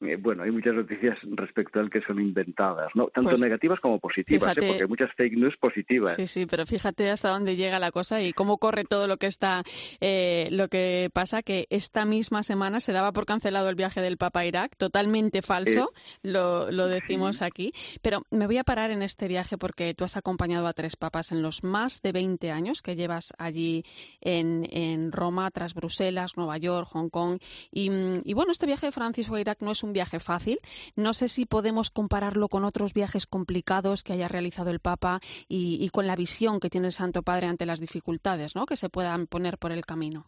eh, 0.00 0.16
bueno, 0.16 0.42
hay 0.42 0.50
muchas 0.50 0.74
noticias 0.74 1.18
respecto 1.22 1.78
al 1.78 1.88
que 1.88 2.00
son 2.02 2.20
inventadas, 2.20 2.90
¿no? 2.94 3.06
Tanto 3.06 3.30
pues 3.30 3.40
negativas 3.40 3.80
como 3.80 4.00
positivas, 4.00 4.50
¿eh? 4.56 4.66
porque 4.66 4.82
hay 4.82 4.88
muchas 4.88 5.12
fake 5.14 5.36
news 5.36 5.56
positivas. 5.56 6.16
Sí, 6.16 6.26
sí, 6.26 6.46
pero 6.46 6.66
fíjate 6.66 7.10
hasta 7.10 7.30
dónde 7.30 7.54
llega 7.54 7.78
la 7.78 7.92
cosa 7.92 8.20
y 8.20 8.32
cómo 8.32 8.58
corre 8.58 8.84
todo 8.84 9.06
lo 9.06 9.18
que 9.18 9.26
está, 9.26 9.62
eh, 10.00 10.48
lo 10.50 10.68
que 10.68 11.10
pasa 11.12 11.42
que 11.42 11.66
esta 11.70 12.04
misma 12.04 12.42
semana 12.42 12.80
se 12.80 12.92
daba 12.92 13.12
por 13.12 13.24
cancelado 13.24 13.68
el 13.68 13.76
viaje 13.76 14.00
del 14.00 14.16
Papa 14.16 14.40
a 14.40 14.46
Irak, 14.46 14.76
totalmente 14.76 15.42
falso, 15.42 15.92
lo, 16.22 16.70
lo, 16.72 16.88
decimos 16.88 17.40
aquí. 17.40 17.72
Pero 18.02 18.26
me 18.30 18.46
voy 18.46 18.58
a 18.58 18.64
parar 18.64 18.90
en 18.90 19.02
este 19.02 19.28
viaje 19.28 19.56
porque 19.58 19.94
tú 19.94 20.04
has 20.04 20.16
acompañado 20.16 20.66
a 20.66 20.72
tres 20.72 20.96
papas 20.96 21.30
en 21.30 21.40
los 21.40 21.62
más 21.62 22.02
de 22.02 22.12
20 22.12 22.50
años 22.50 22.82
que 22.82 22.96
llevas 22.96 23.32
allí 23.38 23.84
en, 24.20 24.68
en 24.70 25.12
Roma, 25.12 25.50
tras 25.50 25.72
Bruselas, 25.74 26.36
Nueva 26.36 26.58
York, 26.58 26.88
Hong 26.92 27.08
Kong. 27.08 27.38
Y, 27.70 27.90
y 28.24 28.34
bueno, 28.34 28.52
este 28.52 28.66
viaje 28.66 28.86
de 28.86 28.92
Francisco 28.92 29.36
a 29.36 29.40
Irak 29.40 29.58
no 29.60 29.70
es 29.70 29.83
un 29.84 29.92
viaje 29.92 30.20
fácil. 30.20 30.58
No 30.96 31.12
sé 31.12 31.28
si 31.28 31.46
podemos 31.46 31.90
compararlo 31.90 32.48
con 32.48 32.64
otros 32.64 32.92
viajes 32.94 33.26
complicados 33.26 34.02
que 34.02 34.12
haya 34.12 34.28
realizado 34.28 34.70
el 34.70 34.80
Papa 34.80 35.20
y, 35.48 35.88
con 35.90 36.06
la 36.06 36.16
visión 36.16 36.60
que 36.60 36.70
tiene 36.70 36.88
el 36.88 36.92
Santo 36.92 37.22
Padre 37.22 37.46
ante 37.46 37.66
las 37.66 37.80
dificultades 37.80 38.56
¿no? 38.56 38.66
que 38.66 38.76
se 38.76 38.88
puedan 38.88 39.26
poner 39.26 39.58
por 39.58 39.72
el 39.72 39.84
camino. 39.84 40.26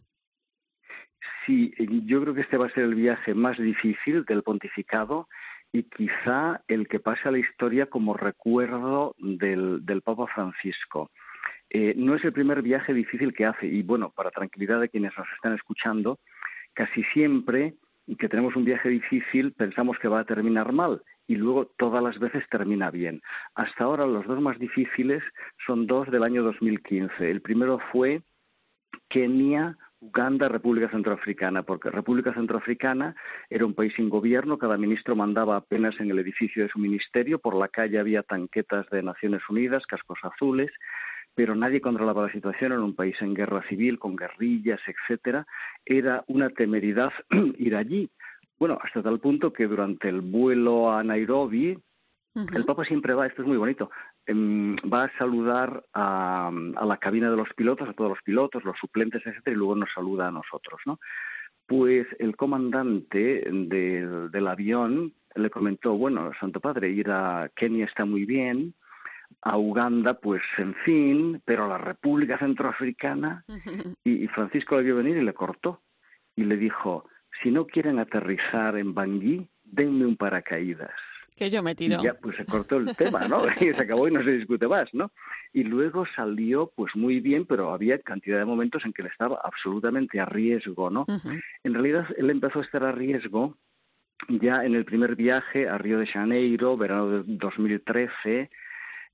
Sí, 1.45 1.73
yo 2.05 2.21
creo 2.21 2.33
que 2.33 2.41
este 2.41 2.57
va 2.57 2.67
a 2.67 2.73
ser 2.73 2.83
el 2.83 2.95
viaje 2.95 3.33
más 3.33 3.57
difícil 3.57 4.23
del 4.25 4.43
pontificado 4.43 5.27
y 5.71 5.83
quizá 5.83 6.61
el 6.67 6.87
que 6.87 6.99
pase 6.99 7.27
a 7.27 7.31
la 7.31 7.39
historia 7.39 7.87
como 7.87 8.13
recuerdo 8.13 9.15
del, 9.17 10.01
Papa 10.03 10.27
Francisco. 10.27 11.11
Eh, 11.69 11.93
no 11.97 12.15
es 12.15 12.23
el 12.23 12.31
primer 12.31 12.61
viaje 12.61 12.93
difícil 12.93 13.33
que 13.33 13.45
hace 13.45 13.67
y 13.67 13.83
bueno, 13.83 14.11
para 14.11 14.31
tranquilidad 14.31 14.79
de 14.79 14.89
quienes 14.89 15.17
nos 15.17 15.27
están 15.35 15.53
escuchando, 15.53 16.19
casi 16.73 17.03
siempre 17.05 17.75
que 18.15 18.29
tenemos 18.29 18.55
un 18.55 18.65
viaje 18.65 18.89
difícil 18.89 19.51
pensamos 19.53 19.99
que 19.99 20.07
va 20.07 20.21
a 20.21 20.25
terminar 20.25 20.71
mal 20.71 21.01
y 21.27 21.35
luego 21.35 21.67
todas 21.77 22.01
las 22.01 22.17
veces 22.19 22.43
termina 22.49 22.89
bien. 22.89 23.21
Hasta 23.55 23.83
ahora 23.83 24.05
los 24.05 24.25
dos 24.25 24.41
más 24.41 24.57
difíciles 24.59 25.21
son 25.65 25.85
dos 25.85 26.09
del 26.09 26.23
año 26.23 26.41
2015. 26.43 27.29
El 27.29 27.41
primero 27.41 27.79
fue 27.91 28.21
Kenia, 29.09 29.77
Uganda, 29.99 30.47
República 30.47 30.89
Centroafricana, 30.89 31.63
porque 31.63 31.89
República 31.89 32.33
Centroafricana 32.33 33.15
era 33.49 33.65
un 33.65 33.73
país 33.73 33.93
sin 33.95 34.09
gobierno, 34.09 34.57
cada 34.57 34.77
ministro 34.77 35.15
mandaba 35.15 35.55
apenas 35.55 35.99
en 35.99 36.11
el 36.11 36.19
edificio 36.19 36.63
de 36.63 36.69
su 36.69 36.79
ministerio, 36.79 37.39
por 37.39 37.55
la 37.55 37.67
calle 37.67 37.99
había 37.99 38.23
tanquetas 38.23 38.87
de 38.89 39.01
Naciones 39.01 39.41
Unidas, 39.49 39.87
cascos 39.87 40.19
azules, 40.21 40.71
pero 41.37 41.55
nadie 41.55 41.81
controlaba 41.81 42.23
la 42.23 42.31
situación, 42.31 42.71
en 42.71 42.79
un 42.79 42.95
país 42.95 43.15
en 43.21 43.35
guerra 43.35 43.61
civil, 43.69 43.99
con 43.99 44.15
guerrillas, 44.15 44.81
etcétera, 44.87 45.45
era 45.85 46.23
una 46.25 46.49
temeridad 46.49 47.13
ir 47.59 47.75
allí. 47.75 48.09
Bueno, 48.57 48.79
hasta 48.81 49.03
tal 49.03 49.19
punto 49.19 49.53
que 49.53 49.67
durante 49.67 50.09
el 50.09 50.21
vuelo 50.21 50.91
a 50.91 51.03
Nairobi, 51.03 51.77
el 52.33 52.65
Papa 52.65 52.83
siempre 52.85 53.13
va, 53.13 53.27
esto 53.27 53.43
es 53.43 53.47
muy 53.47 53.57
bonito, 53.57 53.91
em, 54.25 54.75
va 54.91 55.03
a 55.03 55.17
saludar 55.19 55.85
a, 55.93 56.51
la 56.51 56.97
cabina 56.97 57.29
de 57.29 57.37
los 57.37 57.53
pilotos, 57.53 57.87
a 57.87 57.93
todos 57.93 58.09
los 58.09 58.23
pilotos, 58.23 58.63
los 58.63 58.77
suplentes, 58.79 59.21
etcétera, 59.23 59.53
y 59.53 59.59
luego 59.59 59.75
nos 59.75 59.93
saluda 59.93 60.29
a 60.29 60.31
nosotros, 60.31 60.81
¿no? 60.87 60.99
Pues 61.67 62.07
el 62.17 62.35
comandante 62.35 63.47
del 63.51 64.47
avión 64.47 65.13
le 65.35 65.51
comentó, 65.51 65.95
bueno, 65.97 66.31
Santo 66.39 66.59
Padre, 66.59 66.89
ir 66.89 67.11
a 67.11 67.51
Kenia 67.55 67.85
está 67.85 68.05
muy 68.05 68.25
bien, 68.25 68.73
a 69.41 69.57
Uganda, 69.57 70.15
pues 70.15 70.41
en 70.57 70.73
fin, 70.85 71.41
pero 71.45 71.65
a 71.65 71.69
la 71.69 71.77
República 71.77 72.37
Centroafricana. 72.37 73.43
Y, 74.03 74.27
Francisco 74.27 74.77
le 74.77 74.83
vio 74.83 74.95
venir 74.95 75.17
y 75.17 75.23
le 75.23 75.33
cortó. 75.33 75.81
Y 76.35 76.43
le 76.43 76.57
dijo, 76.57 77.05
si 77.41 77.51
no 77.51 77.65
quieren 77.65 77.99
aterrizar 77.99 78.77
en 78.77 78.93
Bangui, 78.93 79.47
denme 79.63 80.05
un 80.05 80.15
paracaídas. 80.15 80.91
Que 81.35 81.49
yo 81.49 81.61
me 81.61 81.75
tiro. 81.75 81.99
Y 81.99 82.05
ya, 82.05 82.13
pues 82.15 82.37
se 82.37 82.45
cortó 82.45 82.77
el 82.77 82.95
tema, 82.95 83.27
¿no? 83.27 83.41
y 83.59 83.73
se 83.73 83.81
acabó 83.81 84.07
y 84.07 84.11
no 84.11 84.23
se 84.23 84.31
discute 84.31 84.67
más, 84.67 84.93
¿no? 84.93 85.11
Y 85.53 85.63
luego 85.63 86.05
salió, 86.05 86.71
pues 86.75 86.95
muy 86.95 87.19
bien, 87.19 87.45
pero 87.45 87.73
había 87.73 87.99
cantidad 87.99 88.39
de 88.39 88.45
momentos 88.45 88.85
en 88.85 88.93
que 88.93 89.01
él 89.01 89.09
estaba 89.09 89.39
absolutamente 89.43 90.19
a 90.19 90.25
riesgo, 90.25 90.89
¿no? 90.89 91.05
En 91.63 91.73
realidad, 91.73 92.07
él 92.17 92.29
empezó 92.29 92.59
a 92.59 92.63
estar 92.63 92.83
a 92.83 92.91
riesgo 92.91 93.57
ya 94.29 94.63
en 94.65 94.75
el 94.75 94.85
primer 94.85 95.15
viaje 95.15 95.67
a 95.67 95.77
Río 95.77 95.99
de 95.99 96.07
Janeiro, 96.07 96.75
verano 96.77 97.09
de 97.09 97.23
2013, 97.25 98.49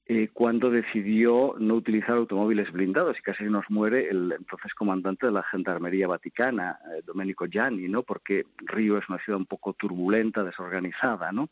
eh, 0.05 0.29
cuando 0.33 0.69
decidió 0.69 1.55
no 1.59 1.75
utilizar 1.75 2.17
automóviles 2.17 2.71
blindados 2.73 3.17
y 3.17 3.21
casi 3.21 3.45
nos 3.45 3.69
muere 3.69 4.09
el 4.09 4.33
entonces 4.37 4.73
comandante 4.73 5.27
de 5.27 5.31
la 5.31 5.43
Gendarmería 5.43 6.09
Vaticana, 6.09 6.77
eh, 6.91 7.01
Domenico 7.05 7.45
Gianni, 7.45 7.87
¿no? 7.87 8.03
Porque 8.03 8.43
Río 8.57 8.97
es 8.97 9.07
una 9.07 9.19
ciudad 9.19 9.39
un 9.39 9.45
poco 9.45 9.71
turbulenta, 9.71 10.43
desorganizada, 10.43 11.31
¿no? 11.31 11.47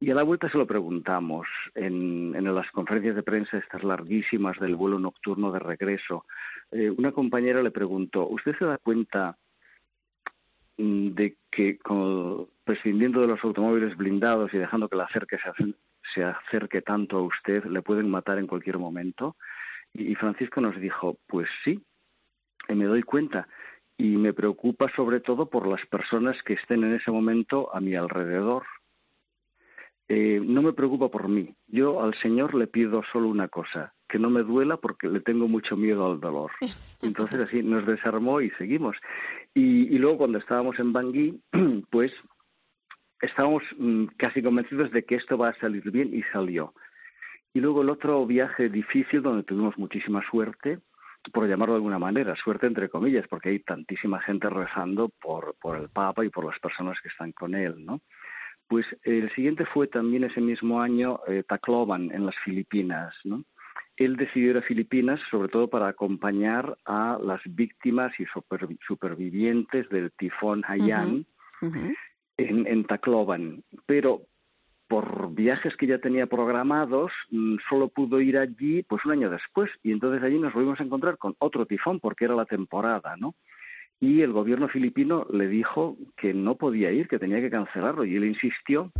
Y 0.00 0.10
a 0.10 0.14
la 0.16 0.24
vuelta 0.24 0.48
se 0.48 0.58
lo 0.58 0.66
preguntamos 0.66 1.46
en, 1.76 2.32
las 2.52 2.70
conferencias 2.72 3.14
de 3.14 3.22
prensa, 3.22 3.58
estas 3.58 3.84
larguísimas 3.84 4.58
del 4.58 4.74
vuelo 4.74 4.98
nocturno 4.98 5.52
de 5.52 5.60
regreso. 5.60 6.24
Eh, 6.72 6.90
una 6.90 7.12
compañera 7.12 7.62
le 7.62 7.70
preguntó, 7.70 8.26
¿usted 8.28 8.56
se 8.58 8.64
da 8.64 8.78
cuenta 8.78 9.36
mm, 10.78 11.10
de 11.10 11.36
que 11.50 11.78
prescindiendo 12.64 13.20
de 13.20 13.28
los 13.28 13.42
automóviles 13.44 13.96
blindados 13.96 14.52
y 14.52 14.58
dejando 14.58 14.88
que 14.88 14.96
la 14.96 15.08
cerca 15.08 15.38
se, 15.38 15.74
se 16.14 16.24
acerque 16.24 16.82
tanto 16.82 17.18
a 17.18 17.22
usted, 17.22 17.64
le 17.64 17.82
pueden 17.82 18.10
matar 18.10 18.38
en 18.38 18.46
cualquier 18.46 18.78
momento. 18.78 19.36
Y 19.92 20.14
Francisco 20.14 20.60
nos 20.60 20.78
dijo, 20.80 21.18
pues 21.26 21.48
sí, 21.64 21.82
me 22.68 22.84
doy 22.84 23.02
cuenta. 23.02 23.48
Y 23.96 24.16
me 24.16 24.32
preocupa 24.32 24.88
sobre 24.94 25.20
todo 25.20 25.50
por 25.50 25.66
las 25.66 25.84
personas 25.86 26.40
que 26.42 26.54
estén 26.54 26.84
en 26.84 26.94
ese 26.94 27.10
momento 27.10 27.74
a 27.74 27.80
mi 27.80 27.94
alrededor. 27.94 28.64
Eh, 30.08 30.40
no 30.42 30.62
me 30.62 30.72
preocupa 30.72 31.08
por 31.08 31.28
mí. 31.28 31.54
Yo 31.66 32.02
al 32.02 32.14
Señor 32.14 32.54
le 32.54 32.66
pido 32.66 33.02
solo 33.12 33.28
una 33.28 33.48
cosa, 33.48 33.92
que 34.08 34.18
no 34.18 34.30
me 34.30 34.42
duela 34.42 34.78
porque 34.78 35.08
le 35.08 35.20
tengo 35.20 35.48
mucho 35.48 35.76
miedo 35.76 36.06
al 36.06 36.20
dolor. 36.20 36.52
Entonces 37.02 37.40
así 37.40 37.62
nos 37.62 37.86
desarmó 37.86 38.40
y 38.40 38.50
seguimos. 38.50 38.96
Y, 39.52 39.94
y 39.94 39.98
luego 39.98 40.18
cuando 40.18 40.38
estábamos 40.38 40.78
en 40.78 40.92
Bangui, 40.92 41.40
pues 41.90 42.12
estábamos 43.20 43.62
mm, 43.76 44.06
casi 44.16 44.42
convencidos 44.42 44.90
de 44.90 45.04
que 45.04 45.16
esto 45.16 45.36
va 45.36 45.48
a 45.48 45.54
salir 45.54 45.90
bien 45.90 46.14
y 46.14 46.22
salió. 46.32 46.74
Y 47.52 47.60
luego 47.60 47.82
el 47.82 47.90
otro 47.90 48.24
viaje 48.26 48.68
difícil 48.68 49.22
donde 49.22 49.42
tuvimos 49.42 49.76
muchísima 49.78 50.22
suerte, 50.30 50.78
por 51.32 51.48
llamarlo 51.48 51.74
de 51.74 51.78
alguna 51.78 51.98
manera, 51.98 52.36
suerte 52.36 52.66
entre 52.66 52.88
comillas, 52.88 53.26
porque 53.28 53.50
hay 53.50 53.58
tantísima 53.60 54.20
gente 54.20 54.48
rezando 54.48 55.08
por, 55.20 55.56
por 55.60 55.76
el 55.76 55.88
Papa 55.88 56.24
y 56.24 56.30
por 56.30 56.44
las 56.44 56.58
personas 56.58 57.00
que 57.00 57.08
están 57.08 57.32
con 57.32 57.54
él, 57.54 57.84
¿no? 57.84 58.00
Pues 58.68 58.86
el 59.02 59.30
siguiente 59.34 59.64
fue 59.64 59.86
también 59.86 60.24
ese 60.24 60.40
mismo 60.40 60.80
año 60.80 61.20
eh, 61.26 61.42
Tacloban, 61.42 62.12
en 62.12 62.26
las 62.26 62.36
Filipinas, 62.44 63.14
¿no? 63.24 63.44
Él 63.96 64.16
decidió 64.16 64.50
ir 64.50 64.58
a 64.58 64.62
Filipinas 64.62 65.20
sobre 65.30 65.48
todo 65.48 65.68
para 65.68 65.88
acompañar 65.88 66.78
a 66.84 67.18
las 67.20 67.40
víctimas 67.44 68.12
y 68.20 68.26
supervivientes 68.86 69.88
del 69.88 70.12
tifón 70.12 70.62
Haiyan, 70.64 71.26
en, 72.38 72.66
en 72.66 72.84
Tacloban, 72.84 73.62
pero 73.84 74.22
por 74.88 75.34
viajes 75.34 75.76
que 75.76 75.86
ya 75.86 75.98
tenía 75.98 76.26
programados, 76.26 77.12
mm, 77.30 77.56
solo 77.68 77.88
pudo 77.88 78.22
ir 78.22 78.38
allí 78.38 78.82
pues 78.84 79.04
un 79.04 79.12
año 79.12 79.28
después 79.28 79.70
y 79.82 79.92
entonces 79.92 80.22
allí 80.22 80.38
nos 80.38 80.54
volvimos 80.54 80.80
a 80.80 80.84
encontrar 80.84 81.18
con 81.18 81.34
otro 81.38 81.66
tifón 81.66 82.00
porque 82.00 82.24
era 82.24 82.34
la 82.34 82.46
temporada, 82.46 83.14
¿no? 83.18 83.34
y 84.00 84.22
el 84.22 84.32
gobierno 84.32 84.68
filipino 84.68 85.26
le 85.32 85.48
dijo 85.48 85.96
que 86.16 86.32
no 86.32 86.56
podía 86.56 86.92
ir, 86.92 87.08
que 87.08 87.18
tenía 87.18 87.40
que 87.40 87.50
cancelarlo 87.50 88.04
y 88.04 88.16
él 88.16 88.24
insistió 88.24 88.92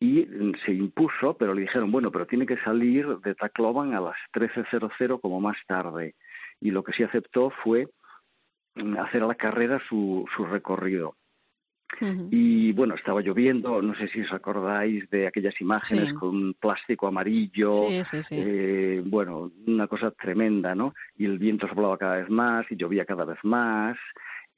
y 0.00 0.28
se 0.64 0.72
impuso, 0.72 1.36
pero 1.36 1.54
le 1.54 1.62
dijeron, 1.62 1.90
bueno, 1.90 2.12
pero 2.12 2.26
tiene 2.26 2.46
que 2.46 2.58
salir 2.58 3.18
de 3.18 3.34
Tacloban 3.34 3.94
a 3.94 4.00
las 4.00 4.16
13.00 4.32 5.20
como 5.20 5.40
más 5.40 5.56
tarde. 5.66 6.14
Y 6.60 6.70
lo 6.70 6.84
que 6.84 6.92
sí 6.92 7.02
aceptó 7.02 7.50
fue 7.50 7.88
mm, 8.76 8.98
hacer 8.98 9.22
a 9.22 9.26
la 9.26 9.34
carrera 9.34 9.80
su, 9.88 10.24
su 10.36 10.44
recorrido. 10.44 11.16
Y 12.30 12.72
bueno, 12.72 12.94
estaba 12.94 13.20
lloviendo, 13.20 13.82
no 13.82 13.94
sé 13.94 14.08
si 14.08 14.20
os 14.20 14.32
acordáis 14.32 15.08
de 15.10 15.26
aquellas 15.26 15.60
imágenes 15.60 16.12
con 16.12 16.54
plástico 16.54 17.06
amarillo, 17.06 17.88
eh, 18.30 19.02
bueno, 19.04 19.50
una 19.66 19.86
cosa 19.86 20.10
tremenda, 20.10 20.74
¿no? 20.74 20.94
Y 21.16 21.24
el 21.24 21.38
viento 21.38 21.66
soplaba 21.66 21.98
cada 21.98 22.16
vez 22.16 22.30
más 22.30 22.66
y 22.70 22.76
llovía 22.76 23.04
cada 23.04 23.24
vez 23.24 23.38
más 23.42 23.96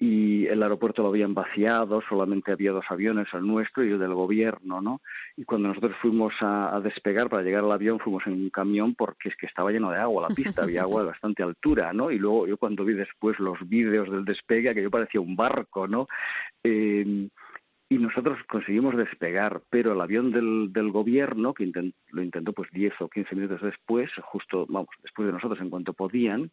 y 0.02 0.46
el 0.46 0.62
aeropuerto 0.62 1.02
lo 1.02 1.10
habían 1.10 1.34
vaciado, 1.34 2.00
solamente 2.08 2.50
había 2.50 2.72
dos 2.72 2.86
aviones, 2.88 3.28
el 3.34 3.46
nuestro 3.46 3.84
y 3.84 3.90
el 3.90 3.98
del 3.98 4.14
gobierno, 4.14 4.80
¿no? 4.80 5.02
Y 5.36 5.44
cuando 5.44 5.68
nosotros 5.68 5.94
fuimos 6.00 6.32
a, 6.40 6.80
despegar 6.82 7.28
para 7.28 7.42
llegar 7.42 7.64
al 7.64 7.72
avión, 7.72 8.00
fuimos 8.00 8.26
en 8.26 8.32
un 8.32 8.48
camión 8.48 8.94
porque 8.94 9.28
es 9.28 9.36
que 9.36 9.44
estaba 9.44 9.70
lleno 9.70 9.90
de 9.90 9.98
agua, 9.98 10.26
la 10.26 10.34
pista 10.34 10.62
había 10.62 10.82
agua 10.82 11.02
de 11.02 11.08
bastante 11.08 11.42
altura, 11.42 11.92
¿no? 11.92 12.10
Y 12.10 12.18
luego 12.18 12.46
yo 12.46 12.56
cuando 12.56 12.82
vi 12.86 12.94
después 12.94 13.38
los 13.38 13.58
vídeos 13.68 14.10
del 14.10 14.24
despegue, 14.24 14.74
que 14.74 14.82
yo 14.82 14.90
parecía 14.90 15.20
un 15.20 15.36
barco, 15.36 15.86
¿no? 15.86 16.08
Eh, 16.64 17.28
y 17.90 17.98
nosotros 17.98 18.38
conseguimos 18.48 18.96
despegar, 18.96 19.62
pero 19.68 19.92
el 19.92 20.00
avión 20.00 20.30
del, 20.30 20.72
del 20.72 20.90
gobierno, 20.92 21.52
que 21.52 21.70
lo 22.10 22.22
intentó 22.22 22.54
pues 22.54 22.70
10 22.70 22.94
o 23.00 23.08
15 23.08 23.34
minutos 23.34 23.60
después, 23.60 24.10
justo, 24.22 24.64
vamos, 24.66 24.88
después 25.02 25.26
de 25.26 25.32
nosotros 25.32 25.60
en 25.60 25.68
cuanto 25.68 25.92
podían, 25.92 26.50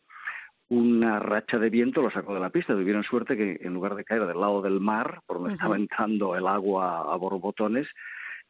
una 0.69 1.19
racha 1.19 1.57
de 1.57 1.69
viento 1.69 2.01
lo 2.01 2.11
sacó 2.11 2.33
de 2.33 2.39
la 2.39 2.49
pista. 2.49 2.73
Tuvieron 2.73 3.03
suerte 3.03 3.37
que 3.37 3.59
en 3.61 3.73
lugar 3.73 3.95
de 3.95 4.03
caer 4.03 4.25
del 4.25 4.39
lado 4.39 4.61
del 4.61 4.79
mar, 4.79 5.21
por 5.25 5.37
donde 5.37 5.53
estaba 5.53 5.75
entrando 5.75 6.35
el 6.35 6.47
agua 6.47 7.13
a 7.13 7.15
borbotones, 7.15 7.87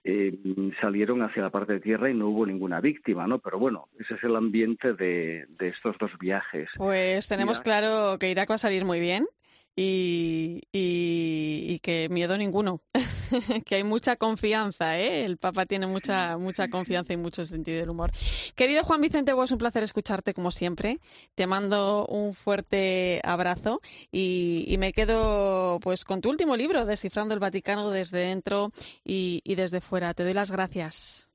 eh, 0.04 0.38
salieron 0.80 1.22
hacia 1.22 1.44
la 1.44 1.50
parte 1.50 1.74
de 1.74 1.80
tierra 1.80 2.10
y 2.10 2.14
no 2.14 2.30
hubo 2.30 2.46
ninguna 2.46 2.80
víctima, 2.80 3.28
¿no? 3.28 3.40
Pero 3.40 3.60
bueno, 3.60 3.90
ese 4.00 4.16
es 4.16 4.24
el 4.24 4.36
ambiente 4.36 4.94
de, 4.94 5.46
de 5.60 5.68
estos 5.68 5.98
dos 5.98 6.12
viajes. 6.18 6.70
Pues 6.78 7.28
tenemos 7.28 7.62
claro 7.62 8.18
que 8.18 8.30
Irak 8.30 8.50
va 8.50 8.56
a 8.56 8.60
salir 8.60 8.86
muy 8.86 9.00
bien 9.00 9.28
y, 9.80 10.64
y, 10.72 11.78
que 11.84 12.10
miedo 12.10 12.36
ninguno, 12.36 12.82
que 13.66 13.76
hay 13.76 13.84
mucha 13.84 14.16
confianza, 14.16 15.00
¿eh? 15.00 15.24
El 15.24 15.38
Papa 15.38 15.68
tiene 15.68 15.86
mucha, 15.86 16.36
mucha 16.40 16.68
confianza 16.68 17.14
y 17.14 17.18
mucho 17.18 17.46
sentido 17.46 17.80
del 17.80 17.92
humor. 17.92 18.10
Querido 18.56 18.84
Juan 18.84 19.02
Vicente, 19.02 19.34
es 19.40 19.52
un 19.52 19.60
placer 19.60 19.84
escucharte 19.84 20.34
como 20.34 20.50
siempre. 20.50 20.98
Te 21.36 21.46
mando 21.46 22.08
un 22.08 22.34
fuerte 22.34 23.22
abrazo 23.24 23.80
y, 24.12 24.66
y, 24.68 24.80
me 24.80 24.94
quedo 24.94 25.80
pues 25.80 26.06
con 26.06 26.22
tu 26.22 26.32
último 26.32 26.58
libro, 26.58 26.88
Descifrando 26.88 27.36
el 27.36 27.40
Vaticano 27.40 27.92
desde 27.92 28.18
dentro 28.18 28.72
y, 29.06 29.42
y 29.44 29.54
desde 29.54 29.80
fuera. 29.80 30.16
Te 30.16 30.24
doy 30.24 30.34
las 30.34 30.52
gracias. 30.52 31.30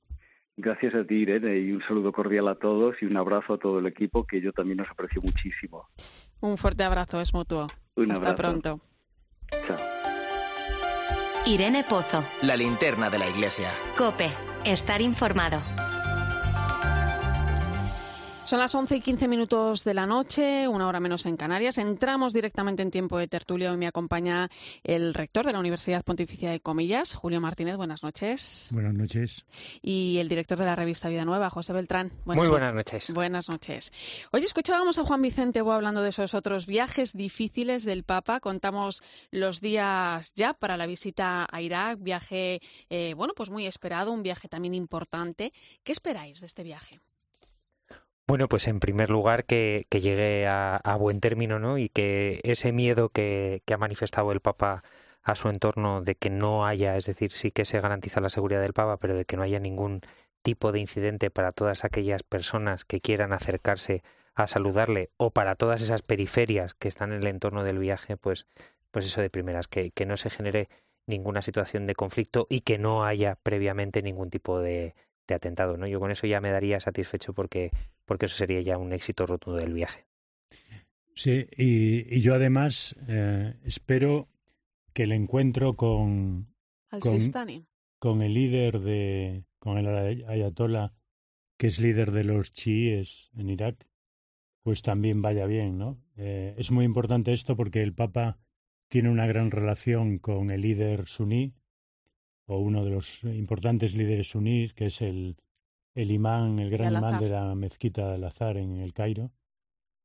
Gracias 0.57 0.97
a 0.97 1.05
ti, 1.05 1.15
Irene, 1.15 1.59
y 1.59 1.71
un 1.71 1.83
saludo 1.83 2.11
cordial 2.13 2.49
a 2.49 2.57
todos 2.57 2.97
y 3.01 3.07
un 3.07 3.17
abrazo 3.17 3.55
a 3.55 3.59
todo 3.59 3.79
el 3.79 3.87
equipo 3.87 4.27
que 4.27 4.41
yo 4.41 4.53
también 4.53 4.81
os 4.81 4.91
aprecio 4.91 5.23
muchísimo. 5.23 5.87
Un 6.43 6.59
fuerte 6.59 6.85
abrazo, 6.85 7.21
es 7.21 7.33
mutuo. 7.33 7.69
Hasta 8.11 8.35
pronto. 8.35 8.81
Chao. 9.67 9.77
Irene 11.47 11.85
Pozo. 11.85 12.25
La 12.43 12.57
linterna 12.57 13.11
de 13.11 13.19
la 13.19 13.29
iglesia. 13.29 13.71
Cope. 13.97 14.31
Estar 14.65 15.01
informado. 15.01 15.61
Son 18.53 18.59
las 18.59 18.75
11 18.75 18.97
y 18.97 19.01
15 19.01 19.29
minutos 19.29 19.83
de 19.83 19.95
la 19.95 20.05
noche, 20.05 20.69
una 20.69 20.87
hora 20.87 21.01
menos 21.01 21.25
en 21.25 21.39
Canarias. 21.39 21.79
Entramos 21.79 22.35
directamente 22.35 22.83
en 22.83 22.91
tiempo 22.91 23.17
de 23.17 23.27
tertulia. 23.27 23.71
Hoy 23.71 23.79
me 23.79 23.87
acompaña 23.87 24.51
el 24.85 25.15
rector 25.15 25.47
de 25.47 25.53
la 25.53 25.59
Universidad 25.59 26.05
Pontificia 26.05 26.51
de 26.51 26.61
Comillas, 26.61 27.15
Julio 27.15 27.41
Martínez. 27.41 27.79
Buenas 27.79 28.03
noches. 28.03 28.69
Buenas 28.71 28.93
noches. 28.93 29.47
Y 29.81 30.19
el 30.19 30.29
director 30.29 30.59
de 30.59 30.67
la 30.67 30.77
revista 30.77 31.09
Vida 31.09 31.25
Nueva, 31.25 31.49
José 31.49 31.73
Beltrán. 31.73 32.13
Muy 32.27 32.47
buenas 32.47 32.75
noches. 32.75 33.11
Buenas 33.15 33.49
noches. 33.49 33.91
Hoy 34.33 34.45
escuchábamos 34.45 34.99
a 34.99 35.05
Juan 35.07 35.23
Vicente 35.23 35.61
hablando 35.61 36.03
de 36.03 36.11
esos 36.11 36.35
otros 36.35 36.67
viajes 36.67 37.15
difíciles 37.15 37.85
del 37.85 38.05
Papa. 38.05 38.39
Contamos 38.39 39.03
los 39.31 39.63
días 39.63 40.35
ya 40.35 40.53
para 40.53 40.77
la 40.77 40.85
visita 40.85 41.47
a 41.51 41.63
Irak. 41.63 42.01
Viaje, 42.03 42.61
eh, 42.91 43.15
bueno, 43.17 43.33
pues 43.35 43.49
muy 43.49 43.67
esperado, 43.67 44.13
un 44.13 44.23
viaje 44.23 44.47
también 44.47 44.75
importante. 44.75 45.55
¿Qué 45.83 45.93
esperáis 45.93 46.41
de 46.41 46.47
este 46.49 46.63
viaje? 46.63 47.01
Bueno, 48.27 48.49
pues 48.49 48.67
en 48.69 48.81
primer 48.81 49.11
lugar 49.11 49.45
que, 49.45 49.87
llegue 49.91 50.47
a, 50.47 50.97
buen 50.99 51.21
término, 51.21 51.59
¿no? 51.59 51.77
Y 51.79 51.89
que 51.89 52.41
ese 52.45 52.73
miedo 52.73 53.11
que, 53.11 53.63
ha 53.73 53.77
manifestado 53.77 54.33
el 54.33 54.41
Papa 54.41 54.83
a 55.23 55.37
su 55.37 55.49
entorno 55.49 56.03
de 56.03 56.15
que 56.15 56.31
no 56.31 56.67
haya, 56.67 56.97
es 56.97 57.07
decir, 57.07 57.33
sí 57.33 57.51
que 57.51 57.65
se 57.65 57.81
garantiza 57.81 58.21
la 58.21 58.31
seguridad 58.31 58.61
del 58.61 58.73
Papa, 58.73 58.97
pero 58.99 59.15
de 59.17 59.25
que 59.25 59.37
no 59.37 59.43
haya 59.43 59.61
ningún 59.61 60.01
tipo 60.43 60.73
de 60.73 60.81
incidente 60.81 61.31
para 61.31 61.53
todas 61.53 61.85
aquellas 61.85 62.23
personas 62.23 62.85
que 62.85 63.01
quieran 63.01 63.33
acercarse 63.33 64.03
a 64.35 64.47
saludarle 64.47 65.11
o 65.17 65.31
para 65.31 65.55
todas 65.55 65.83
esas 65.83 66.03
periferias 66.03 66.75
que 66.75 66.89
están 66.89 67.13
en 67.13 67.21
el 67.21 67.27
entorno 67.27 67.65
del 67.65 67.79
viaje, 67.79 68.17
pues, 68.17 68.47
pues 68.91 69.05
eso 69.07 69.21
de 69.21 69.31
primeras, 69.31 69.69
que, 69.69 69.91
que 69.91 70.07
no 70.07 70.17
se 70.17 70.31
genere 70.31 70.69
ninguna 71.07 71.43
situación 71.43 71.87
de 71.87 71.95
conflicto 71.95 72.47
y 72.49 72.61
que 72.61 72.79
no 72.79 73.05
haya 73.05 73.37
previamente 73.43 74.03
ningún 74.03 74.31
tipo 74.31 74.61
de, 74.61 74.95
de 75.27 75.35
atentado, 75.35 75.77
¿no? 75.77 75.87
Yo 75.87 76.01
con 76.01 76.11
eso 76.11 76.27
ya 76.27 76.41
me 76.41 76.51
daría 76.51 76.81
satisfecho 76.81 77.33
porque, 77.33 77.71
porque 78.05 78.27
eso 78.27 78.37
sería 78.37 78.61
ya 78.61 78.79
un 78.79 78.93
éxito 78.93 79.27
rotundo 79.27 79.59
del 79.61 79.75
viaje. 79.75 80.07
Sí, 81.15 81.47
y, 81.57 82.21
yo 82.21 82.35
además 82.35 82.97
eh, 83.07 83.55
espero 83.65 84.29
que 84.93 85.05
el 85.05 85.13
encuentro 85.13 85.77
con, 85.77 86.47
con, 87.01 87.19
con, 87.99 88.23
el 88.23 88.35
líder 88.35 88.81
de, 88.81 89.45
con 89.59 89.79
el 89.79 90.25
ayatollah, 90.27 90.93
que 91.59 91.67
es 91.67 91.79
líder 91.79 92.13
de 92.13 92.25
los 92.25 92.53
chiíes 92.53 93.31
en 93.35 93.51
Irak, 93.51 93.87
pues 94.63 94.83
también 94.83 95.23
vaya 95.23 95.47
bien, 95.47 95.79
¿no? 95.79 95.99
Eh, 96.17 96.55
es 96.57 96.71
muy 96.71 96.85
importante 96.85 97.33
esto 97.33 97.57
porque 97.57 97.81
el 97.81 97.95
Papa 97.95 98.39
tiene 98.89 99.11
una 99.11 99.27
gran 99.27 99.51
relación 99.51 100.19
con 100.19 100.51
el 100.51 100.63
líder 100.63 101.07
suní, 101.07 101.55
o 102.47 102.59
uno 102.59 102.85
de 102.85 102.91
los 102.91 103.25
importantes 103.25 103.95
líderes 103.95 104.29
suníes, 104.29 104.75
que 104.75 104.87
es 104.87 105.03
el, 105.03 105.37
el 105.95 106.11
imán, 106.11 106.59
el 106.59 106.71
gran 106.71 106.95
imán 106.95 107.21
de 107.21 107.29
la 107.29 107.55
mezquita 107.55 108.11
del 108.11 108.25
Azar 108.25 108.57
en 108.57 108.79
el 108.79 108.93
Cairo. 108.93 109.31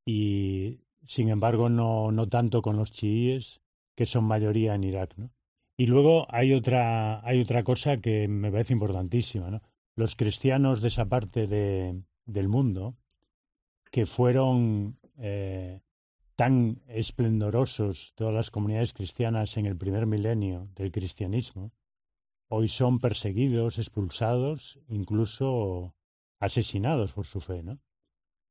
Y 0.05 0.79
sin 1.05 1.29
embargo, 1.29 1.69
no, 1.69 2.11
no 2.11 2.27
tanto 2.27 2.61
con 2.61 2.77
los 2.77 2.91
chiíes, 2.91 3.61
que 3.95 4.05
son 4.05 4.25
mayoría 4.25 4.75
en 4.75 4.83
Irak. 4.83 5.15
¿no? 5.17 5.31
Y 5.75 5.87
luego 5.87 6.27
hay 6.29 6.53
otra, 6.53 7.25
hay 7.25 7.41
otra 7.41 7.63
cosa 7.63 7.97
que 7.97 8.27
me 8.27 8.51
parece 8.51 8.73
importantísima. 8.73 9.49
¿no? 9.49 9.61
Los 9.95 10.15
cristianos 10.15 10.81
de 10.81 10.89
esa 10.89 11.05
parte 11.05 11.47
de, 11.47 12.03
del 12.25 12.47
mundo, 12.47 12.95
que 13.91 14.05
fueron 14.05 14.99
eh, 15.17 15.81
tan 16.35 16.81
esplendorosos, 16.87 18.13
todas 18.15 18.33
las 18.33 18.51
comunidades 18.51 18.93
cristianas 18.93 19.57
en 19.57 19.65
el 19.65 19.77
primer 19.77 20.05
milenio 20.05 20.69
del 20.75 20.91
cristianismo, 20.91 21.71
hoy 22.49 22.67
son 22.67 22.99
perseguidos, 22.99 23.77
expulsados, 23.77 24.79
incluso 24.87 25.95
asesinados 26.39 27.13
por 27.13 27.25
su 27.25 27.39
fe, 27.39 27.63
¿no? 27.63 27.79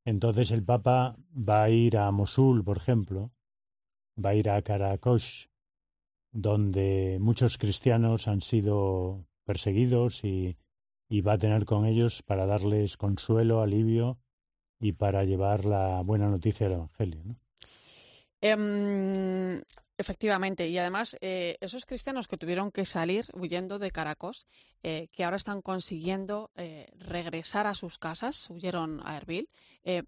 Entonces 0.05 0.51
el 0.51 0.62
Papa 0.62 1.16
va 1.36 1.64
a 1.64 1.70
ir 1.70 1.97
a 1.97 2.11
Mosul, 2.12 2.64
por 2.64 2.76
ejemplo, 2.76 3.32
va 4.22 4.30
a 4.30 4.34
ir 4.34 4.49
a 4.49 4.62
Karakosh, 4.62 5.47
donde 6.32 7.18
muchos 7.20 7.59
cristianos 7.59 8.28
han 8.28 8.40
sido 8.40 9.26
perseguidos 9.44 10.22
y, 10.24 10.57
va 11.22 11.34
a 11.34 11.38
tener 11.38 11.64
con 11.64 11.86
ellos 11.86 12.22
para 12.22 12.47
darles 12.47 12.97
consuelo, 12.97 13.62
alivio 13.62 14.18
y 14.78 14.92
para 14.92 15.24
llevar 15.24 15.64
la 15.64 16.03
buena 16.03 16.28
noticia 16.28 16.68
del 16.68 16.78
Evangelio. 16.78 17.22
¿no? 17.24 17.36
Em, 18.40 19.62
Efectivamente, 19.99 20.68
y 20.68 20.76
además 20.76 21.16
eh, 21.22 21.57
esos 21.61 21.86
cristianos 21.86 22.28
que 22.28 22.36
tuvieron 22.36 22.70
que 22.70 22.84
salir 22.84 23.24
huyendo 23.32 23.78
de 23.78 23.90
Caracos, 23.90 24.47
eh, 24.82 25.09
que 25.11 25.24
ahora 25.24 25.38
están 25.38 25.62
consiguiendo 25.62 26.51
eh, 26.55 26.90
regresar 26.99 27.66
a 27.66 27.74
sus 27.74 27.99
casas, 27.99 28.51
huyeron 28.51 29.01
a 29.07 29.16
Erbil, 29.16 29.49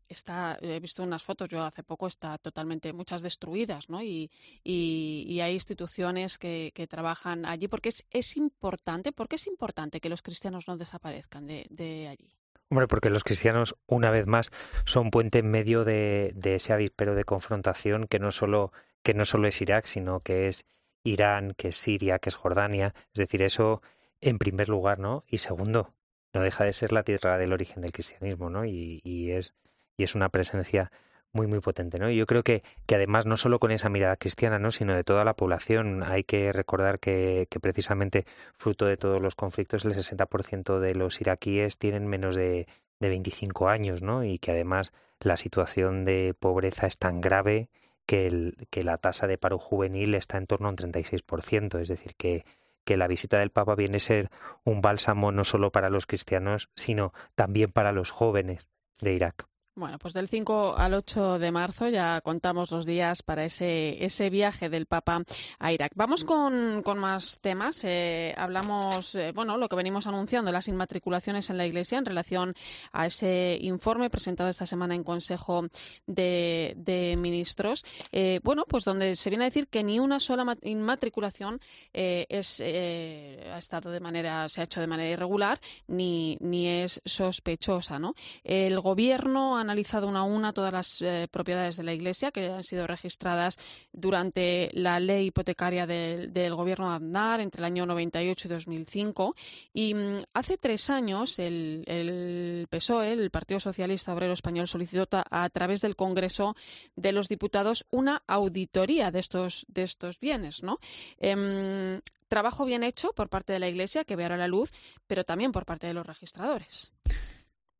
está, 0.09 0.59
he 0.61 0.79
visto 0.81 1.03
unas 1.03 1.23
fotos, 1.23 1.49
yo 1.49 1.63
hace 1.63 1.83
poco 1.83 2.07
está 2.07 2.37
totalmente, 2.37 2.93
muchas 2.93 3.23
destruidas, 3.23 3.89
¿no? 3.89 4.03
Y, 4.03 4.31
y, 4.63 5.41
hay 5.41 5.55
instituciones 5.55 6.37
que, 6.37 6.73
que, 6.75 6.87
trabajan 6.87 7.47
allí, 7.47 7.69
porque 7.69 7.89
es, 7.89 8.05
es 8.11 8.37
importante, 8.37 9.13
porque 9.13 9.37
es 9.37 9.47
importante 9.47 10.01
que 10.01 10.11
los 10.11 10.21
cristianos 10.21 10.67
no 10.69 10.77
desaparezcan 10.77 11.47
de, 11.47 11.67
de 11.71 12.09
allí. 12.09 12.35
Hombre, 12.71 12.87
porque 12.87 13.09
los 13.09 13.25
cristianos, 13.25 13.77
una 13.87 14.11
vez 14.11 14.27
más, 14.27 14.51
son 14.85 15.11
puente 15.11 15.39
en 15.39 15.51
medio 15.51 15.85
de, 15.85 16.33
de 16.35 16.57
ese 16.57 16.75
avispero 16.75 17.15
de 17.15 17.25
confrontación 17.25 18.07
que 18.07 18.19
no 18.19 18.31
solo 18.31 18.73
que 19.09 19.15
no 19.15 19.25
solo 19.25 19.49
es 19.49 19.63
Irak, 19.63 19.87
sino 19.87 20.21
que 20.21 20.49
es 20.49 20.67
Irán, 21.03 21.55
que 21.57 21.69
es 21.69 21.79
Siria, 21.79 22.19
que 22.19 22.29
es 22.29 22.35
Jordania. 22.35 22.93
Es 23.15 23.21
decir, 23.21 23.41
eso 23.41 23.81
en 24.21 24.37
primer 24.37 24.69
lugar, 24.69 24.99
¿no? 24.99 25.25
Y 25.27 25.39
segundo, 25.39 25.95
no 26.35 26.43
deja 26.43 26.65
de 26.65 26.75
ser 26.75 26.93
la 26.93 27.05
tierra 27.05 27.39
del 27.39 27.55
origen 27.55 27.81
del 27.81 27.93
cristianismo, 27.93 28.51
¿no? 28.51 28.67
Y, 28.67 29.01
y 29.05 29.31
es, 29.31 29.55
y 29.97 30.03
es 30.05 30.15
una 30.15 30.29
presencia 30.29 30.93
muy 31.33 31.47
muy 31.47 31.61
potente, 31.61 31.99
¿no? 31.99 32.11
Yo 32.11 32.27
creo 32.27 32.43
que, 32.43 32.63
que 32.85 32.97
además 32.97 33.25
no 33.25 33.39
solo 33.39 33.59
con 33.61 33.71
esa 33.71 33.89
mirada 33.89 34.19
cristiana, 34.19 34.59
¿no? 34.59 34.73
sino 34.73 34.95
de 34.95 35.05
toda 35.05 35.25
la 35.25 35.33
población, 35.37 36.03
hay 36.03 36.25
que 36.25 36.53
recordar 36.53 37.01
que, 37.01 37.47
que 37.49 37.61
precisamente 37.61 38.27
fruto 38.59 38.85
de 38.85 38.99
todos 38.99 39.23
los 39.23 39.35
conflictos 39.35 39.87
el 39.87 39.95
60% 39.95 40.81
de 40.81 40.95
los 40.95 41.19
iraquíes 41.23 41.79
tienen 41.79 42.07
menos 42.07 42.37
de, 42.37 42.67
de 43.01 43.09
25 43.09 43.71
años, 43.71 44.03
¿no? 44.03 44.23
Y 44.23 44.39
que 44.39 44.51
además 44.51 44.93
la 45.21 45.39
situación 45.39 46.05
de 46.05 46.35
pobreza 46.39 46.87
es 46.87 46.99
tan 46.99 47.23
grave 47.23 47.71
que, 48.09 48.27
el, 48.27 48.67
que 48.71 48.83
la 48.85 48.97
tasa 48.97 49.27
de 49.27 49.37
paro 49.37 49.59
juvenil 49.59 50.15
está 50.15 50.39
en 50.39 50.47
torno 50.47 50.69
a 50.69 50.71
un 50.71 50.79
36%, 50.79 51.79
es 51.79 51.89
decir, 51.89 52.15
que, 52.17 52.47
que 52.87 52.97
la 52.97 53.07
visita 53.07 53.39
del 53.39 53.51
Papa 53.51 53.75
viene 53.75 53.99
a 53.99 54.01
ser 54.01 54.31
un 54.65 54.81
bálsamo 54.81 55.31
no 55.31 55.45
solo 55.45 55.71
para 55.71 55.91
los 55.91 56.07
cristianos, 56.07 56.71
sino 56.75 57.13
también 57.35 57.71
para 57.71 57.93
los 57.93 58.11
jóvenes 58.11 58.67
de 59.03 59.13
Irak. 59.13 59.47
Bueno, 59.79 59.97
pues 60.01 60.13
del 60.13 60.27
5 60.27 60.75
al 60.77 60.93
8 60.93 61.39
de 61.39 61.53
marzo 61.53 61.89
ya 61.89 62.21
contamos 62.21 62.73
los 62.73 62.85
días 62.85 63.23
para 63.23 63.45
ese, 63.45 64.05
ese 64.05 64.29
viaje 64.29 64.69
del 64.69 64.87
Papa 64.87 65.23
a 65.61 65.73
Irak. 65.73 65.93
Vamos 65.95 66.25
con, 66.25 66.83
con 66.83 66.99
más 66.99 67.39
temas. 67.41 67.85
Eh, 67.85 68.35
hablamos, 68.37 69.15
eh, 69.15 69.31
bueno, 69.33 69.57
lo 69.57 69.69
que 69.69 69.77
venimos 69.77 70.09
anunciando, 70.09 70.51
las 70.51 70.67
inmatriculaciones 70.67 71.49
en 71.51 71.59
la 71.59 71.65
Iglesia 71.65 71.97
en 71.97 72.07
relación 72.07 72.55
a 72.91 73.07
ese 73.07 73.57
informe 73.61 74.11
presentado 74.11 74.51
esta 74.51 74.67
semana 74.67 74.97
en 74.97 75.05
Consejo 75.05 75.69
de, 76.09 76.75
de 76.77 77.17
Ministros. 77.17 77.85
Eh, 78.11 78.41
bueno, 78.43 78.65
pues 78.67 78.85
donde 78.85 79.15
se 79.15 79.31
viene 79.31 79.45
a 79.45 79.49
decir 79.49 79.69
que 79.69 79.85
ni 79.85 80.01
una 80.01 80.19
sola 80.19 80.57
inmatriculación 80.63 81.61
es, 81.93 82.61
ha 82.61 83.59
estado 83.59 83.93
de 83.93 84.01
manera, 84.01 84.49
se 84.49 84.61
ha 84.61 84.65
hecho 84.65 84.81
de 84.81 84.89
manera 84.89 85.11
irregular 85.11 85.61
ni, 85.87 86.37
ni 86.41 86.67
es 86.67 87.01
sospechosa, 87.05 88.01
¿no? 88.01 88.15
El 88.43 88.81
gobierno 88.81 89.57
ha 89.57 89.68
analizado 89.69 90.09
una 90.09 90.21
a 90.21 90.23
una 90.23 90.53
todas 90.55 90.73
las 90.73 91.03
eh, 91.03 91.29
propiedades 91.31 91.77
de 91.77 91.83
la 91.83 91.93
Iglesia 91.93 92.31
que 92.31 92.47
han 92.47 92.65
sido 92.65 92.87
registradas 92.87 93.59
durante 93.93 94.71
la 94.73 94.99
ley 94.99 95.27
hipotecaria 95.27 95.87
del, 95.87 96.55
gobierno 96.55 96.89
de 96.89 96.97
Aznar 96.97 97.41
entre 97.41 97.61
el 97.61 97.67
año 97.67 97.85
98 97.85 98.49
y 98.49 98.51
2005. 98.51 99.35
Y 99.75 99.95
mm, 99.95 100.17
hace 100.33 100.57
tres 100.57 100.89
años 100.89 101.39
el, 101.39 102.67
PSOE, 102.71 103.13
el 103.13 103.31
Partido 103.31 103.61
Socialista 103.61 104.15
Obrero 104.15 104.33
Español, 104.33 104.67
solicitó 104.67 105.07
a 105.11 105.49
través 105.51 105.83
del 105.83 105.97
Congreso 105.97 106.57
de 106.97 107.13
los 107.13 107.29
Diputados 107.29 107.87
una 107.91 108.23
auditoría 108.27 109.11
de 109.11 109.21
estos, 109.21 109.67
de 109.69 109.83
estos 109.83 110.19
bienes. 110.19 110.63
¿no? 110.63 110.79
Em, 111.19 112.01
trabajo 112.29 112.65
bien 112.65 112.83
hecho 112.83 113.13
por 113.13 113.29
parte 113.29 113.53
de 113.53 113.59
la 113.59 113.69
Iglesia 113.69 114.05
que 114.05 114.17
ve 114.17 114.23
ahora 114.23 114.37
la 114.37 114.49
luz, 114.49 114.71
pero 115.07 115.25
también 115.25 115.53
por 115.53 115.67
parte 115.67 115.87
de 115.87 115.95
los 115.95 116.07
registradores. 116.07 116.93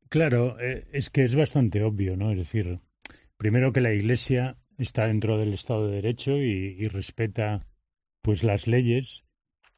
Claro, 0.09 0.59
eh, 0.59 0.87
es 0.91 1.11
que 1.11 1.23
es 1.23 1.35
bastante 1.35 1.83
obvio, 1.83 2.17
¿no? 2.17 2.31
Es 2.31 2.37
decir, 2.37 2.79
primero 3.37 3.71
que 3.71 3.81
la 3.81 3.93
Iglesia 3.93 4.57
está 4.79 5.05
dentro 5.05 5.37
del 5.37 5.53
Estado 5.53 5.87
de 5.87 5.95
Derecho 5.95 6.37
y, 6.37 6.87
respeta 6.87 7.67
pues 8.21 8.43
las 8.43 8.67
leyes 8.67 9.23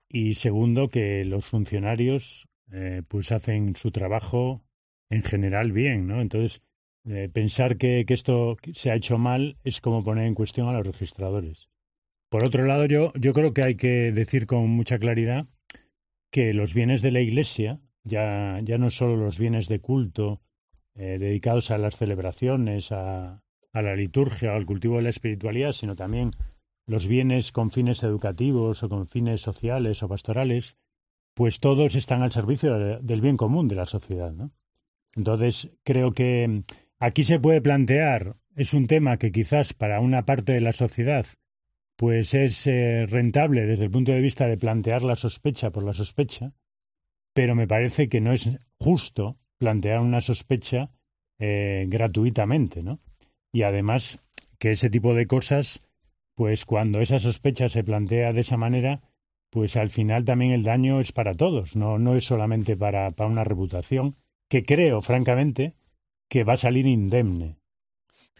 y 0.08 0.36
segundo 0.36 0.90
que 0.90 1.26
los 1.26 1.46
funcionarios 1.46 2.48
eh, 2.72 3.04
pues 3.08 3.32
hacen 3.32 3.76
su 3.76 3.92
trabajo 3.92 4.64
en 5.10 5.24
general 5.24 5.74
bien, 5.74 6.08
¿no? 6.08 6.22
Entonces 6.22 6.62
eh, 7.06 7.30
pensar 7.32 7.78
que, 7.78 8.06
que, 8.06 8.14
esto 8.14 8.56
se 8.74 8.92
ha 8.92 8.96
hecho 8.96 9.18
mal 9.18 9.58
es 9.66 9.82
como 9.82 10.04
poner 10.04 10.28
en 10.28 10.36
cuestión 10.36 10.70
a 10.70 10.74
los 10.74 10.88
registradores. 10.88 11.70
Por 12.30 12.46
otro 12.46 12.66
lado, 12.66 12.86
yo, 12.86 13.12
yo 13.20 13.34
creo 13.34 13.54
que 13.54 13.66
hay 13.66 13.76
que 13.76 14.12
decir 14.14 14.48
con 14.48 14.70
mucha 14.70 14.98
claridad 14.98 15.48
que 16.32 16.54
los 16.54 16.74
bienes 16.74 17.02
de 17.02 17.12
la 17.12 17.20
Iglesia 17.20 17.82
ya, 18.04 18.60
ya 18.64 18.78
no 18.78 18.90
solo 18.90 19.16
los 19.16 19.40
bienes 19.40 19.68
de 19.68 19.80
culto 19.80 20.42
eh, 20.96 21.18
dedicados 21.20 21.72
a 21.72 21.78
las 21.78 21.96
celebraciones, 21.96 22.92
a, 22.92 23.44
a 23.74 23.82
la 23.82 23.96
liturgia 23.96 24.56
al 24.56 24.66
cultivo 24.66 24.98
de 24.98 25.04
la 25.04 25.10
espiritualidad, 25.10 25.72
sino 25.72 25.96
también 25.96 26.32
los 26.86 27.08
bienes 27.08 27.52
con 27.52 27.72
fines 27.72 28.04
educativos 28.04 28.84
o 28.84 28.90
con 28.90 29.08
fines 29.08 29.42
sociales 29.42 30.04
o 30.04 30.10
pastorales, 30.10 30.78
pues 31.34 31.60
todos 31.60 31.96
están 31.96 32.24
al 32.24 32.32
servicio 32.32 32.78
del 33.00 33.22
bien 33.22 33.38
común 33.38 33.68
de 33.68 33.76
la 33.76 33.86
sociedad. 33.86 34.34
¿no? 34.34 34.52
Entonces, 35.16 35.72
creo 35.84 36.12
que 36.12 36.64
aquí 37.00 37.24
se 37.24 37.40
puede 37.40 37.62
plantear, 37.62 38.36
es 38.56 38.74
un 38.74 38.88
tema 38.88 39.18
que 39.18 39.32
quizás 39.32 39.74
para 39.74 40.02
una 40.02 40.26
parte 40.26 40.54
de 40.54 40.62
la 40.62 40.74
sociedad 40.74 41.26
pues 41.96 42.34
es 42.34 42.66
eh, 42.66 43.06
rentable 43.06 43.68
desde 43.68 43.86
el 43.86 43.92
punto 43.92 44.12
de 44.12 44.22
vista 44.22 44.48
de 44.48 44.58
plantear 44.58 45.04
la 45.04 45.16
sospecha 45.16 45.70
por 45.70 45.84
la 45.84 45.94
sospecha, 45.94 46.52
pero 47.34 47.56
me 47.56 47.68
parece 47.68 48.10
que 48.10 48.22
no 48.22 48.34
es 48.34 48.50
justo 48.80 49.38
plantear 49.58 50.00
una 50.00 50.22
sospecha 50.22 50.92
eh, 51.40 51.86
gratuitamente, 51.88 52.84
¿no? 52.84 53.00
Y 53.54 53.64
además 53.64 54.20
que 54.60 54.72
ese 54.72 54.90
tipo 54.90 55.14
de 55.14 55.28
cosas, 55.28 55.82
pues 56.36 56.66
cuando 56.66 57.00
esa 57.00 57.20
sospecha 57.20 57.70
se 57.70 57.84
plantea 57.84 58.34
de 58.34 58.42
esa 58.42 58.58
manera, 58.58 59.02
pues 59.50 59.76
al 59.76 59.90
final 59.90 60.24
también 60.24 60.52
el 60.52 60.64
daño 60.64 61.00
es 61.00 61.12
para 61.12 61.34
todos, 61.34 61.76
no, 61.76 62.00
no 62.00 62.16
es 62.16 62.26
solamente 62.26 62.78
para, 62.78 63.12
para 63.12 63.30
una 63.30 63.44
reputación, 63.44 64.16
que 64.50 64.64
creo, 64.64 65.02
francamente, 65.02 65.76
que 66.30 66.44
va 66.44 66.54
a 66.54 66.58
salir 66.58 66.88
indemne. 66.88 67.58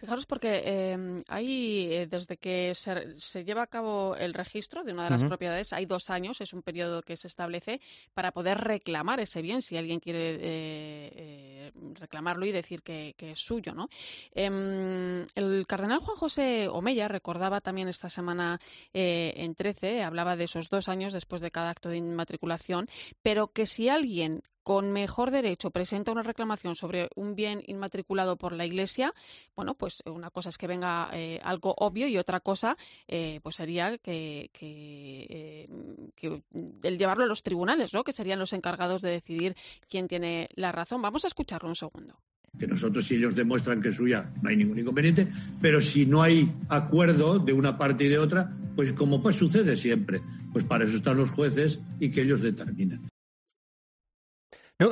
Fijaros 0.02 0.26
porque 0.26 0.64
em, 0.64 1.22
hay, 1.28 1.92
eh, 1.92 2.06
desde 2.08 2.36
que 2.36 2.74
se, 2.74 3.44
lleva 3.44 3.62
a 3.62 3.68
cabo 3.68 4.16
el 4.16 4.34
registro 4.34 4.82
de 4.82 4.92
una 4.92 5.04
de 5.04 5.10
las 5.10 5.22
propiedades, 5.22 5.72
hay 5.72 5.86
dos 5.86 6.10
años, 6.10 6.40
es 6.40 6.52
un 6.52 6.62
periodo 6.62 7.02
que 7.02 7.16
se 7.16 7.28
establece 7.28 7.80
para 8.12 8.32
poder 8.32 8.58
reclamar 8.58 9.20
ese 9.20 9.42
bien, 9.42 9.62
si 9.62 9.76
alguien 9.76 10.00
quiere 10.00 10.34
eh, 10.34 10.40
eh, 10.42 11.72
reclamarlo 12.00 12.44
y 12.46 12.50
decir 12.50 12.82
que, 12.82 13.14
es 13.16 13.38
suyo. 13.38 13.74
¿no? 13.74 13.88
Em, 14.34 15.24
el 15.36 15.68
cardenal 15.68 16.00
Juan 16.00 16.16
José 16.16 16.66
Omeya 16.66 17.06
recordaba 17.06 17.60
también 17.60 17.86
esta 17.86 18.10
semana 18.10 18.58
en 18.92 19.54
13, 19.54 20.02
hablaba 20.02 20.34
de 20.34 20.44
esos 20.44 20.68
dos 20.68 20.88
años 20.88 21.12
después 21.12 21.42
de 21.42 21.52
cada 21.52 21.70
acto 21.70 21.90
de 21.90 21.98
inmatriculación, 21.98 22.88
pero 23.22 23.52
que 23.52 23.66
si 23.66 23.88
alguien 23.88 24.42
con 24.62 24.92
mejor 24.92 25.30
derecho 25.30 25.70
presenta 25.70 26.12
una 26.12 26.22
reclamación 26.22 26.74
sobre 26.74 27.08
un 27.14 27.34
bien 27.34 27.62
inmatriculado 27.66 28.36
por 28.36 28.52
la 28.52 28.66
Iglesia, 28.66 29.14
bueno, 29.56 29.74
pues 29.74 30.02
una 30.06 30.30
cosa 30.30 30.48
es 30.48 30.58
que 30.58 30.66
venga 30.66 31.08
eh, 31.12 31.40
algo 31.42 31.74
obvio 31.78 32.06
y 32.06 32.18
otra 32.18 32.40
cosa 32.40 32.76
eh, 33.08 33.40
pues 33.42 33.56
sería 33.56 33.98
que, 33.98 34.50
eh, 34.60 35.68
que, 36.14 36.42
el 36.82 36.98
llevarlo 36.98 37.24
a 37.24 37.28
los 37.28 37.42
tribunales, 37.42 37.92
¿no? 37.92 38.04
Que 38.04 38.12
serían 38.12 38.38
los 38.38 38.52
encargados 38.52 39.02
de 39.02 39.10
decidir 39.10 39.56
quién 39.88 40.08
tiene 40.08 40.48
la 40.54 40.72
razón. 40.72 41.02
Vamos 41.02 41.24
a 41.24 41.28
escucharlo 41.28 41.68
un 41.68 41.76
segundo 41.76 42.18
que 42.58 42.66
nosotros 42.66 43.06
si 43.06 43.14
ellos 43.14 43.34
demuestran 43.34 43.80
que 43.80 43.88
es 43.88 43.96
suya 43.96 44.30
no 44.42 44.50
hay 44.50 44.56
ningún 44.56 44.78
inconveniente, 44.78 45.26
pero 45.60 45.80
si 45.80 46.04
no 46.04 46.22
hay 46.22 46.52
acuerdo 46.68 47.38
de 47.38 47.52
una 47.52 47.78
parte 47.78 48.04
y 48.04 48.08
de 48.08 48.18
otra, 48.18 48.52
pues 48.76 48.92
como 48.92 49.22
pues 49.22 49.36
sucede 49.36 49.76
siempre, 49.76 50.20
pues 50.52 50.64
para 50.64 50.84
eso 50.84 50.96
están 50.96 51.16
los 51.16 51.30
jueces 51.30 51.80
y 51.98 52.10
que 52.10 52.22
ellos 52.22 52.42
determinen. 52.42 53.11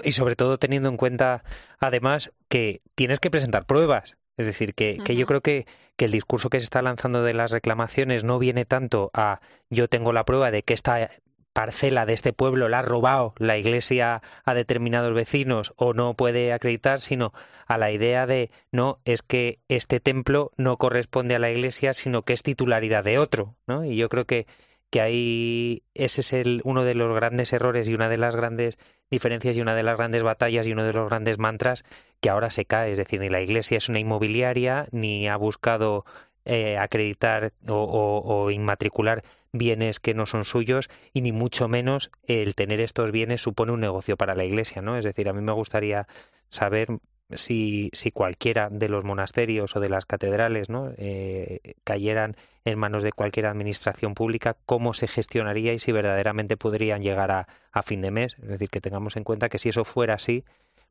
Y 0.05 0.13
sobre 0.13 0.37
todo 0.37 0.59
teniendo 0.59 0.89
en 0.89 0.97
cuenta, 0.97 1.43
además, 1.81 2.33
que 2.49 2.81
tienes 2.95 3.19
que 3.19 3.31
presentar 3.31 3.67
pruebas. 3.67 4.19
Es 4.37 4.47
decir, 4.47 4.75
que, 4.75 4.99
que 5.05 5.17
yo 5.17 5.27
creo 5.27 5.41
que, 5.41 5.67
que, 5.97 6.07
el 6.07 6.13
discurso 6.13 6.49
que 6.49 6.61
se 6.61 6.65
está 6.65 6.81
lanzando 6.81 7.23
de 7.23 7.35
las 7.35 7.51
reclamaciones 7.51 8.25
no 8.25 8.39
viene 8.39 8.65
tanto 8.65 9.11
a 9.13 9.41
yo 9.69 9.89
tengo 9.89 10.13
la 10.13 10.25
prueba 10.25 10.51
de 10.51 10.63
que 10.63 10.73
esta 10.73 11.11
parcela 11.53 12.07
de 12.07 12.13
este 12.13 12.33
pueblo 12.33 12.69
la 12.69 12.81
ha 12.81 12.83
robado 12.83 13.35
la 13.39 13.59
iglesia 13.59 14.23
a 14.45 14.55
determinados 14.55 15.13
vecinos 15.15 15.75
o 15.77 15.95
no 15.95 16.15
puede 16.15 16.53
acreditar, 16.53 17.01
sino 17.01 17.33
a 17.67 17.79
la 17.79 17.91
idea 17.91 18.27
de 18.27 18.51
no, 18.71 19.01
es 19.05 19.23
que 19.23 19.59
este 19.69 20.01
templo 20.01 20.53
no 20.57 20.77
corresponde 20.77 21.35
a 21.35 21.39
la 21.39 21.51
iglesia, 21.51 21.95
sino 21.95 22.23
que 22.23 22.33
es 22.33 22.43
titularidad 22.43 23.05
de 23.05 23.19
otro, 23.19 23.57
¿no? 23.67 23.85
Y 23.85 23.97
yo 23.97 24.09
creo 24.09 24.27
que, 24.27 24.47
que 24.91 25.01
ahí 25.01 25.83
ese 25.95 26.21
es 26.21 26.33
el, 26.33 26.61
uno 26.65 26.85
de 26.85 26.95
los 26.95 27.15
grandes 27.15 27.53
errores 27.53 27.89
y 27.89 27.95
una 27.95 28.09
de 28.09 28.19
las 28.19 28.37
grandes 28.37 28.79
diferencias 29.11 29.57
y 29.57 29.61
una 29.61 29.75
de 29.75 29.83
las 29.83 29.97
grandes 29.97 30.23
batallas 30.23 30.67
y 30.67 30.73
uno 30.73 30.85
de 30.85 30.93
los 30.93 31.09
grandes 31.09 31.39
mantras 31.39 31.85
que 32.21 32.31
ahora 32.31 32.51
se 32.51 32.65
cae. 32.65 32.93
Es 32.93 32.99
decir, 32.99 33.21
ni 33.21 33.29
la 33.29 33.43
Iglesia 33.43 33.77
es 33.77 33.89
una 33.89 33.99
inmobiliaria 33.99 34.87
ni 34.93 35.29
ha 35.29 35.37
buscado 35.37 36.05
eh, 36.45 36.79
acreditar 36.79 37.53
o, 37.69 38.23
o, 38.25 38.51
inmatricular 38.51 39.23
bienes 39.53 40.01
que 40.01 40.15
no 40.15 40.27
son 40.27 40.45
suyos 40.45 40.89
y 41.13 41.21
ni 41.21 41.33
mucho 41.33 41.69
menos 41.69 42.11
el 42.27 42.55
tener 42.55 42.81
estos 42.81 43.11
bienes 43.11 43.43
supone 43.43 43.73
un 43.73 43.81
negocio 43.81 44.17
para 44.17 44.35
la 44.35 44.45
Iglesia, 44.45 44.81
¿no? 44.81 44.97
Es 44.97 45.05
decir, 45.05 45.29
a 45.29 45.33
mí 45.33 45.43
me 45.43 45.53
gustaría 45.53 46.07
saber 46.49 46.89
si, 47.35 47.91
si 47.93 48.11
cualquiera 48.11 48.69
de 48.71 48.89
los 48.89 49.05
monasterios 49.05 49.77
o 49.77 49.81
de 49.81 49.89
las 49.89 50.05
catedrales 50.05 50.69
¿no? 50.69 50.91
Eh, 50.97 51.75
cayeran 51.85 52.37
en 52.65 52.79
manos 52.79 53.03
de 53.03 53.13
cualquier 53.13 53.47
administración 53.47 54.15
pública, 54.15 54.57
cómo 54.67 54.95
se 54.95 55.07
gestionaría 55.07 55.73
y 55.73 55.79
si 55.79 55.93
verdaderamente 55.93 56.57
podrían 56.57 57.01
llegar 57.01 57.31
a, 57.31 57.49
a 57.73 57.83
fin 57.83 58.01
de 58.01 58.11
mes. 58.11 58.37
Es 58.43 58.49
decir, 58.49 58.69
que 58.69 58.81
tengamos 58.81 59.17
en 59.17 59.25
cuenta 59.25 59.49
que 59.49 59.59
si 59.59 59.71
eso 59.71 59.85
fuera 59.85 60.15
así, 60.15 60.45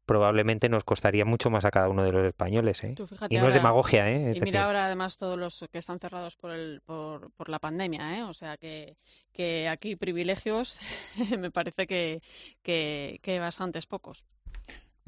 probablemente 0.10 0.70
nos 0.70 0.84
costaría 0.84 1.24
mucho 1.24 1.52
más 1.52 1.66
a 1.66 1.70
cada 1.70 1.88
uno 1.88 2.04
de 2.04 2.12
los 2.12 2.26
españoles. 2.26 2.84
¿eh? 2.84 2.96
y 3.30 3.38
no 3.38 3.48
es 3.48 3.54
demagogia. 3.54 4.10
¿eh? 4.10 4.34
y 4.36 4.42
mira 4.42 4.66
ahora 4.66 4.88
además 4.88 5.18
todos 5.18 5.38
los 5.38 5.68
que 5.72 5.78
están 5.78 6.00
cerrados 6.00 6.36
por, 6.36 6.50
el, 6.50 6.82
por, 6.84 7.30
por 7.34 7.48
la 7.48 7.60
pandemia. 7.60 8.18
¿eh? 8.18 8.24
O 8.24 8.34
sea 8.34 8.58
que, 8.58 8.98
que 9.32 9.70
aquí 9.70 9.96
privilegios 9.96 10.80
me 11.38 11.52
parece 11.52 11.86
que, 11.86 12.24
que, 12.64 13.20
que 13.22 13.38
bastantes 13.38 13.86
pocos. 13.86 14.26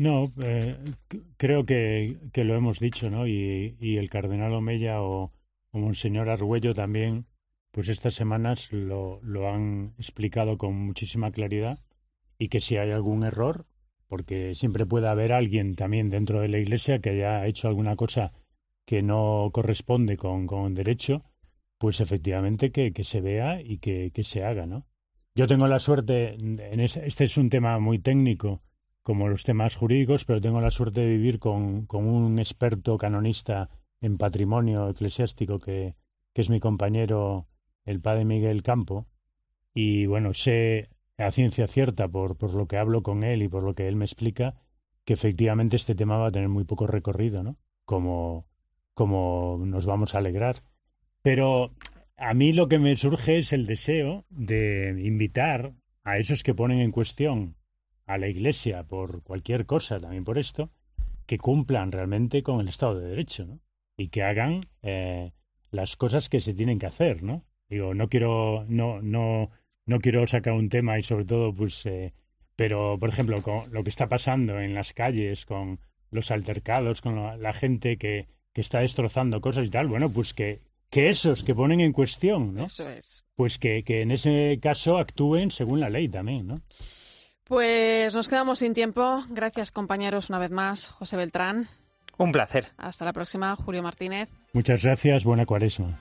No, 0.01 0.33
eh, 0.43 0.77
creo 1.37 1.63
que, 1.63 2.17
que, 2.33 2.43
lo 2.43 2.55
hemos 2.55 2.79
dicho, 2.79 3.11
¿no? 3.11 3.27
Y, 3.27 3.77
y 3.79 3.97
el 3.97 4.09
cardenal 4.09 4.51
Omeya 4.51 5.03
o, 5.03 5.31
Monseñor 5.73 6.27
Argüello 6.27 6.73
también, 6.73 7.27
pues 7.69 7.87
estas 7.87 8.15
semanas 8.15 8.73
lo, 8.73 9.21
lo 9.21 9.47
han 9.47 9.93
explicado 9.99 10.57
con 10.57 10.73
muchísima 10.73 11.29
claridad 11.29 11.77
y 12.39 12.47
que 12.47 12.61
si 12.61 12.77
hay 12.77 12.89
algún 12.89 13.23
error, 13.23 13.67
porque 14.07 14.55
siempre 14.55 14.87
puede 14.87 15.07
haber 15.07 15.33
alguien 15.33 15.75
también 15.75 16.09
dentro 16.09 16.41
de 16.41 16.47
la 16.47 16.57
Iglesia 16.57 16.97
que 16.97 17.11
haya 17.11 17.45
hecho 17.45 17.67
alguna 17.67 17.95
cosa 17.95 18.33
que 18.85 19.03
no 19.03 19.51
corresponde 19.53 20.17
con, 20.17 20.47
con 20.47 20.73
derecho, 20.73 21.25
pues 21.77 22.01
efectivamente 22.01 22.71
que, 22.71 22.91
que 22.91 23.03
se 23.03 23.21
vea 23.21 23.61
y 23.61 23.77
que, 23.77 24.09
que, 24.11 24.23
se 24.23 24.43
haga, 24.43 24.65
¿no? 24.65 24.87
Yo 25.35 25.45
tengo 25.45 25.67
la 25.67 25.77
suerte, 25.77 26.33
en 26.33 26.79
este 26.79 27.23
es 27.23 27.37
un 27.37 27.51
tema 27.51 27.77
muy 27.77 27.99
técnico, 27.99 28.63
como 29.03 29.27
los 29.27 29.43
temas 29.43 29.75
jurídicos, 29.75 30.25
pero 30.25 30.41
tengo 30.41 30.61
la 30.61 30.71
suerte 30.71 31.01
de 31.01 31.07
vivir 31.07 31.39
con, 31.39 31.85
con 31.85 32.07
un 32.07 32.39
experto 32.39 32.97
canonista 32.97 33.69
en 33.99 34.17
patrimonio 34.17 34.89
eclesiástico 34.89 35.59
que, 35.59 35.95
que 36.33 36.41
es 36.41 36.49
mi 36.49 36.59
compañero, 36.59 37.47
el 37.85 38.01
padre 38.01 38.25
Miguel 38.25 38.63
Campo, 38.63 39.07
y 39.73 40.05
bueno, 40.05 40.33
sé 40.33 40.89
a 41.17 41.31
ciencia 41.31 41.67
cierta 41.67 42.07
por, 42.07 42.37
por 42.37 42.53
lo 42.53 42.67
que 42.67 42.77
hablo 42.77 43.03
con 43.03 43.23
él 43.23 43.41
y 43.43 43.47
por 43.47 43.63
lo 43.63 43.73
que 43.73 43.87
él 43.87 43.95
me 43.95 44.05
explica, 44.05 44.55
que 45.05 45.13
efectivamente 45.13 45.75
este 45.75 45.95
tema 45.95 46.17
va 46.17 46.27
a 46.27 46.31
tener 46.31 46.49
muy 46.49 46.63
poco 46.63 46.87
recorrido, 46.87 47.43
¿no? 47.43 47.57
Como, 47.85 48.47
como 48.93 49.61
nos 49.65 49.85
vamos 49.85 50.13
a 50.13 50.19
alegrar. 50.19 50.63
Pero 51.21 51.73
a 52.17 52.33
mí 52.33 52.53
lo 52.53 52.67
que 52.67 52.79
me 52.79 52.95
surge 52.97 53.37
es 53.37 53.53
el 53.53 53.65
deseo 53.65 54.25
de 54.29 55.01
invitar 55.03 55.73
a 56.03 56.17
esos 56.17 56.43
que 56.43 56.55
ponen 56.55 56.79
en 56.79 56.91
cuestión 56.91 57.55
a 58.13 58.17
la 58.17 58.27
Iglesia 58.27 58.83
por 58.83 59.23
cualquier 59.23 59.65
cosa, 59.65 59.99
también 59.99 60.23
por 60.23 60.37
esto, 60.37 60.71
que 61.25 61.37
cumplan 61.37 61.91
realmente 61.91 62.43
con 62.43 62.59
el 62.59 62.67
Estado 62.67 62.99
de 62.99 63.09
Derecho, 63.09 63.45
¿no? 63.45 63.59
Y 63.97 64.09
que 64.09 64.23
hagan 64.23 64.61
eh, 64.81 65.31
las 65.71 65.95
cosas 65.95 66.27
que 66.29 66.41
se 66.41 66.53
tienen 66.53 66.79
que 66.79 66.87
hacer, 66.87 67.23
¿no? 67.23 67.45
Digo, 67.69 67.93
no 67.93 68.09
quiero, 68.09 68.65
no, 68.67 69.01
no, 69.01 69.49
no 69.85 69.99
quiero 69.99 70.27
sacar 70.27 70.53
un 70.53 70.69
tema 70.69 70.99
y 70.99 71.03
sobre 71.03 71.25
todo, 71.25 71.53
pues, 71.53 71.85
eh, 71.85 72.13
pero 72.55 72.97
por 72.99 73.09
ejemplo, 73.09 73.41
con 73.41 73.71
lo 73.71 73.83
que 73.83 73.89
está 73.89 74.09
pasando 74.09 74.59
en 74.59 74.73
las 74.73 74.91
calles, 74.93 75.45
con 75.45 75.79
los 76.09 76.31
altercados, 76.31 76.99
con 76.99 77.41
la, 77.41 77.53
gente 77.53 77.97
que, 77.97 78.27
que 78.51 78.61
está 78.61 78.79
destrozando 78.79 79.39
cosas 79.39 79.67
y 79.67 79.69
tal, 79.69 79.87
bueno, 79.87 80.09
pues 80.09 80.33
que, 80.33 80.59
que 80.89 81.09
esos 81.09 81.43
que 81.43 81.55
ponen 81.55 81.79
en 81.79 81.93
cuestión, 81.93 82.53
¿no? 82.53 82.65
Eso 82.65 82.89
es. 82.89 83.23
Pues 83.35 83.57
que, 83.57 83.83
que 83.83 84.01
en 84.01 84.11
ese 84.11 84.59
caso 84.61 84.97
actúen 84.97 85.49
según 85.49 85.79
la 85.79 85.89
ley 85.89 86.09
también, 86.09 86.47
¿no? 86.47 86.61
Pues 87.51 88.15
nos 88.15 88.29
quedamos 88.29 88.59
sin 88.59 88.73
tiempo. 88.73 89.25
Gracias, 89.27 89.73
compañeros, 89.73 90.29
una 90.29 90.39
vez 90.39 90.51
más. 90.51 90.87
José 90.87 91.17
Beltrán. 91.17 91.67
Un 92.17 92.31
placer. 92.31 92.69
Hasta 92.77 93.03
la 93.03 93.11
próxima, 93.11 93.57
Julio 93.57 93.83
Martínez. 93.83 94.29
Muchas 94.53 94.81
gracias, 94.81 95.25
buena 95.25 95.45
cuaresma. 95.45 95.99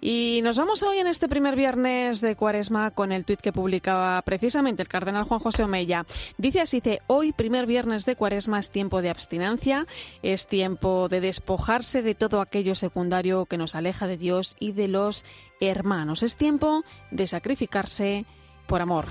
Y 0.00 0.38
nos 0.44 0.58
vamos 0.58 0.80
hoy 0.84 0.98
en 0.98 1.08
este 1.08 1.28
primer 1.28 1.56
viernes 1.56 2.20
de 2.20 2.36
Cuaresma 2.36 2.92
con 2.92 3.10
el 3.10 3.24
tuit 3.24 3.40
que 3.40 3.52
publicaba 3.52 4.22
precisamente 4.22 4.82
el 4.82 4.88
cardenal 4.88 5.24
Juan 5.24 5.40
José 5.40 5.64
Omeya. 5.64 6.06
Dice 6.38 6.60
así, 6.60 6.76
dice, 6.76 7.00
hoy 7.08 7.32
primer 7.32 7.66
viernes 7.66 8.04
de 8.04 8.14
Cuaresma 8.14 8.60
es 8.60 8.70
tiempo 8.70 9.02
de 9.02 9.10
abstinencia, 9.10 9.86
es 10.22 10.46
tiempo 10.46 11.08
de 11.08 11.20
despojarse 11.20 12.02
de 12.02 12.14
todo 12.14 12.40
aquello 12.40 12.76
secundario 12.76 13.46
que 13.46 13.58
nos 13.58 13.74
aleja 13.74 14.06
de 14.06 14.18
Dios 14.18 14.54
y 14.60 14.70
de 14.70 14.86
los 14.86 15.24
hermanos. 15.60 16.22
Es 16.22 16.36
tiempo 16.36 16.84
de 17.10 17.26
sacrificarse 17.26 18.24
por 18.68 18.82
amor. 18.82 19.06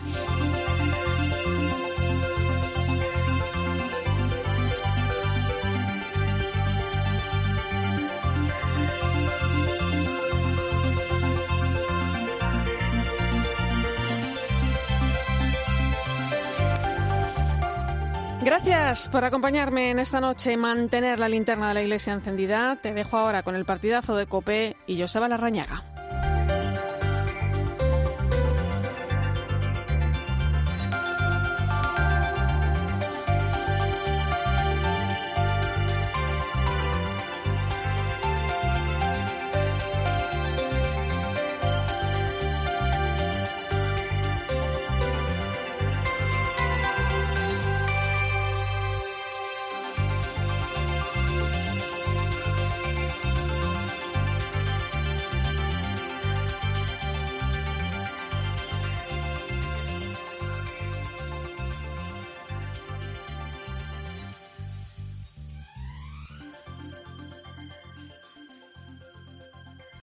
Gracias 18.51 19.07
por 19.07 19.23
acompañarme 19.23 19.91
en 19.91 19.99
esta 19.99 20.19
noche 20.19 20.51
y 20.51 20.57
mantener 20.57 21.19
la 21.19 21.29
linterna 21.29 21.69
de 21.69 21.73
la 21.73 21.83
iglesia 21.83 22.11
encendida. 22.11 22.75
Te 22.75 22.91
dejo 22.91 23.17
ahora 23.17 23.43
con 23.43 23.55
el 23.55 23.63
partidazo 23.63 24.13
de 24.13 24.25
Copé 24.25 24.75
y 24.87 24.99
Joseba 24.99 25.29
Larrañaga. 25.29 25.83